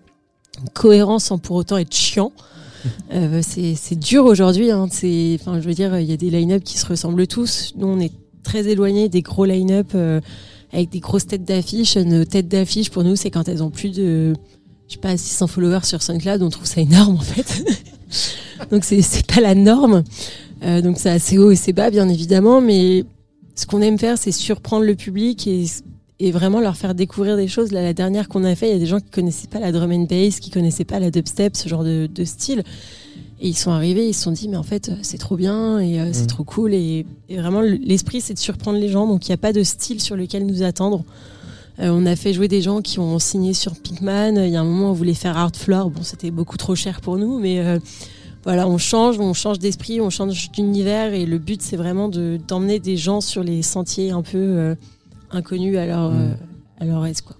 [0.73, 2.31] cohérents sans pour autant être chiants.
[3.13, 4.71] Euh, c'est c'est dur aujourd'hui.
[4.71, 4.83] Hein.
[4.83, 7.73] Enfin, je veux dire, il y a des line-up qui se ressemblent tous.
[7.77, 8.11] Nous, on est
[8.43, 10.21] très éloignés des gros line-up euh,
[10.73, 11.97] avec des grosses têtes d'affiche.
[11.97, 14.33] Nos têtes d'affiche, pour nous, c'est quand elles ont plus de,
[14.87, 16.41] je sais pas, 600 followers sur SoundCloud.
[16.41, 17.63] On trouve ça énorme, en fait.
[18.71, 20.03] donc, c'est pas la norme.
[20.63, 22.61] Euh, donc, c'est assez haut et c'est bas, bien évidemment.
[22.61, 23.03] Mais
[23.55, 25.47] ce qu'on aime faire, c'est surprendre le public
[26.19, 27.71] et vraiment leur faire découvrir des choses.
[27.71, 29.71] Là, la dernière qu'on a fait, il y a des gens qui connaissaient pas la
[29.71, 32.63] drum and bass, qui connaissaient pas la dubstep, ce genre de, de style.
[33.41, 35.79] Et ils sont arrivés, ils se sont dit, mais en fait, euh, c'est trop bien
[35.79, 36.27] et euh, c'est Mm.
[36.27, 36.73] trop cool.
[36.73, 39.07] Et, et vraiment, le- l'esprit, c'est de surprendre les gens.
[39.07, 41.05] Donc, il n'y a pas de style sur lequel nous attendre.
[41.79, 44.35] Euh, on a fait jouer des gens qui ont signé sur Pinkman.
[44.45, 45.89] Il y a un moment, on voulait faire Art Floor.
[45.89, 47.79] Bon, c'était beaucoup trop cher pour nous, mais euh,
[48.43, 51.13] voilà, on change, on change d'esprit, on change d'univers.
[51.13, 54.75] Et le but, c'est vraiment de d'emmener des gens sur les sentiers un peu
[55.31, 56.33] inconnus à leur, euh,
[56.79, 57.35] à leur aise, quoi.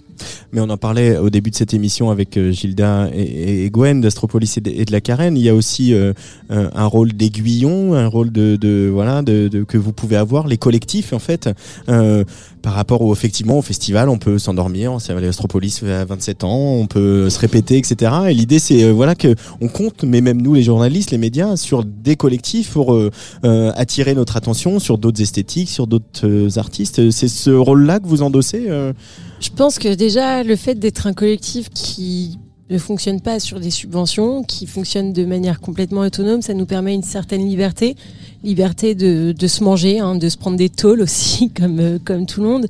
[0.52, 4.58] Mais on en parlait au début de cette émission avec euh, Gilda et, Gwen d'Astropolis
[4.58, 5.38] et de, la Carène.
[5.38, 6.14] Il y a aussi euh,
[6.50, 11.20] un rôle d'aiguillon, un rôle de, voilà de, que vous pouvez avoir les collectifs en
[11.20, 11.50] fait
[11.90, 12.24] euh,
[12.62, 14.10] par rapport au effectivement au festival.
[14.10, 18.12] On peut s'endormir, c'est l'Astropolis à 27 ans, on peut se répéter, etc.
[18.30, 21.56] Et l'idée c'est euh, voilà que on compte, mais même nous les journalistes, les médias,
[21.56, 22.98] sur des collectifs pour
[23.44, 27.12] attirer notre attention sur d'autres esthétiques, sur d'autres artistes.
[27.12, 28.68] C'est ce rôle-là que vous endossez.
[29.40, 32.38] Je pense que déjà, le fait d'être un collectif qui
[32.70, 36.94] ne fonctionne pas sur des subventions, qui fonctionne de manière complètement autonome, ça nous permet
[36.94, 37.96] une certaine liberté.
[38.44, 42.26] Liberté de, de se manger, hein, de se prendre des tôles aussi, comme, euh, comme
[42.26, 42.68] tout le monde,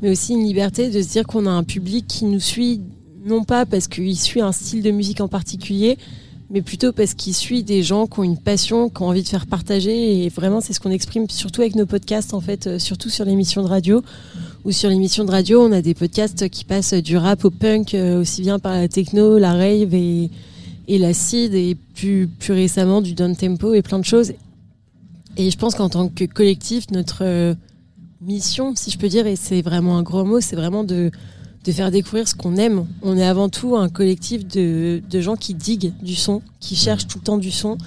[0.00, 2.80] mais aussi une liberté de se dire qu'on a un public qui nous suit,
[3.26, 5.98] non pas parce qu'il suit un style de musique en particulier,
[6.52, 9.28] mais plutôt parce qu'il suit des gens qui ont une passion, qui ont envie de
[9.28, 10.22] faire partager.
[10.22, 13.24] Et vraiment, c'est ce qu'on exprime surtout avec nos podcasts, en fait, euh, surtout sur
[13.24, 14.02] l'émission de radio.
[14.66, 17.94] Ou sur l'émission de radio, on a des podcasts qui passent du rap au punk,
[17.94, 20.30] euh, aussi bien par la techno, la rave et,
[20.88, 24.34] et l'acide, et plus, récemment du down tempo et plein de choses.
[25.38, 27.54] Et je pense qu'en tant que collectif, notre euh,
[28.20, 31.10] mission, si je peux dire, et c'est vraiment un gros mot, c'est vraiment de,
[31.64, 32.86] de faire découvrir ce qu'on aime.
[33.02, 37.06] On est avant tout un collectif de, de gens qui diguent du son, qui cherchent
[37.06, 37.78] tout le temps du son,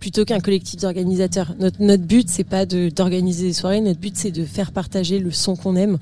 [0.00, 1.54] plutôt qu'un collectif d'organisateurs.
[1.60, 5.18] Notre, notre but, c'est pas de- d'organiser des soirées, notre but, c'est de faire partager
[5.20, 5.98] le son qu'on aime.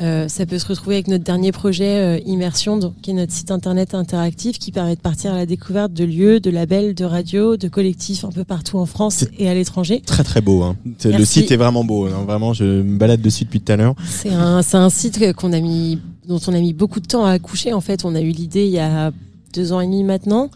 [0.00, 3.32] Euh, ça peut se retrouver avec notre dernier projet euh, Immersion, donc, qui est notre
[3.32, 7.04] site internet interactif qui permet de partir à la découverte de lieux, de labels, de
[7.04, 10.00] radios, de collectifs un peu partout en France et à l'étranger.
[10.06, 10.62] Très très beau.
[10.62, 10.76] Hein.
[11.04, 12.06] Le site est vraiment beau.
[12.06, 12.22] hein.
[12.26, 13.94] Vraiment, je me balade dessus depuis tout à l'heure.
[14.08, 15.98] C'est un, c'est un site qu'on a mis,
[16.28, 17.72] dont on a mis beaucoup de temps à accoucher.
[17.72, 19.10] En fait, on a eu l'idée il y a
[19.54, 20.50] deux ans et demi maintenant.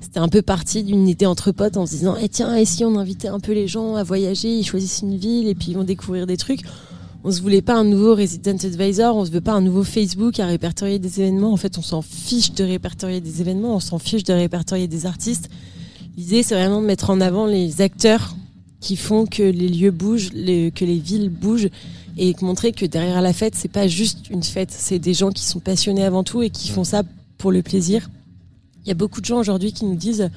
[0.00, 2.84] C'était un peu parti d'une idée entre potes en se disant, eh tiens, et si
[2.84, 5.74] on invitait un peu les gens à voyager, ils choisissent une ville et puis ils
[5.74, 6.60] vont découvrir des trucs.
[7.24, 10.38] On se voulait pas un nouveau Resident Advisor, on se veut pas un nouveau Facebook
[10.40, 11.54] à répertorier des événements.
[11.54, 15.06] En fait, on s'en fiche de répertorier des événements, on s'en fiche de répertorier des
[15.06, 15.48] artistes.
[16.18, 18.36] L'idée, c'est vraiment de mettre en avant les acteurs
[18.80, 21.70] qui font que les lieux bougent, que les villes bougent
[22.16, 25.44] et montrer que derrière la fête, c'est pas juste une fête, c'est des gens qui
[25.44, 27.02] sont passionnés avant tout et qui font ça
[27.38, 28.08] pour le plaisir.
[28.84, 30.30] Il y a beaucoup de gens aujourd'hui qui nous disent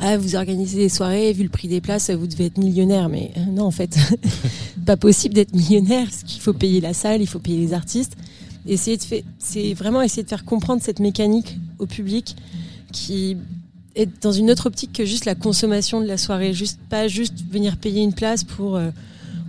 [0.00, 3.08] ah vous organisez des soirées, vu le prix des places, vous devez être millionnaire.
[3.08, 3.96] Mais euh, non en fait,
[4.86, 8.16] pas possible d'être millionnaire parce qu'il faut payer la salle, il faut payer les artistes.
[8.66, 12.34] Essayer de faire, c'est vraiment essayer de faire comprendre cette mécanique au public
[12.92, 13.36] qui
[13.94, 17.34] est dans une autre optique que juste la consommation de la soirée, juste pas juste
[17.50, 18.90] venir payer une place pour euh,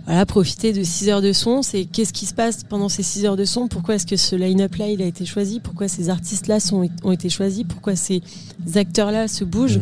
[0.06, 3.26] voilà, profiter de 6 heures de son, c'est qu'est-ce qui se passe pendant ces 6
[3.26, 6.10] heures de son, pourquoi est-ce que ce line-up là il a été choisi, pourquoi ces
[6.10, 8.22] artistes là sont, ont été choisis, pourquoi ces
[8.76, 9.80] acteurs là se bougent?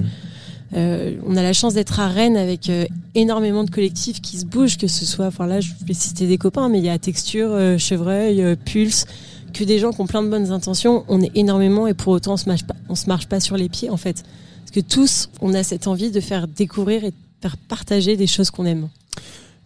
[0.75, 4.47] Euh, on a la chance d'être à Rennes avec euh, énormément de collectifs qui se
[4.47, 6.99] bougent, que ce soit, enfin là je vais citer des copains, mais il y a
[6.99, 9.05] Texture, euh, Chevreuil, Pulse,
[9.53, 11.05] que des gens qui ont plein de bonnes intentions.
[11.09, 13.59] On est énormément et pour autant on se marche pas, on se marche pas sur
[13.59, 14.25] les pieds en fait,
[14.61, 18.27] parce que tous on a cette envie de faire découvrir et de faire partager des
[18.27, 18.89] choses qu'on aime.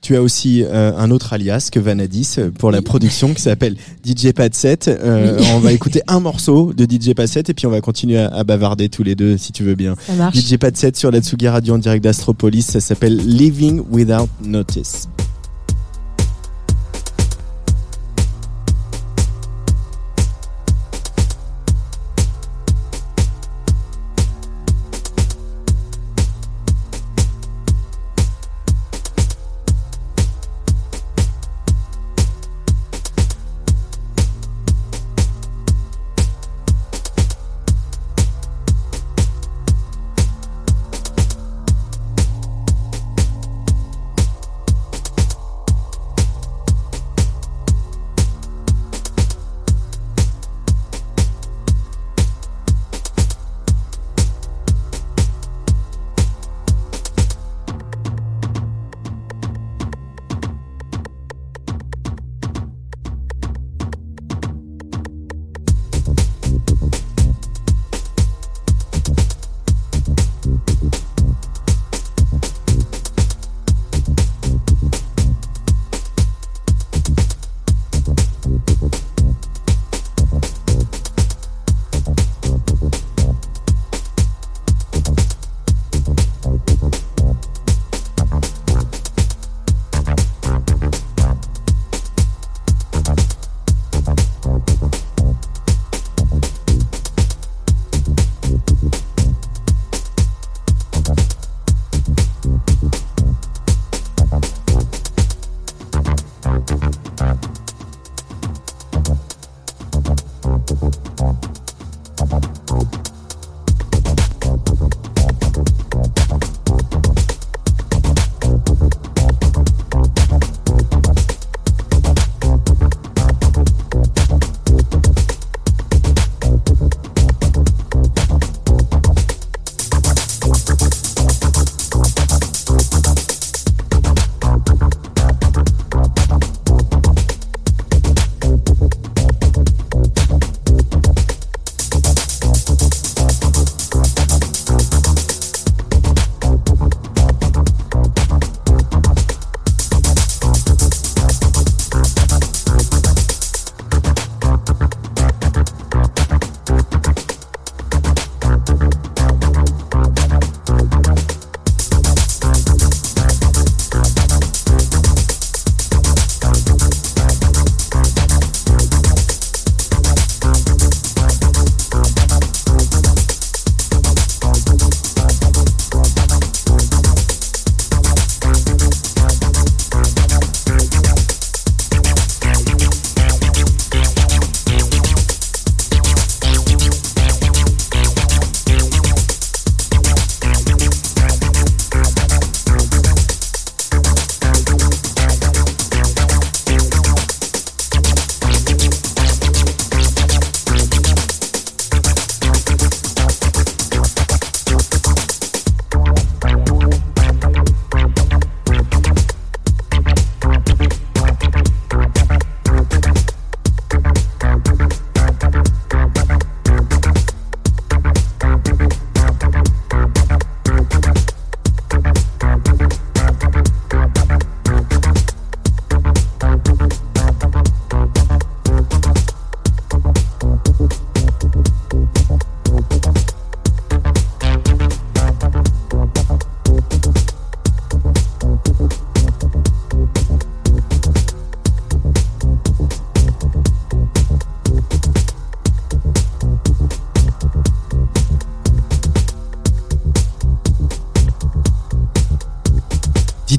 [0.01, 3.77] Tu as aussi euh, un autre alias que Vanadis euh, pour la production qui s'appelle
[4.07, 4.89] DJ Pad 7.
[4.89, 5.47] Euh, Oui.
[5.55, 8.29] On va écouter un morceau de DJ Pad 7 et puis on va continuer à,
[8.29, 9.97] à bavarder tous les deux si tu veux bien.
[10.07, 10.37] Ça marche.
[10.37, 12.63] DJ Pad 7 sur la Tsugi Radio en direct d'Astropolis.
[12.67, 15.09] Ça s'appelle Living Without Notice.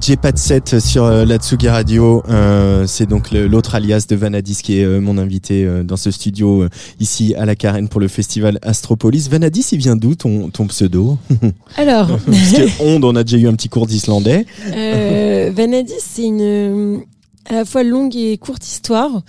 [0.09, 2.23] J'ai pas de set sur euh, la Tsugi Radio.
[2.29, 6.09] Euh, c'est donc l'autre alias de Vanadis qui est euh, mon invité euh, dans ce
[6.09, 6.65] studio
[6.99, 9.29] ici à la Carène pour le festival Astropolis.
[9.29, 11.19] Vanadis, il vient d'où ton, ton pseudo?
[11.77, 14.47] Alors, Parce que Onde, on a déjà eu un petit cours d'islandais.
[14.65, 17.03] Vanadis, c'est une
[17.47, 19.21] à la fois longue et courte histoire.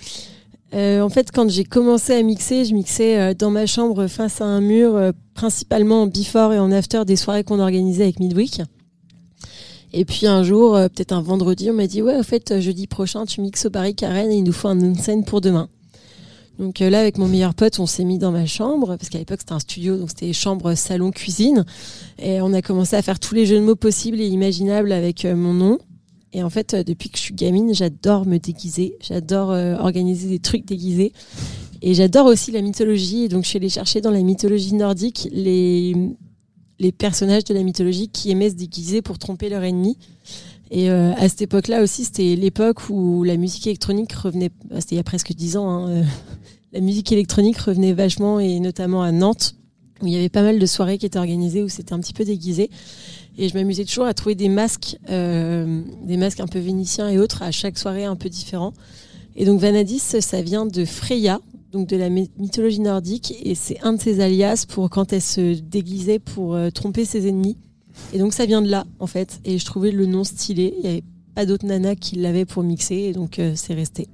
[0.72, 4.62] En fait, quand j'ai commencé à mixer, je mixais dans ma chambre face à un
[4.62, 4.98] mur,
[5.34, 8.62] principalement en before et en after des soirées qu'on organisait avec Midweek.
[9.92, 12.60] Et puis un jour, euh, peut-être un vendredi, on m'a dit ouais, au fait, euh,
[12.60, 15.68] jeudi prochain, tu mixes au Paris Carène et il nous faut un scène pour demain.
[16.58, 19.18] Donc euh, là, avec mon meilleur pote, on s'est mis dans ma chambre parce qu'à
[19.18, 21.64] l'époque c'était un studio, donc c'était chambre, salon, cuisine,
[22.18, 25.24] et on a commencé à faire tous les jeux de mots possibles et imaginables avec
[25.24, 25.78] mon nom.
[26.32, 30.64] Et en fait, depuis que je suis gamine, j'adore me déguiser, j'adore organiser des trucs
[30.64, 31.12] déguisés.
[31.82, 33.24] Et j'adore aussi la mythologie.
[33.24, 35.96] Et donc, je suis allée chercher dans la mythologie nordique les,
[36.80, 39.96] les personnages de la mythologie qui aimaient se déguiser pour tromper leur ennemi.
[40.72, 44.50] Et euh, à cette époque-là aussi, c'était l'époque où la musique électronique revenait.
[44.68, 45.68] bah, C'était il y a presque dix ans.
[45.68, 46.02] hein, euh,
[46.72, 49.54] la musique électronique revenait vachement, et notamment à Nantes,
[50.00, 52.14] où il y avait pas mal de soirées qui étaient organisées où c'était un petit
[52.14, 52.70] peu déguisé.
[53.36, 57.18] Et je m'amusais toujours à trouver des masques, euh, des masques un peu vénitiens et
[57.18, 58.72] autres, à chaque soirée un peu différents.
[59.36, 61.40] Et donc Vanadis, ça vient de Freya,
[61.72, 65.22] donc de la my- mythologie nordique, et c'est un de ses alias pour quand elle
[65.22, 67.56] se déguisait pour euh, tromper ses ennemis.
[68.12, 69.40] Et donc ça vient de là, en fait.
[69.44, 70.74] Et je trouvais le nom stylé.
[70.78, 74.08] Il n'y avait pas d'autres nanas qui l'avaient pour mixer, et donc euh, c'est resté.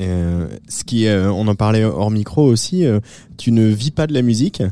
[0.00, 2.84] Euh, ce qui, euh, on en parlait hors micro aussi.
[2.84, 3.00] euh,
[3.36, 4.62] tu ne vis pas de la musique.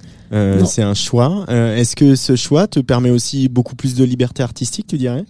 [0.65, 1.45] C'est un choix.
[1.49, 5.25] Est-ce que ce choix te permet aussi beaucoup plus de liberté artistique, tu dirais?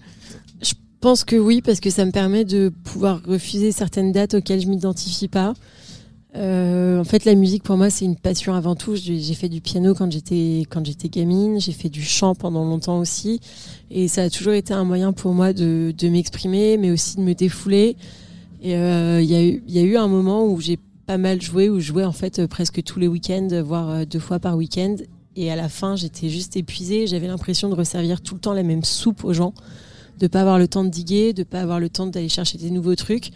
[0.62, 4.60] Je pense que oui, parce que ça me permet de pouvoir refuser certaines dates auxquelles
[4.60, 5.54] je m'identifie pas.
[6.36, 8.94] Euh, en fait, la musique pour moi c'est une passion avant tout.
[8.94, 11.60] J'ai fait du piano quand j'étais quand j'étais gamine.
[11.60, 13.40] J'ai fait du chant pendant longtemps aussi,
[13.90, 17.22] et ça a toujours été un moyen pour moi de, de m'exprimer, mais aussi de
[17.22, 17.96] me défouler.
[18.62, 21.42] Et euh, il y a eu y a eu un moment où j'ai pas mal
[21.42, 24.56] joué, où je jouais en fait presque tous les week-ends, voire euh, deux fois par
[24.56, 24.96] week-end.
[25.36, 27.06] Et à la fin, j'étais juste épuisée.
[27.06, 29.54] J'avais l'impression de resservir tout le temps la même soupe aux gens
[30.20, 32.70] de pas avoir le temps de diguer, de pas avoir le temps d'aller chercher des
[32.70, 33.30] nouveaux trucs.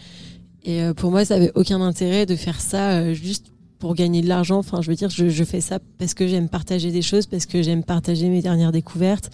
[0.65, 4.23] Et euh, pour moi, ça avait aucun intérêt de faire ça euh, juste pour gagner
[4.23, 4.59] de l'argent.
[4.59, 7.45] Enfin, je veux dire, je, je fais ça parce que j'aime partager des choses, parce
[7.45, 9.31] que j'aime partager mes dernières découvertes,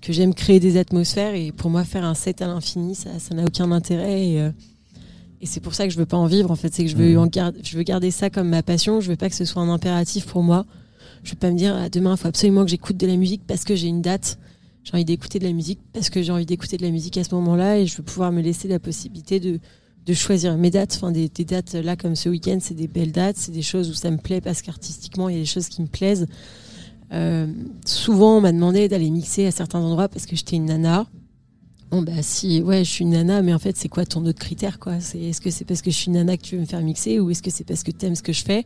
[0.00, 1.34] que j'aime créer des atmosphères.
[1.34, 4.26] Et pour moi, faire un set à l'infini, ça, ça n'a aucun intérêt.
[4.26, 4.50] Et, euh,
[5.42, 6.50] et c'est pour ça que je veux pas en vivre.
[6.50, 9.02] En fait, c'est que je veux, en garder, je veux garder ça comme ma passion.
[9.02, 10.64] Je veux pas que ce soit un impératif pour moi.
[11.22, 13.42] Je veux pas me dire ah, demain, il faut absolument que j'écoute de la musique
[13.46, 14.38] parce que j'ai une date.
[14.82, 17.24] J'ai envie d'écouter de la musique parce que j'ai envie d'écouter de la musique à
[17.24, 19.60] ce moment-là et je veux pouvoir me laisser la possibilité de,
[20.10, 20.94] de choisir mes dates.
[20.96, 23.94] Enfin, des, dates là comme ce week-end, c'est des belles dates, c'est des choses où
[23.94, 26.26] ça me plaît parce qu'artistiquement, il y a des choses qui me plaisent.
[27.12, 27.46] Euh,
[27.84, 31.06] souvent, on m'a demandé d'aller mixer à certains endroits parce que j'étais une nana.
[31.90, 34.38] Bon, bah, si, ouais, je suis une nana, mais en fait, c'est quoi ton autre
[34.38, 34.96] critère, quoi?
[34.96, 37.18] Est-ce que c'est parce que je suis une nana que tu veux me faire mixer
[37.20, 38.64] ou est-ce que c'est parce que tu aimes ce que je fais?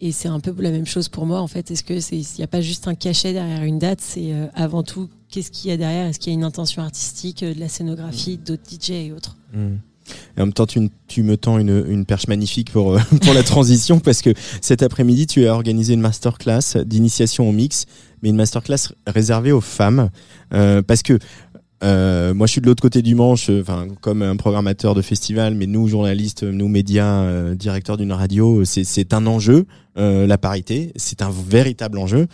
[0.00, 1.70] Et c'est un peu la même chose pour moi, en fait.
[1.70, 4.84] Est-ce que c'est, n'y a pas juste un cachet derrière une date, c'est euh, avant
[4.84, 6.06] tout, qu'est-ce qu'il y a derrière?
[6.06, 9.36] Est-ce qu'il y a une intention artistique, euh, de la scénographie, d'autres DJ et autres?
[10.36, 14.00] Et en même temps, tu, me tends une, perche magnifique pour, euh, pour la transition
[14.00, 14.30] parce que
[14.60, 17.86] cet après-midi, tu as organisé une masterclass d'initiation au mix,
[18.22, 20.10] mais une masterclass réservée aux femmes.
[20.54, 21.18] Euh, parce que
[21.84, 25.54] euh, moi, je suis de l'autre côté du manche, enfin, comme un programmateur de festival,
[25.54, 30.92] mais nous, journalistes, nous, médias, directeurs d'une radio, c'est, un enjeu, la parité.
[30.96, 32.26] C'est un véritable enjeu.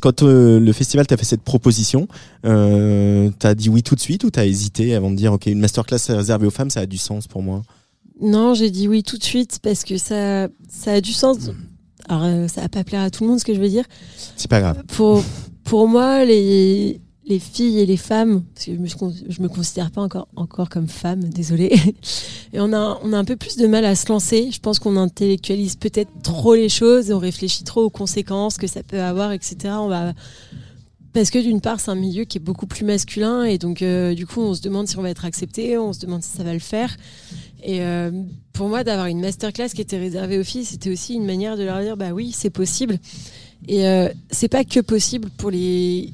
[0.00, 2.06] Quand euh, le festival t'a fait cette proposition,
[2.44, 5.58] euh, t'as dit oui tout de suite ou t'as hésité avant de dire ok une
[5.58, 7.62] masterclass réservée aux femmes ça a du sens pour moi?
[8.20, 11.50] Non, j'ai dit oui tout de suite parce que ça, ça a du sens.
[12.08, 13.84] Alors, euh, ça va pas plaire à tout le monde ce que je veux dire.
[14.36, 14.82] C'est pas grave.
[14.88, 15.22] Pour,
[15.64, 19.90] pour moi, les, les filles et les femmes, parce que je me, je me considère
[19.90, 21.72] pas encore, encore comme femme, désolée.
[22.52, 24.48] Et on a, un peu plus de mal à se lancer.
[24.50, 28.82] Je pense qu'on intellectualise peut-être trop les choses, on réfléchit trop aux conséquences que ça
[28.82, 29.74] peut avoir, etc.
[29.78, 30.14] On va,
[31.12, 34.14] parce que d'une part, c'est un milieu qui est beaucoup plus masculin, et donc euh,
[34.14, 36.44] du coup, on se demande si on va être accepté, on se demande si ça
[36.44, 36.96] va le faire.
[37.62, 38.10] Et euh,
[38.52, 41.64] pour moi, d'avoir une masterclass qui était réservée aux filles, c'était aussi une manière de
[41.64, 42.98] leur dire, bah oui, c'est possible.
[43.66, 46.12] Et euh, c'est pas que possible pour les.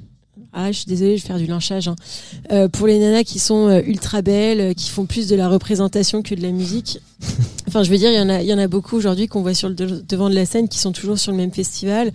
[0.57, 1.89] Ah, je suis désolée, je vais faire du lynchage.
[1.89, 1.97] hein.
[2.53, 5.49] Euh, pour les nanas qui sont euh, ultra belles, euh, qui font plus de la
[5.49, 7.01] représentation que de la musique.
[7.67, 9.43] Enfin, je veux dire, il y en a, il y en a beaucoup aujourd'hui qu'on
[9.43, 12.13] voit sur le de- devant de la scène qui sont toujours sur le même festival.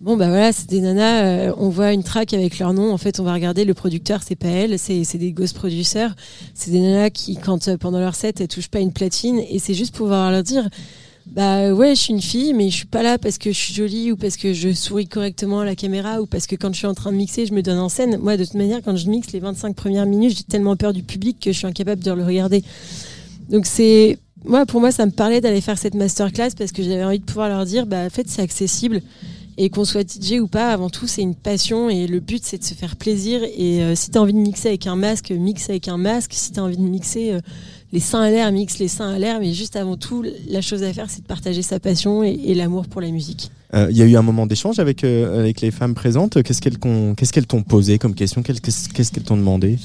[0.00, 2.92] Bon, bah voilà, c'est des nanas, euh, on voit une track avec leur nom.
[2.92, 6.08] En fait, on va regarder le producteur, c'est pas elle, c'est c'est des ghost producers.
[6.54, 9.38] C'est des nanas qui, quand euh, pendant leur set, elles touchent pas une platine.
[9.48, 10.68] Et c'est juste pour pouvoir leur dire
[11.34, 13.72] Bah ouais, je suis une fille, mais je suis pas là parce que je suis
[13.72, 16.78] jolie ou parce que je souris correctement à la caméra ou parce que quand je
[16.78, 18.18] suis en train de mixer, je me donne en scène.
[18.18, 21.02] Moi, de toute manière, quand je mixe les 25 premières minutes, j'ai tellement peur du
[21.02, 22.62] public que je suis incapable de le regarder.
[23.48, 27.04] Donc c'est moi pour moi ça me parlait d'aller faire cette masterclass parce que j'avais
[27.04, 29.00] envie de pouvoir leur dire bah en fait c'est accessible
[29.58, 32.58] et qu'on soit DJ ou pas avant tout c'est une passion et le but c'est
[32.58, 35.30] de se faire plaisir et euh, si tu as envie de mixer avec un masque
[35.30, 37.40] mixe avec un masque si tu as envie de mixer euh,
[37.92, 40.82] les seins à l'air mixe les seins à l'air mais juste avant tout la chose
[40.82, 43.50] à faire c'est de partager sa passion et, et l'amour pour la musique.
[43.74, 46.42] Euh, Il y a eu un moment d'échange avec, euh, avec les femmes présentes.
[46.42, 48.42] Qu'est-ce qu'elles qu'est-ce qu'elles t'ont posé comme question?
[48.42, 49.78] Qu'est-ce qu'elles t'ont demandé?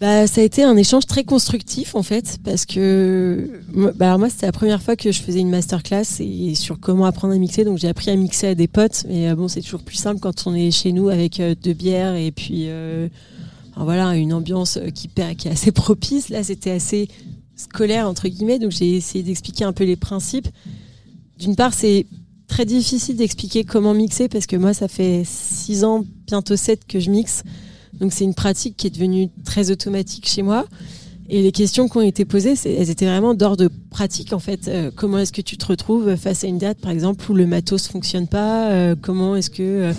[0.00, 3.50] Bah, ça a été un échange très constructif en fait, parce que
[3.96, 7.04] bah, alors moi c'était la première fois que je faisais une masterclass et sur comment
[7.04, 9.60] apprendre à mixer, donc j'ai appris à mixer à des potes, mais euh, bon c'est
[9.60, 13.08] toujours plus simple quand on est chez nous avec euh, deux bières et puis euh,
[13.76, 16.28] voilà une ambiance euh, qui, qui est assez propice.
[16.30, 17.08] Là c'était assez
[17.62, 20.48] scolaire entre guillemets, donc j'ai essayé d'expliquer un peu les principes.
[21.38, 22.06] D'une part c'est
[22.46, 27.00] très difficile d'expliquer comment mixer parce que moi ça fait six ans, bientôt sept que
[27.00, 27.42] je mixe.
[27.94, 30.66] Donc c'est une pratique qui est devenue très automatique chez moi.
[31.28, 34.68] Et les questions qui ont été posées, elles étaient vraiment d'ordre pratique en fait.
[34.68, 37.46] Euh, comment est-ce que tu te retrouves face à une date par exemple où le
[37.46, 38.70] matos fonctionne pas?
[38.70, 39.92] Euh, Comment est-ce que euh,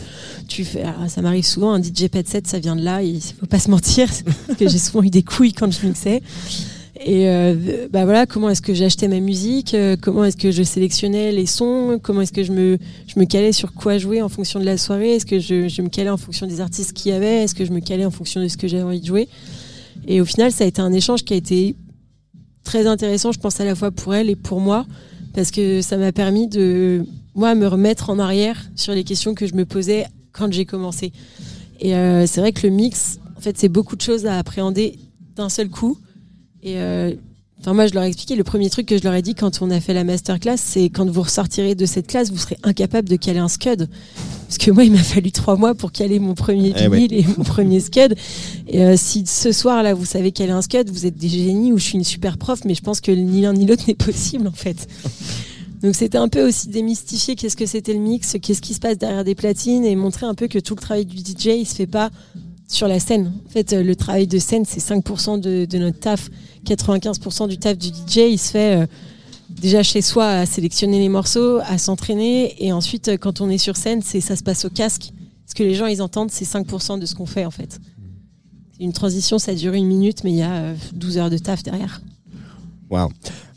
[0.48, 0.84] tu fais?
[0.84, 3.02] Alors, Ça m'arrive souvent, un DJ pad set, ça vient de là.
[3.02, 4.10] Il faut pas se mentir,
[4.48, 6.22] parce que j'ai souvent eu des couilles quand je mixais.
[7.00, 10.62] Et euh, bah voilà, comment est-ce que j'achetais ma musique euh, Comment est-ce que je
[10.62, 14.30] sélectionnais les sons Comment est-ce que je me, je me calais sur quoi jouer en
[14.30, 17.12] fonction de la soirée Est-ce que je, je me calais en fonction des artistes qu'il
[17.12, 19.08] y avait Est-ce que je me calais en fonction de ce que j'avais envie de
[19.08, 19.28] jouer
[20.08, 21.76] Et au final, ça a été un échange qui a été
[22.64, 24.86] très intéressant, je pense à la fois pour elle et pour moi,
[25.34, 27.06] parce que ça m'a permis de
[27.36, 31.12] moi me remettre en arrière sur les questions que je me posais quand j'ai commencé.
[31.80, 35.00] Et euh, c'est vrai que le mix, en fait, c'est beaucoup de choses à appréhender
[35.36, 35.98] d'un seul coup.
[36.64, 37.14] Et euh,
[37.60, 39.62] enfin, moi, je leur ai expliqué le premier truc que je leur ai dit quand
[39.62, 43.10] on a fait la masterclass, c'est quand vous ressortirez de cette classe, vous serez incapable
[43.10, 43.90] de caler un scud.
[44.48, 46.98] Parce que moi, il m'a fallu trois mois pour caler mon premier Eh ouais.
[47.00, 48.16] vinyle et mon premier scud.
[48.68, 51.78] Et euh, si ce soir-là, vous savez caler un scud, vous êtes des génies ou
[51.78, 54.48] je suis une super prof, mais je pense que ni l'un ni l'autre n'est possible,
[54.48, 54.88] en fait.
[55.82, 58.98] Donc c'était un peu aussi démystifier qu'est-ce que c'était le mix, qu'est-ce qui se passe
[58.98, 61.76] derrière des platines et montrer un peu que tout le travail du DJ, il se
[61.76, 62.10] fait pas
[62.68, 63.34] sur la scène.
[63.46, 66.30] En fait, euh, le travail de scène, c'est 5% de, notre taf.
[66.66, 68.86] 95% du taf du DJ, il se fait euh,
[69.50, 72.56] déjà chez soi à sélectionner les morceaux, à s'entraîner.
[72.64, 75.12] Et ensuite, euh, quand on est sur scène, c'est ça se passe au casque.
[75.46, 77.80] Ce que les gens, ils entendent, c'est 5% de ce qu'on fait, en fait.
[78.80, 81.64] Une transition, ça dure une minute, mais il y a euh, 12 heures de taf
[81.64, 82.02] derrière.
[82.90, 83.10] Waouh.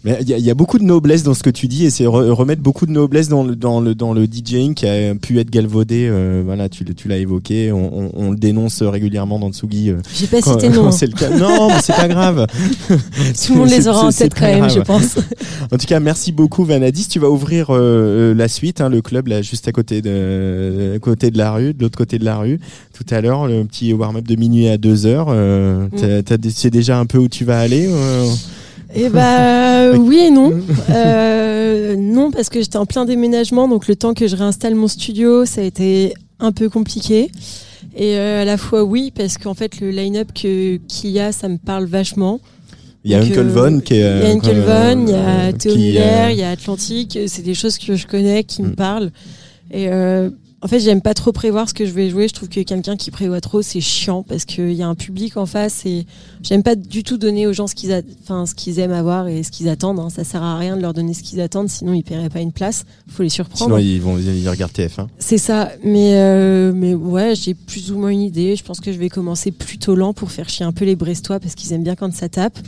[0.06, 1.84] Mais il y, a- il y a beaucoup de noblesse dans ce que tu dis
[1.84, 4.86] et c'est re- remettre beaucoup de noblesse dans le, dans le, dans le DJing qui
[4.86, 6.06] a pu être galvaudé.
[6.08, 7.72] euh, voilà, tu, tu l'as évoqué.
[7.72, 9.90] On, on- on le dénonce régulièrement dans Tsugi.
[9.90, 10.90] euh, J'ai pas cité nom.
[10.92, 11.28] C'est le cas.
[11.30, 12.46] Non, mais c'est pas grave.
[12.88, 15.16] Tout le monde les aura en tête quand même, je pense.
[15.72, 17.08] En tout cas, merci beaucoup Vanadis.
[17.08, 17.78] Tu vas ouvrir euh,
[18.30, 21.50] euh, la suite, hein, le club là juste à côté de à côté de la
[21.52, 22.60] rue, de l'autre côté de la rue.
[22.94, 25.26] Tout à l'heure, le petit warm-up de minuit à 2 heures.
[25.28, 27.88] Dé- c'est déjà un peu où tu vas aller.
[28.96, 30.52] Euh Eh bah oui et non.
[30.90, 34.88] Euh, non parce que j'étais en plein déménagement, donc le temps que je réinstalle mon
[34.88, 37.30] studio, ça a été un peu compliqué.
[37.96, 41.48] Et euh, à la fois oui parce qu'en fait le line-up qu'il y a, ça
[41.48, 42.40] me parle vachement.
[43.04, 43.98] Il y a Uncle euh, Von qui est.
[43.98, 46.50] Il y a euh, Uncle Von, il y a euh, Théo euh, il y a
[46.50, 47.18] Atlantique.
[47.28, 48.66] C'est des choses que je connais, qui Mm.
[48.66, 49.10] me parlent.
[49.70, 50.28] Et euh,
[50.62, 52.28] en fait, j'aime pas trop prévoir ce que je vais jouer.
[52.28, 55.36] Je trouve que quelqu'un qui prévoit trop, c'est chiant parce qu'il y a un public
[55.36, 56.06] en face et
[56.42, 59.28] j'aime pas du tout donner aux gens ce qu'ils, a- enfin, ce qu'ils aiment avoir
[59.28, 60.00] et ce qu'ils attendent.
[60.00, 60.08] hein.
[60.08, 62.52] Ça sert à rien de leur donner ce qu'ils attendent, sinon ils paieraient pas une
[62.52, 62.84] place.
[63.06, 63.76] Faut les surprendre.
[63.76, 65.08] Sinon ils vont ils regardent TF1.
[65.18, 68.56] C'est ça, mais euh, mais ouais, j'ai plus ou moins une idée.
[68.56, 71.38] Je pense que je vais commencer plutôt lent pour faire chier un peu les Brestois
[71.38, 72.58] parce qu'ils aiment bien quand ça tape.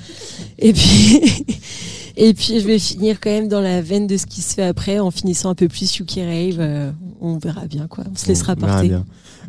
[0.59, 1.21] Et puis
[2.21, 4.65] et puis je vais finir quand même dans la veine de ce qui se fait
[4.65, 6.57] après en finissant un peu plus UK Rave.
[6.59, 6.91] Euh,
[7.21, 8.05] on verra bien quoi.
[8.13, 8.89] On se laissera On verra porter.
[8.89, 9.05] bien.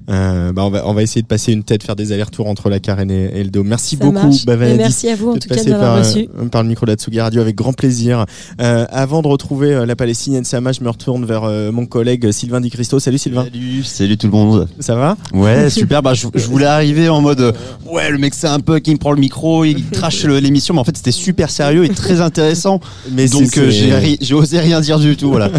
[0.09, 2.69] Euh, bah on va on va essayer de passer une tête, faire des allers-retours entre
[2.69, 3.63] la carène et, et le dos.
[3.63, 6.27] Merci Ça beaucoup, Vanadis, merci à vous, en tout cas, de m'avoir par, reçu.
[6.39, 8.25] euh, par le micro de la Tsugi Radio avec grand plaisir.
[8.61, 12.31] Euh, avant de retrouver euh, la Palestinienne Sama, je me retourne vers euh, mon collègue
[12.31, 12.99] Sylvain Di Cristo.
[12.99, 13.43] Salut Sylvain.
[13.45, 14.67] Salut, salut tout le monde.
[14.79, 15.15] Ça va?
[15.33, 16.01] Ouais, super.
[16.01, 17.51] Bah, je, je voulais arriver en mode euh,
[17.85, 20.79] ouais, le mec c'est un peu qui me prend le micro, il trash l'émission, mais
[20.79, 22.79] en fait c'était super sérieux et très intéressant.
[23.11, 25.29] Mais donc euh, j'ai osé rien dire du tout.
[25.29, 25.49] Voilà.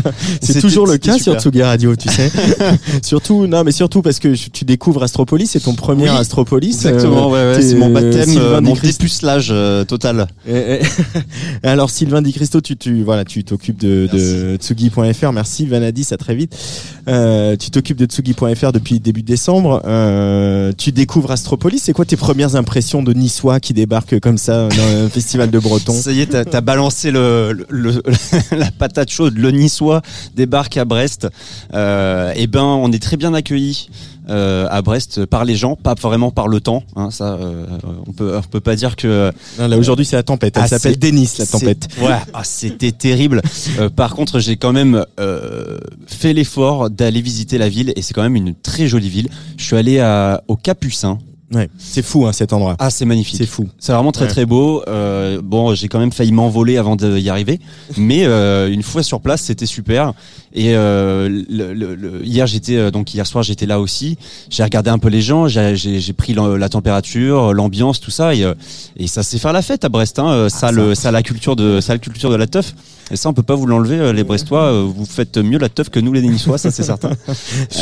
[0.42, 1.38] C'est toujours le cas sur.
[1.40, 2.30] Tsugi Radio, tu sais.
[3.02, 6.76] surtout, non, mais surtout parce que tu découvres Astropolis, c'est ton premier Oui, Astropolis.
[6.86, 10.26] Exactement, Euh, ouais, ouais, t'es- c'est mon baptême, euh, mon dépucelage euh, total.
[10.48, 10.80] Et- et-
[11.68, 15.32] Alors Sylvain Di Christo, tu, tu voilà, tu t'occupes de, de Tsugi.fr.
[15.32, 16.56] Merci Vanadis, à très vite.
[17.08, 19.82] Euh, tu t'occupes de Tsugi.fr depuis début décembre.
[20.78, 21.82] Tu découvres Astropolis.
[21.82, 25.58] C'est quoi tes premières impressions de Niçois qui débarquent comme ça dans un festival de
[25.58, 25.92] Breton?
[25.92, 28.02] Ça y est, t'as as balancé le, le- le-
[28.56, 29.36] la patate chaude.
[29.36, 30.02] Le Niçois
[30.36, 31.28] débarque à Brest.
[31.74, 33.88] Euh, et ben, on est très bien accueillis.
[34.30, 36.82] Euh, à Brest par les gens, pas vraiment par le temps.
[36.96, 37.66] Hein, ça, euh,
[38.06, 39.32] on peut, on peut pas dire que.
[39.58, 40.56] Non, là aujourd'hui c'est la tempête.
[40.56, 41.88] Elle Ah, s'appelle Denis la tempête.
[42.00, 43.42] Ouais, ah, c'était terrible.
[43.78, 48.14] Euh, par contre, j'ai quand même euh, fait l'effort d'aller visiter la ville et c'est
[48.14, 49.28] quand même une très jolie ville.
[49.56, 51.18] Je suis allé à, au Capucin.
[51.52, 52.76] Ouais, c'est fou hein, cet endroit.
[52.78, 53.36] Ah, c'est magnifique.
[53.38, 53.68] C'est fou.
[53.80, 54.30] C'est vraiment très Ouais.
[54.30, 54.84] très beau.
[54.86, 57.58] Euh, bon, j'ai quand même failli m'envoler avant d'y arriver,
[57.96, 60.12] mais euh, une fois sur place, c'était super.
[60.54, 64.16] Et euh, le, le- le- hier, j'étais euh, donc hier soir, j'étais là aussi.
[64.48, 65.74] J'ai regardé un peu les gens, j'ai-
[66.16, 68.54] pris la température, l'ambiance, tout ça, et, euh,
[68.96, 70.18] et ça c'est faire la fête à Brest.
[70.20, 70.28] Hein.
[70.28, 72.74] Euh, Ça, le, ça la culture de, ça la culture de la teuf.
[73.12, 74.82] Et ça, on peut pas vous l'enlever, les Brestois.
[74.84, 77.10] Vous faites mieux la teuf que nous, les Niçois, ça c'est certain.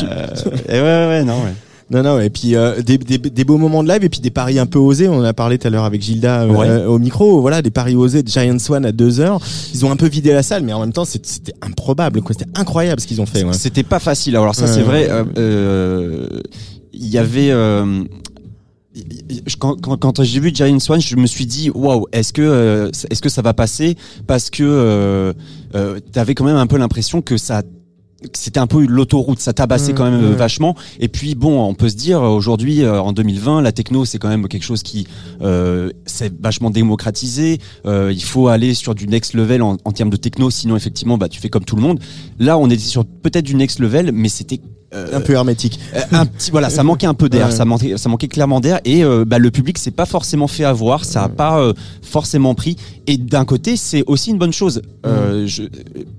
[0.02, 0.26] Euh,
[0.68, 1.52] et ouais, ouais, ouais, non, ouais.
[1.90, 4.30] Non, non, et puis euh, des, des, des beaux moments de live et puis des
[4.30, 5.08] paris un peu osés.
[5.08, 6.84] On en a parlé tout à l'heure avec Gilda euh, Ouais.
[6.84, 7.40] au micro.
[7.40, 9.40] Voilà, des paris osés de Giant Swan à deux heures.
[9.72, 12.20] Ils ont un peu vidé la salle, mais en même temps, c'était improbable.
[12.20, 12.34] quoi.
[12.38, 13.42] C'était incroyable ce qu'ils ont fait.
[13.42, 13.54] ouais.
[13.54, 14.36] C'était pas facile.
[14.36, 15.08] Alors ça, c'est vrai.
[15.10, 16.28] euh, euh,
[16.92, 17.50] Il y avait.
[17.52, 18.04] euh,
[19.58, 22.90] quand, quand, quand j'ai vu Giant Swan, je me suis dit waouh, est-ce que euh,
[23.10, 23.96] est-ce que ça va passer?
[24.26, 25.32] Parce que euh,
[25.74, 27.62] euh, t'avais quand même un peu l'impression que ça
[28.32, 30.74] c'était un peu l'autoroute, ça tabassait Mmh, quand même euh, vachement.
[30.98, 34.28] Et puis bon, on peut se dire aujourd'hui, euh, en 2020, la techno c'est quand
[34.28, 35.06] même quelque chose qui
[35.40, 37.58] euh, c'est vachement démocratisé.
[37.86, 41.16] Euh, il faut aller sur du next level en, en termes de techno, sinon effectivement,
[41.16, 42.00] bah tu fais comme tout le monde.
[42.38, 44.60] Là, on était sur peut-être du next level, mais c'était
[44.94, 45.78] euh, Un peu hermétique.
[45.94, 47.52] euh, un petit voilà ça manquait un peu d'air Ouais.
[47.52, 50.64] ça manquait ça manquait clairement d'air et euh, bah, le public s'est pas forcément fait
[50.64, 54.80] avoir ça a pas euh, forcément pris et d'un côté c'est aussi une bonne chose
[55.04, 55.62] je,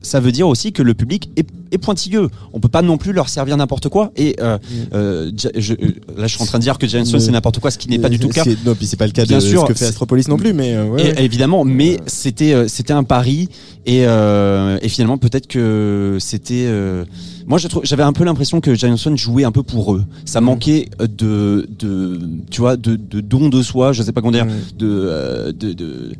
[0.01, 3.11] ça veut dire aussi que le public est, est pointilleux on peut pas non plus
[3.11, 5.73] leur servir n'importe quoi et je-
[6.17, 7.99] là je suis en train de dire que Mais- c'est n'importe quoi ce qui n'est
[7.99, 9.67] pas du tout le cas Non, puis c'est pas le cas Bien de sûr, ce
[9.67, 11.23] que fait Astropolis non plus, mais ouais, et- ouais.
[11.25, 13.49] évidemment, mais c'était c'était un pari
[13.85, 16.67] et, et finalement peut-être que c'était.
[17.49, 20.05] Euh, moi, j'avais un peu l'impression que Jameson jouait un peu pour eux.
[20.25, 22.19] Ça manquait de de
[22.49, 24.47] tu vois de de don de soi, je sais pas comment dire,
[24.77, 26.11] de euh, de, de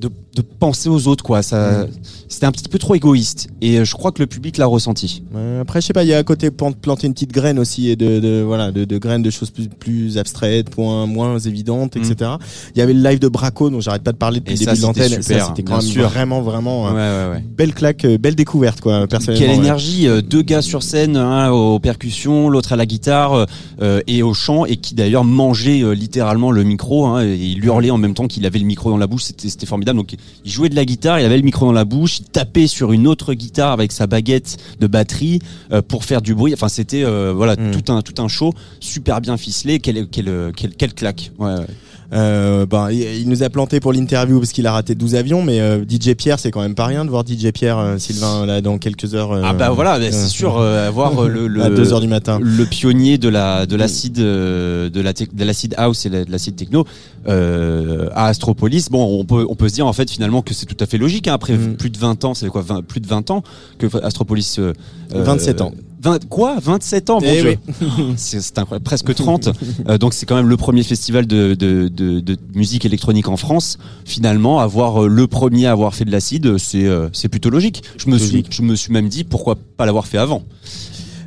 [0.00, 1.42] de de penser aux autres quoi.
[1.42, 1.86] Ça
[2.28, 5.24] c'était un petit peu trop égoïste et euh, je crois que le public l'a ressenti.
[5.34, 7.58] Ouais, après, je sais pas, il y a à côté plan- planter une petite graine
[7.58, 11.38] aussi et de, de voilà de, de graines de choses plus, plus abstraites, point, moins
[11.40, 12.30] évidentes, etc.
[12.76, 14.58] Il y avait le live de Braco dont j'arrête pas de parler depuis Mm.
[14.60, 15.22] Le début de c'était l'antenne.
[15.22, 16.08] super, Ça, c'était quand même sûr.
[16.08, 17.44] vraiment vraiment euh, Ouais, ouais, ouais.
[17.56, 19.06] belle claque, euh, belle découverte quoi.
[19.08, 19.40] Personnellement.
[19.46, 19.62] Quelle ouais.
[19.64, 23.46] énergie, deux gars sur scène, un aux percussions, l'autre à la guitare
[23.82, 27.64] euh, et au chant, et qui d'ailleurs mangeait euh, littéralement le micro, hein, et il
[27.64, 29.98] hurlait en même temps qu'il avait le micro dans la bouche, c'était formidable.
[29.98, 30.14] Donc
[30.44, 32.92] il jouait de la guitare, il avait le micro dans la bouche, il tapait sur
[32.92, 35.38] une autre guitare avec sa baguette de batterie
[35.72, 36.52] euh, pour faire du bruit.
[36.52, 39.80] Enfin c'était euh, voilà tout un tout un show super bien ficelé.
[39.80, 41.30] Quelle quelle quelle, quelle claque.
[41.38, 41.66] Ouais, ouais.
[42.12, 45.60] Euh, ben, il, nous a planté pour l'interview parce qu'il a raté 12 avions, mais
[45.60, 48.60] euh, DJ Pierre, c'est quand même pas rien de voir DJ Pierre, euh, Sylvain, là,
[48.60, 49.30] dans quelques heures.
[49.32, 51.92] euh, Ah bah voilà, bah, euh, c'est sûr, euh, avoir euh, le, le à 2
[51.92, 52.40] heures du matin.
[52.42, 56.56] le pionnier de la de l'acide de la de l'acide house et la- de l'acide
[56.56, 56.84] techno
[57.28, 58.90] euh, à Astropolis.
[58.90, 60.98] Bon, on peut on peut se dire en fait finalement que c'est tout à fait
[60.98, 61.76] logique hein, après Mm.
[61.76, 63.42] plus de 20 ans, c'est quoi 20 plus de 20 ans
[63.78, 64.72] que Astropolis euh,
[65.14, 65.72] 27 ans.
[66.02, 67.58] 20 quoi 27 ans mon Eh Dieu.
[67.82, 68.14] oui.
[68.16, 69.50] c'est incroyable, presque 30.
[69.88, 73.36] Euh, donc c'est quand même le premier festival de, de, de, de musique électronique en
[73.36, 73.78] France.
[74.04, 77.82] Finalement, avoir euh, le premier à avoir fait de l'acide, c'est euh, c'est plutôt logique.
[77.98, 80.42] Je me suis je me suis même dit pourquoi pas l'avoir fait avant.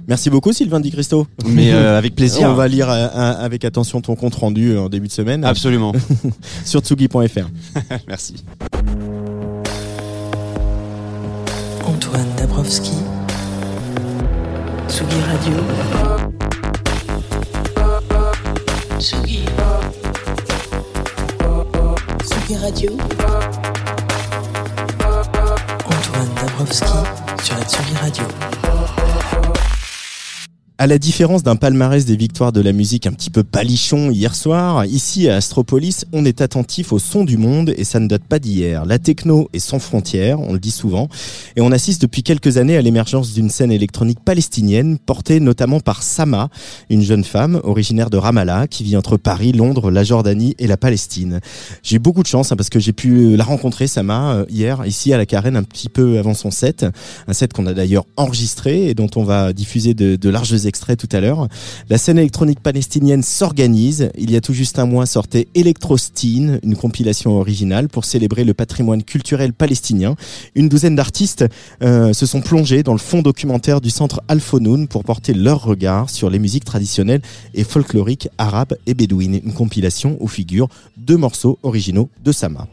[0.07, 1.27] Merci beaucoup Sylvain Di Christo.
[1.45, 2.49] Mais, euh, avec plaisir.
[2.49, 5.45] On va lire euh, avec attention ton compte rendu en début de semaine.
[5.45, 5.93] Absolument.
[6.65, 7.47] Sur tsugi.fr.
[8.07, 8.43] Merci.
[11.85, 12.91] Antoine Dabrowski.
[14.87, 15.57] Tsugi Radio.
[18.97, 19.45] Tsugi.
[22.23, 22.91] Tsugi Radio.
[25.85, 26.97] Antoine Dabrowski
[27.43, 29.72] sur la Tsugi Radio.
[30.79, 34.33] À la différence d'un palmarès des victoires de la musique un petit peu palichon hier
[34.33, 38.23] soir, ici à Astropolis, on est attentif au son du monde et ça ne date
[38.23, 38.83] pas d'hier.
[38.83, 41.09] La techno est sans frontières, on le dit souvent,
[41.55, 46.01] et on assiste depuis quelques années à l'émergence d'une scène électronique palestinienne portée notamment par
[46.01, 46.49] Sama,
[46.89, 50.75] une jeune femme originaire de Ramallah qui vit entre Paris, Londres, la Jordanie et la
[50.75, 51.39] Palestine.
[51.83, 54.83] J'ai eu beaucoup de chance hein, parce que j'ai pu la rencontrer Sama euh, hier
[54.87, 56.83] ici à la Carène un petit peu avant son set,
[57.27, 61.09] un set qu'on a d'ailleurs enregistré et dont on va diffuser de larges extraits tout
[61.15, 61.47] à l'heure.
[61.89, 64.09] La scène électronique palestinienne s'organise.
[64.17, 68.53] Il y a tout juste un mois sortait Electrostine, une compilation originale pour célébrer le
[68.53, 70.15] patrimoine culturel palestinien.
[70.55, 71.45] Une douzaine d'artistes
[71.81, 76.09] euh, se sont plongés dans le fond documentaire du centre Al-Fonoun pour porter leur regard
[76.09, 77.21] sur les musiques traditionnelles
[77.53, 79.39] et folkloriques arabes et bédouines.
[79.43, 82.67] Une compilation où figurent deux morceaux originaux de Sama.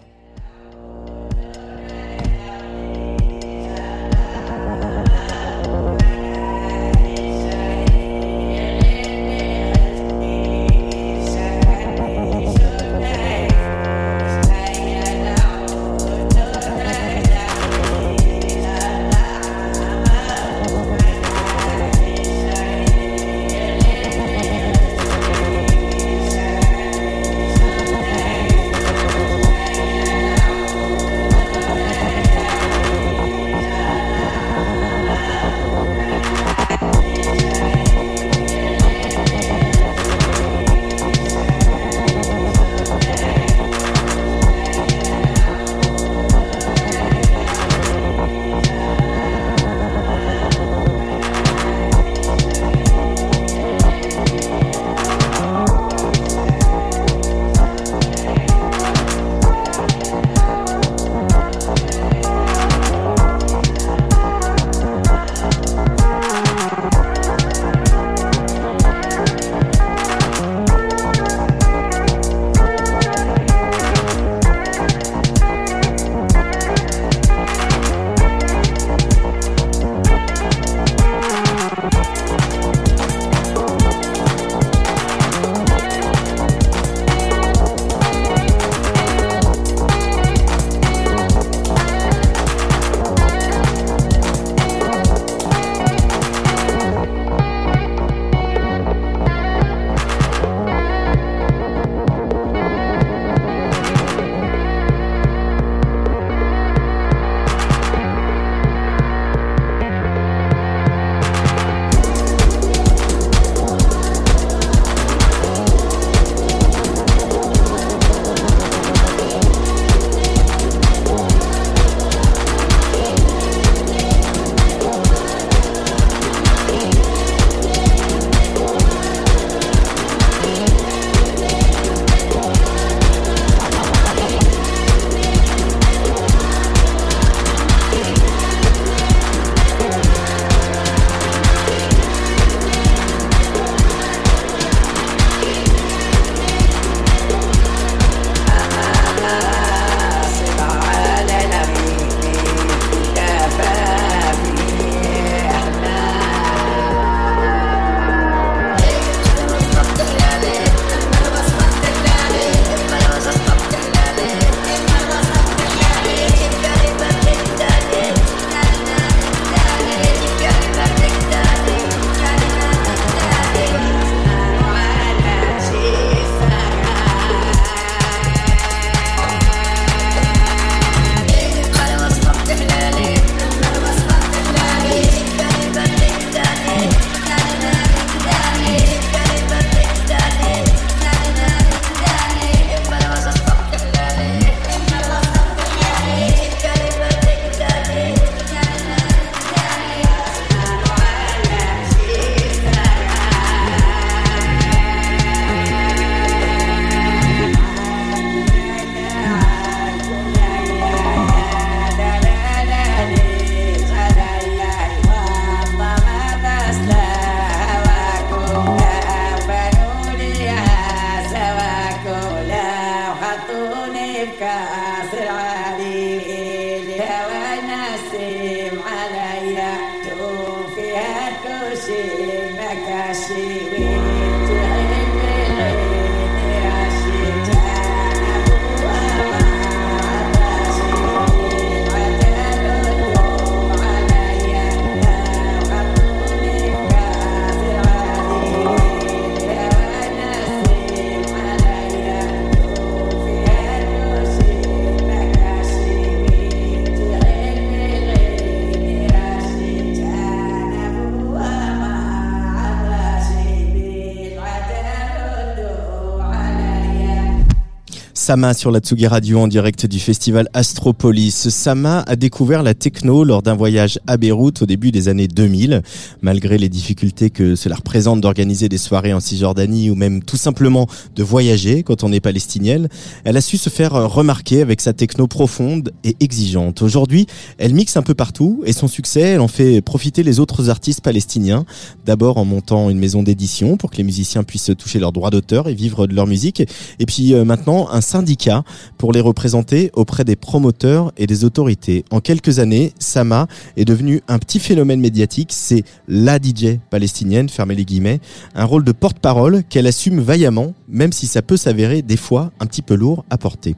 [268.30, 271.48] Sama sur la Tsugi Radio en direct du festival Astropolis.
[271.48, 275.82] Sama a découvert la techno lors d'un voyage à Beyrouth au début des années 2000.
[276.22, 280.86] Malgré les difficultés que cela représente d'organiser des soirées en Cisjordanie ou même tout simplement
[281.16, 282.88] de voyager quand on est palestinienne,
[283.24, 286.82] elle a su se faire remarquer avec sa techno profonde et exigeante.
[286.82, 287.26] Aujourd'hui,
[287.58, 291.00] elle mixe un peu partout et son succès, elle en fait profiter les autres artistes
[291.00, 291.64] palestiniens.
[292.06, 295.66] D'abord en montant une maison d'édition pour que les musiciens puissent toucher leurs droits d'auteur
[295.66, 296.62] et vivre de leur musique.
[297.00, 298.64] Et puis euh, maintenant, un syndicat
[298.98, 302.04] pour les représenter auprès des promoteurs et des autorités.
[302.10, 303.46] En quelques années, Sama
[303.78, 305.52] est devenue un petit phénomène médiatique.
[305.54, 308.20] C'est la DJ palestinienne, fermez les guillemets.
[308.54, 312.66] Un rôle de porte-parole qu'elle assume vaillamment, même si ça peut s'avérer des fois un
[312.66, 313.74] petit peu lourd à porter.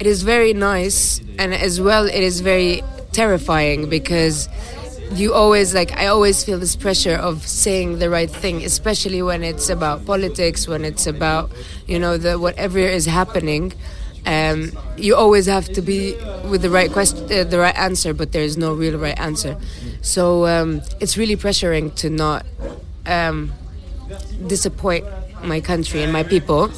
[0.00, 2.82] It is very nice, and as well, it is very
[3.12, 4.48] terrifying because
[5.12, 9.42] you always like I always feel this pressure of saying the right thing, especially when
[9.42, 11.50] it's about politics, when it's about
[11.86, 13.72] you know the whatever is happening.
[14.26, 16.14] Um, you always have to be
[16.50, 19.56] with the right question, uh, the right answer, but there is no real right answer.
[20.02, 22.44] So um, it's really pressuring to not
[23.06, 23.52] um,
[24.46, 25.06] disappoint
[25.42, 26.70] my country and my people.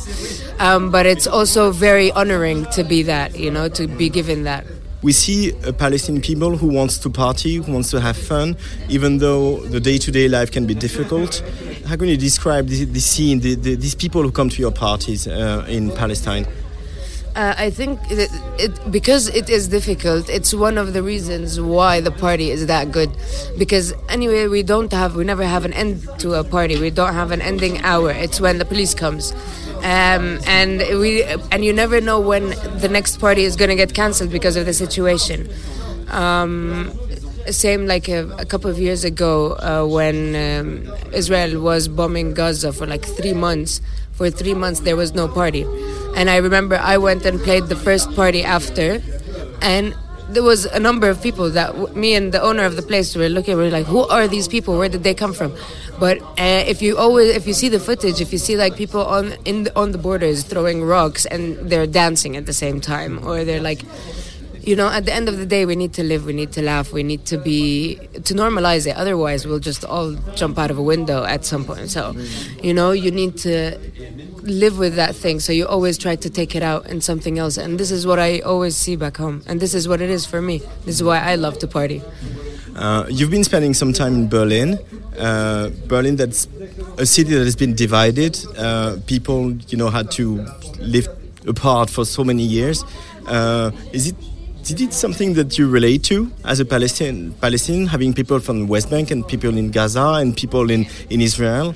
[0.59, 4.66] Um, but it's also very honoring to be that, you know, to be given that.
[5.02, 8.56] We see a Palestinian people who wants to party, who wants to have fun,
[8.89, 11.43] even though the day-to-day life can be difficult.
[11.86, 14.72] How can you describe this, this scene, the, the, these people who come to your
[14.72, 16.47] parties uh, in Palestine?
[17.35, 18.28] Uh, I think it,
[18.59, 20.28] it because it is difficult.
[20.28, 23.10] It's one of the reasons why the party is that good.
[23.56, 26.78] Because anyway, we don't have, we never have an end to a party.
[26.78, 28.10] We don't have an ending hour.
[28.10, 29.32] It's when the police comes,
[29.82, 32.51] um, and we and you never know when
[32.81, 35.48] the next party is going to get cancelled because of the situation.
[36.09, 36.93] Um,
[37.51, 42.73] same like a, a couple of years ago uh, when um, Israel was bombing Gaza
[42.73, 43.81] for like three months.
[44.12, 45.65] For three months, there was no party.
[46.15, 49.01] And I remember I went and played the first party after,
[49.62, 49.94] and
[50.35, 53.15] there was a number of people that w- me and the owner of the place
[53.16, 53.57] were looking.
[53.57, 54.78] We were like, "Who are these people?
[54.78, 55.55] Where did they come from?"
[55.98, 59.05] But uh, if you always, if you see the footage, if you see like people
[59.05, 63.20] on in the, on the borders throwing rocks and they're dancing at the same time,
[63.27, 63.82] or they're like
[64.62, 66.62] you know at the end of the day we need to live we need to
[66.62, 70.78] laugh we need to be to normalize it otherwise we'll just all jump out of
[70.78, 72.15] a window at some point so
[72.62, 73.78] you know you need to
[74.43, 77.57] live with that thing so you always try to take it out in something else
[77.57, 80.27] and this is what i always see back home and this is what it is
[80.27, 82.03] for me this is why i love to party
[82.77, 84.78] Uh, you've been spending some time in Berlin.
[85.19, 86.49] Uh, Berlin, that's
[86.97, 88.39] a city that has been divided.
[88.57, 90.47] Uh, people, you know, had to
[90.78, 91.07] live
[91.47, 92.85] apart for so many years.
[93.27, 94.15] Uh, is it?
[94.71, 98.89] Is it something that you relate to as a Palestinian, Palestinian, having people from West
[98.89, 101.75] Bank and people in Gaza and people in, in Israel?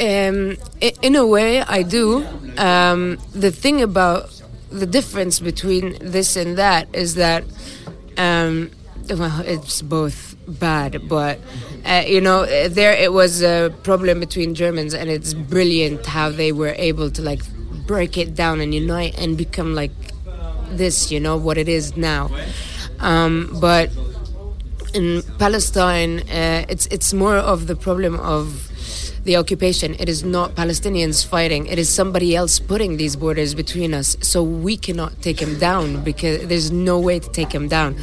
[0.00, 2.26] Um, in a way, I do.
[2.56, 4.34] Um, the thing about
[4.68, 7.44] the difference between this and that is that,
[8.16, 8.72] um,
[9.08, 11.38] well, it's both bad, but
[11.84, 16.50] uh, you know, there it was a problem between Germans, and it's brilliant how they
[16.50, 17.42] were able to like
[17.86, 19.92] break it down and unite and become like
[20.70, 22.30] this, you know, what it is now.
[23.00, 23.90] Um, but
[24.94, 28.68] in Palestine, uh, it's it's more of the problem of
[29.24, 29.94] the occupation.
[29.98, 31.66] It is not Palestinians fighting.
[31.66, 34.16] It is somebody else putting these borders between us.
[34.20, 37.96] So we cannot take him down because there's no way to take him down.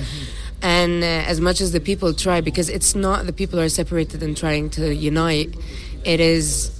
[0.61, 4.23] And uh, as much as the people try, because it's not the people are separated
[4.23, 5.55] and trying to unite,
[6.03, 6.71] it is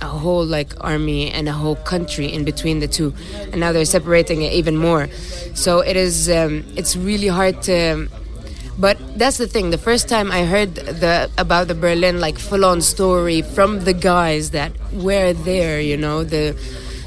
[0.00, 3.14] a whole like army and a whole country in between the two,
[3.50, 5.08] and now they're separating it even more.
[5.54, 8.08] So it is um, it's really hard to.
[8.76, 9.70] But that's the thing.
[9.70, 14.50] The first time I heard the about the Berlin like full-on story from the guys
[14.50, 16.56] that were there, you know, the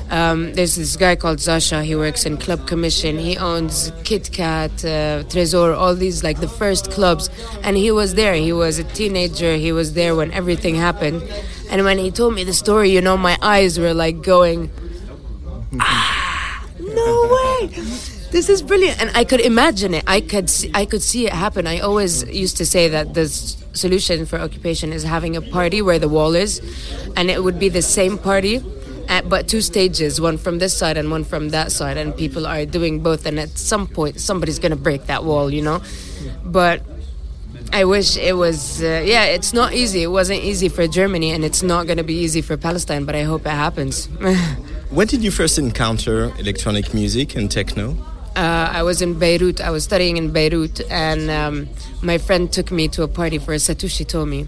[0.10, 1.84] um, there's this guy called Zasha.
[1.84, 3.18] He works in Club Commission.
[3.18, 7.30] He owns Kit Kat, uh, Trésor, all these like the first clubs.
[7.64, 8.36] And he was there.
[8.36, 9.58] He was a teenager.
[9.58, 11.22] He was there when everything happened.
[11.70, 14.72] And when he told me the story, you know, my eyes were like going,
[15.80, 17.68] ah, no way.
[18.32, 20.04] This is brilliant, and I could imagine it.
[20.06, 21.66] I could, see, I could see it happen.
[21.66, 25.98] I always used to say that the solution for occupation is having a party where
[25.98, 26.60] the wall is,
[27.16, 28.62] and it would be the same party,
[29.08, 32.46] at, but two stages, one from this side and one from that side, and people
[32.46, 33.26] are doing both.
[33.26, 35.82] And at some point, somebody's gonna break that wall, you know.
[36.44, 36.84] But
[37.74, 38.82] I wish it was.
[38.82, 40.04] Uh, yeah, it's not easy.
[40.04, 43.06] It wasn't easy for Germany, and it's not gonna be easy for Palestine.
[43.06, 44.10] But I hope it happens.
[44.90, 47.98] When did you first encounter electronic music and techno?
[48.38, 49.60] uh, I was in Beirut.
[49.60, 51.68] I was studying in Beirut, and um,
[52.04, 54.46] my friend took me to a party for Satoshi Tomi.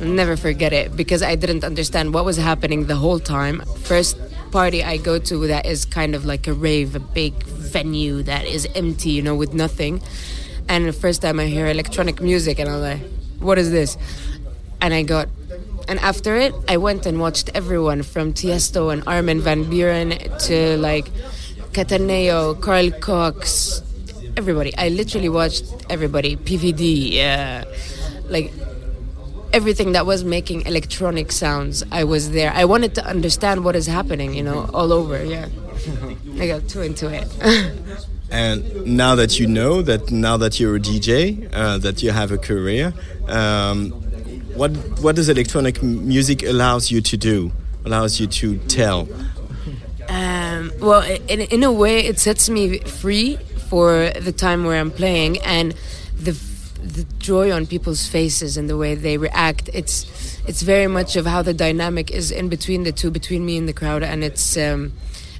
[0.00, 3.62] I'll never forget it because I didn't understand what was happening the whole time.
[3.82, 4.16] First,
[4.52, 8.46] party I go to that is kind of like a rave, a big venue that
[8.46, 10.00] is empty, you know, with nothing.
[10.68, 13.00] And the first time I hear electronic music, and I'm like,
[13.40, 13.96] what is this?
[14.80, 15.28] And I got,
[15.88, 20.76] and after it, I went and watched everyone from Tiesto and Armin van Buren to
[20.76, 21.06] like
[21.72, 23.82] Cataneo, Carl Cox,
[24.36, 24.76] everybody.
[24.76, 27.64] I literally watched everybody, PVD, uh,
[28.28, 28.52] like
[29.52, 31.82] everything that was making electronic sounds.
[31.90, 32.52] I was there.
[32.52, 35.24] I wanted to understand what is happening, you know, all over.
[35.24, 35.48] Yeah,
[36.38, 37.26] I got too into it.
[38.30, 42.30] And now that you know that now that you're a DJ, uh, that you have
[42.30, 42.92] a career,
[43.26, 43.90] um,
[44.54, 47.52] what what does electronic music allows you to do?
[47.84, 49.08] Allows you to tell?
[50.08, 53.36] Um, well, in, in a way, it sets me free
[53.68, 55.74] for the time where I'm playing and
[56.16, 56.32] the
[56.82, 59.70] the joy on people's faces and the way they react.
[59.72, 63.56] It's it's very much of how the dynamic is in between the two, between me
[63.56, 64.56] and the crowd, and it's.
[64.56, 64.92] Um,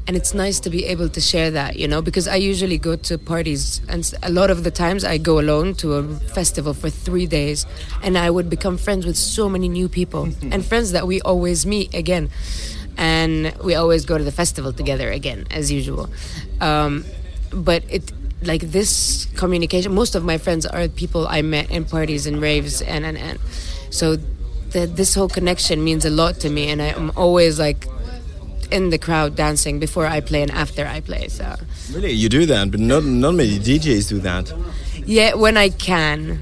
[0.09, 2.97] and it's nice to be able to share that, you know, because I usually go
[2.97, 6.89] to parties, and a lot of the times I go alone to a festival for
[6.89, 7.66] three days,
[8.02, 11.66] and I would become friends with so many new people and friends that we always
[11.66, 12.30] meet again.
[12.97, 16.09] And we always go to the festival together again as usual.
[16.60, 17.05] Um,
[17.52, 18.10] but it
[18.43, 22.80] like this communication most of my friends are people i met in parties and raves
[22.80, 23.40] and and, and.
[23.90, 27.89] So the, this whole connection means a lot to me and i'm always like
[28.70, 31.55] in the crowd dancing before i play and after i play so
[31.93, 34.53] Really, you do that, but not not many DJs do that.
[35.07, 36.39] yeah when i can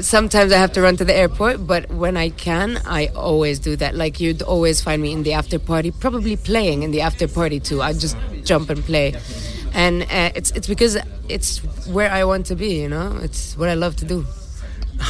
[0.00, 3.76] sometimes i have to run to the airport but when i can i always do
[3.76, 7.28] that like you'd always find me in the after party probably playing in the after
[7.28, 9.14] party too i just jump and play
[9.74, 10.96] and uh, it's it's because
[11.28, 14.24] it's where i want to be you know it's what i love to do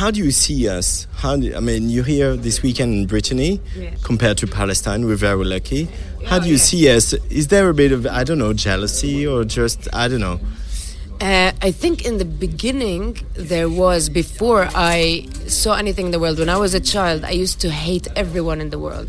[0.01, 1.09] How do you see us?
[1.23, 3.91] How do, I mean, you're here this weekend in Brittany Yeah.
[4.07, 5.01] compared to Palestine.
[5.09, 5.89] We're very lucky.
[6.27, 7.13] How do you see us?
[7.31, 10.41] Is there a bit of I don't know jealousy or just I don't know?
[11.21, 16.39] Uh, I think in the beginning there was before I saw anything in the world.
[16.39, 19.09] When I was a child, I used to hate everyone in the world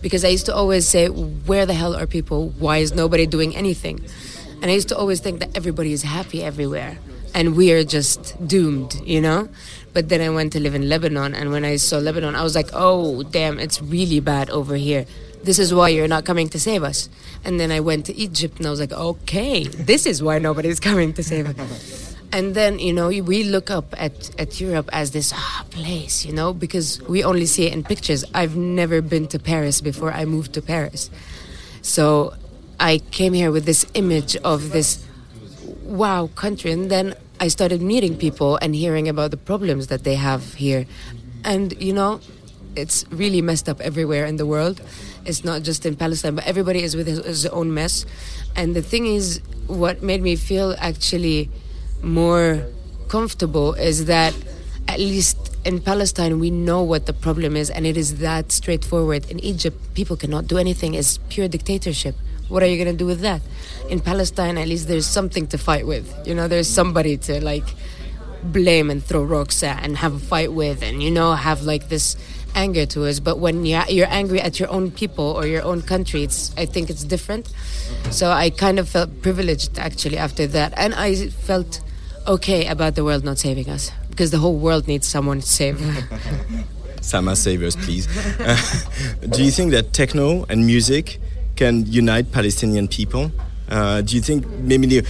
[0.00, 2.52] because I used to always say, "Where the hell are people?
[2.58, 4.00] Why is nobody doing anything?"
[4.60, 6.98] And I used to always think that everybody is happy everywhere
[7.34, 9.48] and we are just doomed, you know.
[9.92, 12.54] But then I went to live in Lebanon, and when I saw Lebanon, I was
[12.54, 15.06] like, "Oh, damn, it's really bad over here."
[15.42, 17.08] This is why you're not coming to save us.
[17.44, 20.80] And then I went to Egypt and I was like, okay, this is why nobody's
[20.90, 22.16] coming to save us.
[22.32, 26.32] And then, you know, we look up at, at Europe as this ah, place, you
[26.32, 28.24] know, because we only see it in pictures.
[28.32, 31.10] I've never been to Paris before I moved to Paris.
[31.82, 32.34] So
[32.80, 35.04] I came here with this image of this
[35.82, 36.72] wow country.
[36.72, 40.86] And then I started meeting people and hearing about the problems that they have here.
[41.44, 42.20] And, you know,
[42.76, 44.80] it's really messed up everywhere in the world.
[45.24, 48.04] It's not just in Palestine, but everybody is with his, his own mess.
[48.56, 51.50] And the thing is, what made me feel actually
[52.02, 52.66] more
[53.08, 54.34] comfortable is that
[54.88, 59.30] at least in Palestine we know what the problem is, and it is that straightforward.
[59.30, 62.16] In Egypt, people cannot do anything; it's pure dictatorship.
[62.48, 63.40] What are you gonna do with that?
[63.88, 66.12] In Palestine, at least there's something to fight with.
[66.26, 67.64] You know, there's somebody to like
[68.42, 71.88] blame and throw rocks at and have a fight with, and you know, have like
[71.88, 72.16] this
[72.54, 73.20] anger to us.
[73.20, 76.90] But when you're, angry at your own people or your own country, it's I think
[76.90, 77.52] it's different.
[78.10, 81.80] So I kind of felt privileged actually after that, and I felt
[82.26, 85.80] okay about the world not saving us because the whole world needs someone to save.
[87.00, 88.06] Sama, save us, please.
[89.28, 91.18] Do you think that techno and music
[91.56, 93.32] can unite Palestinian people?
[93.68, 95.06] Uh, do you think maybe the,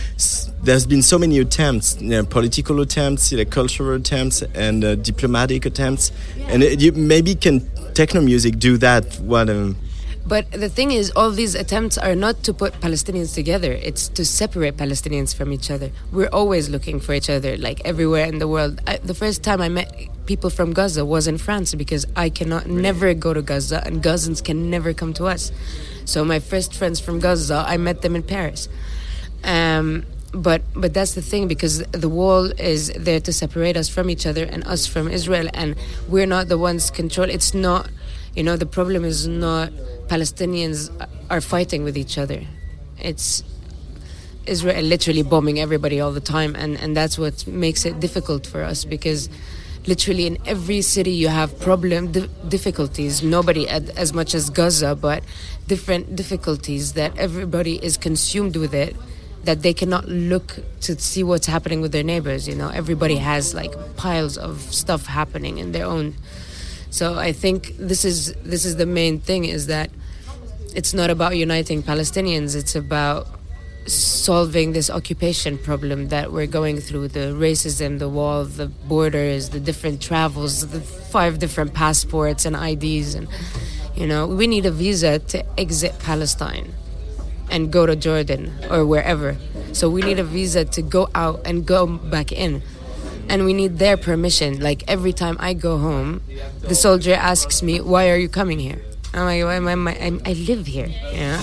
[0.63, 4.95] there's been so many attempts, you know, political attempts, you know, cultural attempts, and uh,
[4.95, 6.13] diplomatic attempts,
[6.47, 7.61] and it, you, maybe can
[7.95, 9.05] techno music do that?
[9.21, 9.51] What?
[9.51, 9.77] Um,
[10.25, 13.73] But the thing is, all these attempts are not to put Palestinians together.
[13.73, 15.91] It's to separate Palestinians from each other.
[16.13, 18.81] We're always looking for each other, like everywhere in the world.
[18.87, 19.91] I, the first time I met
[20.27, 24.43] people from Gaza was in France because I cannot never go to Gaza, and Gazans
[24.45, 25.51] can never come to us.
[26.05, 28.69] So my first friends from Gaza, I met them in Paris.
[29.45, 34.09] Um, but but that's the thing because the wall is there to separate us from
[34.09, 35.77] each other and us from Israel, and
[36.09, 37.29] we're not the ones control.
[37.29, 37.91] It's not,
[38.35, 39.71] you know, the problem is not
[40.09, 40.91] Palestinians
[41.29, 42.43] are fighting with each other.
[42.99, 43.45] It's
[44.47, 48.63] Israel literally bombing everybody all the time, and and that's what makes it difficult for
[48.63, 49.29] us because.
[49.85, 53.21] Literally in every city you have problem di- difficulties.
[53.21, 55.25] Nobody as much as Gaza, but
[55.67, 58.97] different difficulties that everybody is consumed with it
[59.45, 63.55] that they cannot look to see what's happening with their neighbors you know everybody has
[63.55, 66.15] like piles of stuff happening in their own
[66.91, 69.91] so i think this is this is the main thing is that
[70.75, 72.57] it's not about uniting Palestinians.
[72.57, 73.27] It's about
[73.87, 79.61] solving this occupation problem that we're going through the racism, the wall, the borders, the
[79.61, 83.15] different travels, the five different passports and IDs.
[83.15, 83.29] And,
[83.95, 86.73] you know, we need a visa to exit Palestine
[87.51, 89.37] and go to Jordan or wherever.
[89.73, 92.63] So we need a visa to go out and go back in.
[93.29, 94.61] And we need their permission.
[94.61, 96.23] Like every time I go home,
[96.61, 98.83] the soldier asks me, Why are you coming here?
[99.15, 101.41] I'm like, "Why am I, I, I live here, know?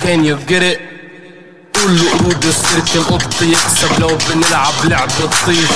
[0.00, 0.91] Can you get it?
[1.81, 5.69] قول له قرود السيرك القط يكسب لو بنلعب لعبة طيش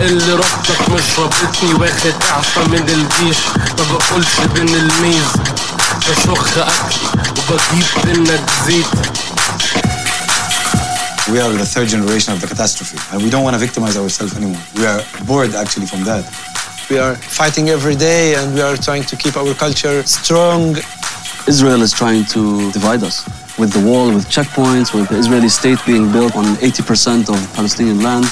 [0.00, 3.36] اللي ربطك مش رابطني واخد اعفى من الجيش
[3.78, 5.24] ما باكلش بين الميز
[6.08, 8.86] بشخ اكلي وبجيب منك زيت
[11.28, 14.34] We are the third generation of the catastrophe, and we don't want to victimize ourselves
[14.34, 14.62] anymore.
[14.80, 16.24] We are bored actually from that.
[16.90, 20.62] We are fighting every day and we are trying to keep our culture strong.
[21.46, 23.16] Israel is trying to divide us
[23.57, 28.01] with the wall, with checkpoints, with the Israeli state being built on 80% of Palestinian
[28.01, 28.25] land.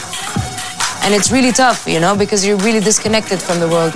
[1.04, 3.94] And it's really tough, you know, because you're really disconnected from the world.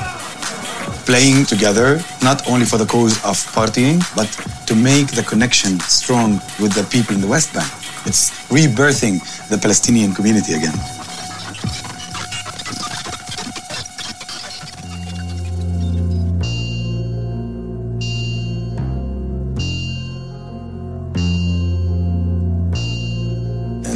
[1.05, 4.29] Playing together, not only for the cause of partying, but
[4.67, 7.71] to make the connection strong with the people in the West Bank.
[8.05, 10.94] It's rebirthing the Palestinian community again.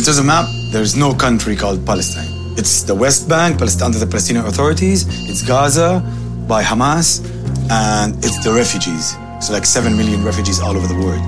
[0.09, 2.33] Terms of map, there's no country called Palestine.
[2.57, 5.05] It's the West Bank, Palestine under the Palestinian authorities.
[5.29, 6.01] It's Gaza
[6.47, 7.21] by Hamas,
[7.69, 9.15] and it's the refugees.
[9.39, 11.21] So like seven million refugees all over the world.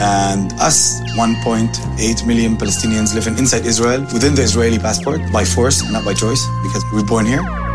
[0.00, 6.02] And us, 1.8 million Palestinians living inside Israel within the Israeli passport by force, not
[6.06, 7.65] by choice, because we're born here.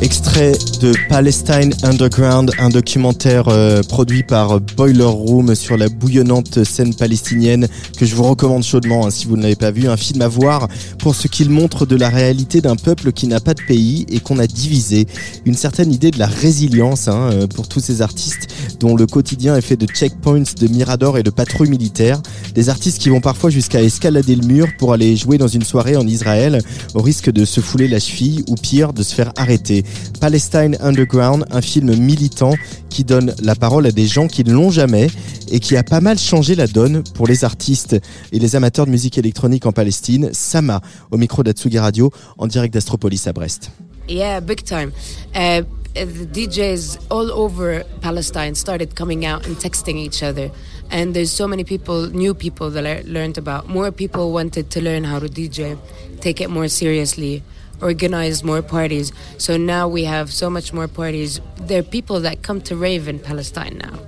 [0.00, 6.94] Extrait de Palestine Underground, un documentaire euh, produit par Boiler Room sur la bouillonnante scène
[6.94, 7.66] palestinienne
[7.98, 9.88] que je vous recommande chaudement hein, si vous ne l'avez pas vu.
[9.88, 10.68] Un film à voir
[11.00, 14.20] pour ce qu'il montre de la réalité d'un peuple qui n'a pas de pays et
[14.20, 15.08] qu'on a divisé.
[15.44, 18.46] Une certaine idée de la résilience hein, euh, pour tous ces artistes
[18.78, 22.22] dont le quotidien est fait de checkpoints, de miradors et de patrouilles militaires.
[22.54, 25.96] Des artistes qui vont parfois jusqu'à escalader le mur pour aller jouer dans une soirée
[25.96, 26.62] en Israël
[26.94, 29.84] au risque de se fouler la cheville ou pire de se faire arrêter.
[30.20, 32.54] Palestine Underground, un film militant
[32.90, 35.08] qui donne la parole à des gens qui ne l'ont jamais
[35.50, 37.96] et qui a pas mal changé la donne pour les artistes
[38.32, 40.30] et les amateurs de musique électronique en Palestine.
[40.32, 43.70] Sama, au micro d'Atsugi Radio, en direct d'Astropolis à Brest.
[44.08, 44.92] Yeah, big time.
[45.34, 45.62] Uh,
[45.94, 50.50] the DJs all over Palestine started coming out and texting each other.
[50.90, 53.68] And there's so many people, new people that I learned about.
[53.68, 55.76] More people wanted to learn how to DJ,
[56.20, 57.42] take it more seriously,
[57.80, 59.12] organize more parties.
[59.38, 61.40] So now we have so much more parties.
[61.56, 63.98] There are people that come to rave in Palestine now.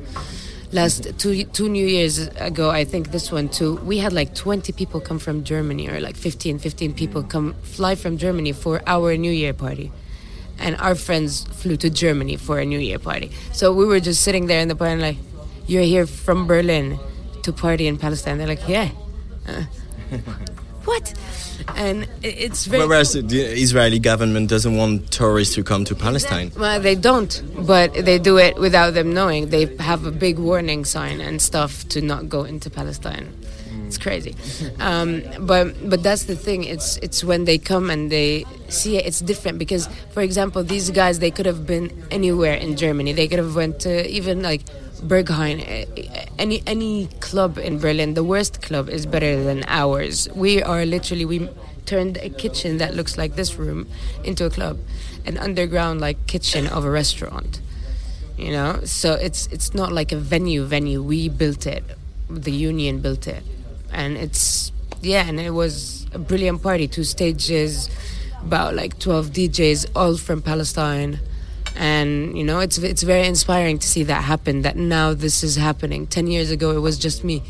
[0.73, 4.73] Last two two New Years ago, I think this one too, we had like 20
[4.73, 9.17] people come from Germany, or like 15, 15 people come fly from Germany for our
[9.17, 9.91] New Year party.
[10.61, 13.33] And our friends flew to Germany for a New Year party.
[13.53, 15.17] So we were just sitting there in the party, like,
[15.67, 16.99] you're here from Berlin
[17.43, 18.39] to party in Palestine.
[18.39, 18.91] They're like, yeah.
[19.49, 19.65] Uh,
[20.85, 21.15] what?
[21.77, 22.87] And it's very.
[22.87, 26.53] Whereas the Israeli government doesn't want tourists to come to Palestine.
[26.57, 29.51] Well, they don't, but they do it without them knowing.
[29.51, 33.33] They have a big warning sign and stuff to not go into Palestine.
[33.87, 34.37] It's crazy,
[34.79, 36.63] um, but but that's the thing.
[36.63, 39.05] It's it's when they come and they see it.
[39.05, 43.13] It's different because, for example, these guys they could have been anywhere in Germany.
[43.13, 44.63] They could have went to even like
[45.01, 48.15] Berghain, eh, eh, any any club in Berlin.
[48.15, 50.29] The worst club is better than ours.
[50.35, 51.49] We are literally we
[51.87, 53.89] turned a kitchen that looks like this room
[54.25, 54.79] into a club,
[55.27, 57.61] an underground like kitchen of a restaurant.
[58.37, 61.03] You know, so it's it's not like a venue venue.
[61.03, 61.85] We built it.
[62.29, 63.43] The union built it,
[63.93, 64.73] and it's
[65.03, 66.89] yeah, and it was a brilliant party.
[66.89, 67.91] Two stages,
[68.43, 71.21] about like twelve DJs, all from Palestine
[71.77, 75.57] and you know it's it's very inspiring to see that happen that now this is
[75.57, 76.07] happening.
[76.07, 77.43] 10 years ago it was just me.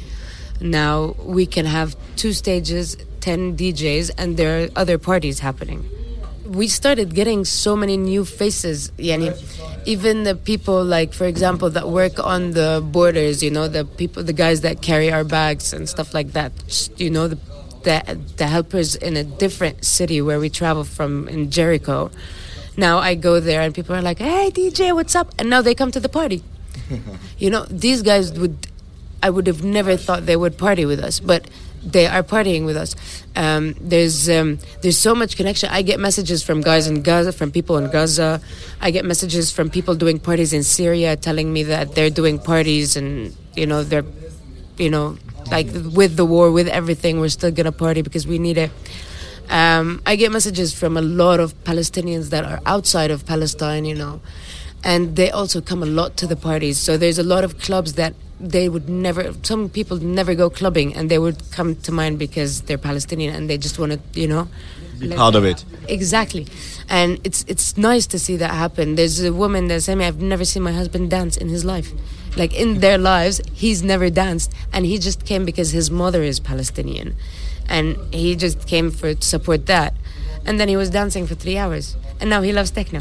[0.60, 5.89] Now we can have two stages 10 DJs and there are other parties happening.
[6.44, 9.34] We started getting so many new faces yani
[9.86, 14.23] even the people like for example that work on the borders you know the people
[14.23, 16.52] the guys that carry our bags and stuff like that.
[16.66, 17.39] Just, you know the
[17.82, 22.10] the, the helpers in a different city where we travel from in Jericho
[22.81, 25.75] now I go there and people are like, "Hey DJ, what's up?" And now they
[25.75, 26.42] come to the party.
[27.39, 28.67] you know, these guys would
[29.23, 31.49] I would have never thought they would party with us, but
[31.83, 32.94] they are partying with us.
[33.36, 35.70] Um, there's um, there's so much connection.
[35.70, 38.41] I get messages from guys in Gaza, from people in Gaza.
[38.81, 42.97] I get messages from people doing parties in Syria, telling me that they're doing parties
[42.97, 44.05] and you know they're
[44.76, 45.17] you know
[45.50, 48.70] like with the war, with everything, we're still gonna party because we need it.
[49.51, 53.97] Um, I get messages from a lot of Palestinians that are outside of Palestine, you
[53.97, 54.20] know,
[54.85, 56.79] and they also come a lot to the parties.
[56.79, 59.35] So there's a lot of clubs that they would never.
[59.43, 63.51] Some people never go clubbing, and they would come to mine because they're Palestinian and
[63.51, 64.49] they just want to, you know,
[65.01, 65.65] Be part of it.
[65.89, 66.47] Exactly,
[66.89, 68.95] and it's it's nice to see that happen.
[68.95, 71.93] There's a woman that said "I've never seen my husband dance in his life."
[72.37, 76.39] Like in their lives, he's never danced, and he just came because his mother is
[76.39, 77.17] Palestinian,
[77.70, 79.94] and he just came for to support that,
[80.44, 83.00] and then he was dancing for three hours, and now he loves techno.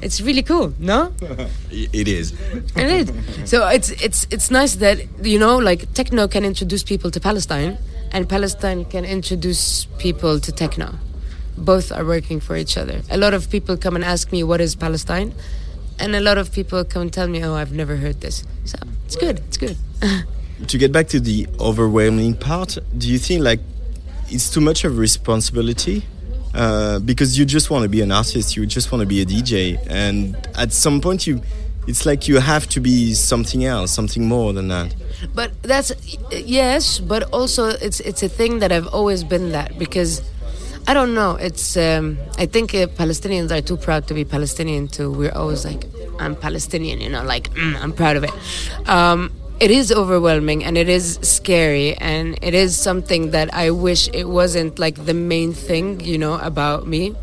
[0.00, 1.12] It's really cool, no?
[1.70, 2.32] It is.
[2.76, 3.50] It is.
[3.50, 7.78] So it's it's it's nice that you know, like techno can introduce people to Palestine,
[8.12, 10.94] and Palestine can introduce people to techno.
[11.56, 13.02] Both are working for each other.
[13.10, 15.34] A lot of people come and ask me what is Palestine,
[15.98, 18.78] and a lot of people come and tell me, "Oh, I've never heard this." So
[19.06, 19.38] it's good.
[19.48, 19.76] It's good.
[20.68, 23.60] to get back to the overwhelming part, do you think like
[24.28, 26.04] it's too much of responsibility?
[26.54, 29.26] Uh, because you just want to be an artist, you just want to be a
[29.26, 31.42] DJ, and at some point you,
[31.88, 34.94] it's like you have to be something else, something more than that.
[35.34, 35.90] But that's
[36.30, 40.22] yes, but also it's it's a thing that I've always been that because
[40.86, 41.34] I don't know.
[41.36, 45.10] It's um, I think uh, Palestinians are too proud to be Palestinian too.
[45.10, 45.86] We're always like
[46.20, 48.88] I'm Palestinian, you know, like mm, I'm proud of it.
[48.88, 54.08] Um, it is overwhelming and it is scary and it is something that I wish
[54.12, 57.14] it wasn't like the main thing, you know, about me.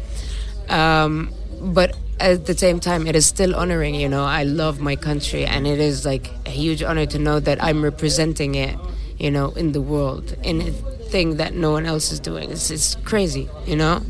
[0.69, 3.95] Um, but at the same time, it is still honoring.
[3.95, 7.39] You know, I love my country, and it is like a huge honor to know
[7.39, 8.77] that I'm representing it.
[9.17, 12.49] You know, in the world, in a thing that no one else is doing.
[12.49, 13.49] It's, it's crazy.
[13.67, 14.01] You know,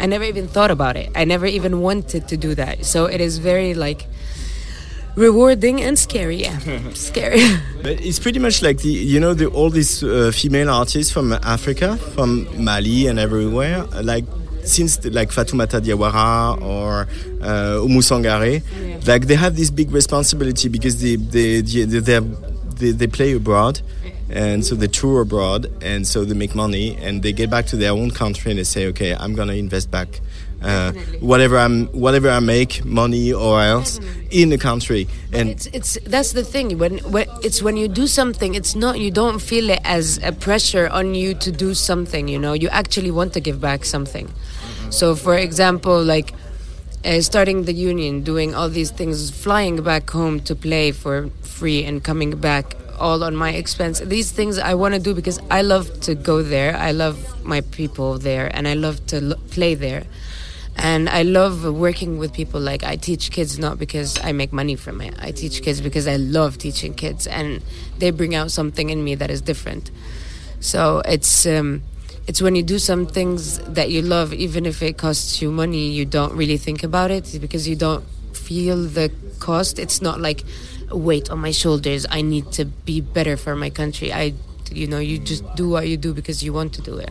[0.00, 1.10] I never even thought about it.
[1.14, 2.86] I never even wanted to do that.
[2.86, 4.06] So it is very like
[5.18, 6.36] rewarding and scary.
[6.36, 6.58] Yeah,
[6.94, 7.42] scary.
[7.82, 11.32] But it's pretty much like the you know the, all these uh, female artists from
[11.32, 14.24] Africa, from Mali and everywhere, like
[14.64, 17.02] since the, like Fatoumata Diawara or
[17.40, 18.62] uh, Oumou Sangaré,
[19.06, 23.80] like they have this big responsibility because they they they, they, they, they play abroad.
[24.30, 27.76] And so they tour abroad, and so they make money, and they get back to
[27.76, 30.20] their own country, and they say, "Okay, I'm gonna invest back
[30.62, 35.98] uh, whatever I'm, whatever I make, money or else, in the country." And it's it's
[36.04, 36.78] that's the thing.
[36.78, 40.32] When, when it's when you do something it's not you don't feel it as a
[40.32, 42.54] pressure on you to do something you know?
[42.54, 44.28] You actually want to give back something.
[44.90, 46.32] So for example like
[47.04, 51.84] uh, starting the union doing all these things flying back home to play for free
[51.84, 54.00] and coming back all on my expense.
[54.00, 56.76] These things i want to do because i love to go there.
[56.76, 60.04] I love my people there and i love to l- play there
[60.78, 62.60] and I love working with people.
[62.60, 65.14] Like I teach kids not because I make money from it.
[65.20, 67.62] I teach kids because I love teaching kids, and
[67.98, 69.90] they bring out something in me that is different.
[70.60, 71.82] So it's um,
[72.26, 75.88] it's when you do some things that you love, even if it costs you money,
[75.88, 79.78] you don't really think about it because you don't feel the cost.
[79.78, 80.44] It's not like
[80.90, 82.06] weight on my shoulders.
[82.08, 84.12] I need to be better for my country.
[84.12, 84.34] I,
[84.70, 87.10] you know, you just do what you do because you want to do it.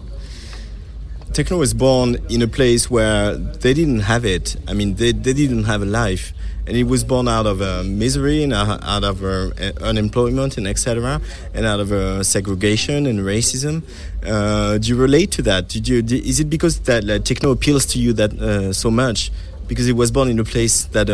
[1.34, 4.56] Techno was born in a place where they didn't have it.
[4.68, 6.34] I mean, they, they didn't have a life.
[6.66, 10.68] And it was born out of uh, misery and uh, out of uh, unemployment and
[10.68, 11.22] etc.
[11.54, 13.84] And out of uh, segregation and racism.
[14.26, 15.70] Uh, do you relate to that?
[15.70, 16.02] Did you?
[16.02, 19.32] Did, is it because that like, techno appeals to you that uh, so much?
[19.68, 21.08] Because it was born in a place that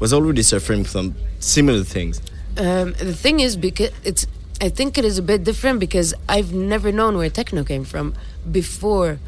[0.00, 2.20] was already suffering from similar things.
[2.56, 4.26] Um, the thing is, because it's,
[4.60, 8.14] I think it is a bit different because I've never known where techno came from
[8.50, 9.18] before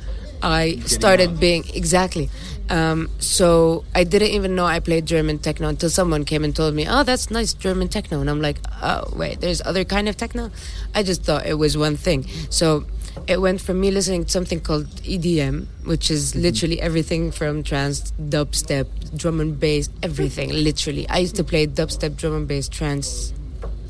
[0.43, 2.31] I started being exactly.
[2.69, 6.75] Um, so I didn't even know I played German techno until someone came and told
[6.75, 10.17] me, "Oh, that's nice German techno," and I'm like, "Oh, wait, there's other kind of
[10.17, 10.51] techno."
[10.95, 12.27] I just thought it was one thing.
[12.51, 12.85] So
[13.27, 18.13] it went from me listening to something called EDM, which is literally everything from trance,
[18.21, 18.87] dubstep,
[19.17, 20.51] drum and bass, everything.
[20.51, 23.33] Literally, I used to play dubstep, drum and bass, trance,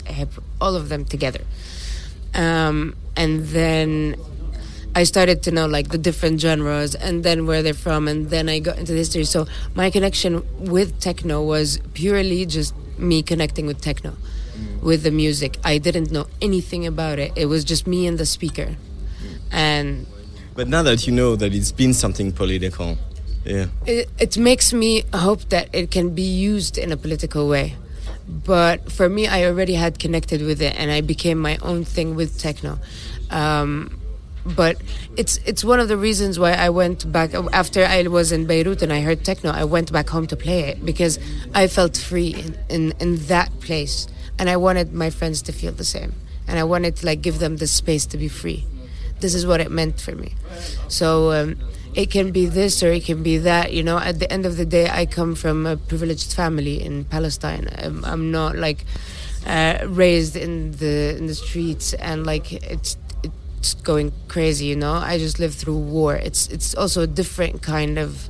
[0.05, 0.31] hip,
[0.61, 1.41] all of them together.
[2.35, 4.17] Um, and then
[4.97, 8.49] I started to know like the different genres and then where they're from, and then
[8.49, 9.25] I got into the history.
[9.25, 14.17] So my connection with techno was purely just me connecting with techno,
[14.81, 15.59] with the music.
[15.63, 17.33] I didn't know anything about it.
[17.37, 18.75] It was just me and the speaker,
[19.53, 20.07] and
[20.55, 22.97] But now that you know that it's been something political,
[23.45, 23.67] yeah.
[23.85, 27.77] it, it makes me hope that it can be used in a political way
[28.29, 32.17] but for me, I already had connected with it, and I became my own thing
[32.17, 32.81] with techno.
[33.31, 34.01] Um,
[34.55, 34.81] but
[35.17, 38.83] it's it's one of the reasons why I went back after I was in Beirut
[38.83, 39.51] and I heard techno.
[39.51, 41.19] I went back home to play it because
[41.55, 44.07] I felt free in, in, in that place,
[44.39, 46.15] and I wanted my friends to feel the same,
[46.47, 48.65] and I wanted to like give them the space to be free.
[49.21, 50.35] This is what it meant for me.
[50.89, 51.59] So um,
[51.95, 53.73] it can be this or it can be that.
[53.73, 57.05] You know, at the end of the day, I come from a privileged family in
[57.07, 57.69] Palestine.
[57.79, 58.85] I'm, I'm not like
[59.47, 63.06] uh, raised in the in the streets and like it's it's
[63.75, 64.67] going crazy.
[64.67, 66.15] You know, I just lived through war.
[66.15, 68.29] It's it's also a different kind of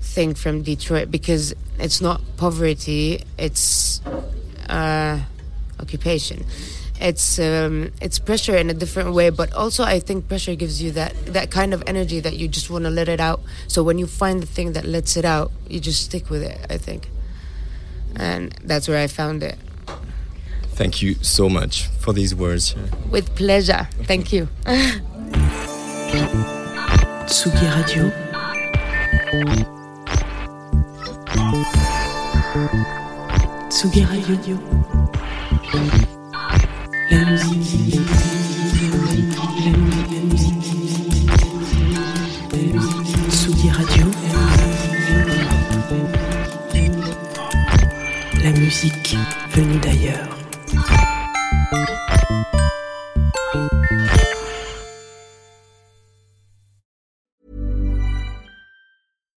[0.00, 3.24] thing from Detroit because it's not poverty.
[3.38, 4.00] It's
[4.68, 5.20] uh,
[5.78, 6.44] occupation.
[7.00, 10.92] It's um, it's pressure in a different way, but also I think pressure gives you
[10.92, 13.40] that that kind of energy that you just want to let it out.
[13.68, 16.58] So when you find the thing that lets it out, you just stick with it.
[16.68, 17.08] I think,
[18.16, 19.58] and that's where I found it.
[20.80, 22.74] Thank you so much for these words.
[23.10, 23.86] With pleasure.
[24.04, 24.48] Thank you.
[27.26, 28.10] Tsugi Radio.
[33.68, 34.56] Tsugi Radio.
[37.10, 38.00] La musique.
[39.60, 40.70] La musique.
[43.28, 44.06] Tsugi Radio.
[48.42, 49.16] La musique
[49.52, 50.39] venue d'ailleurs.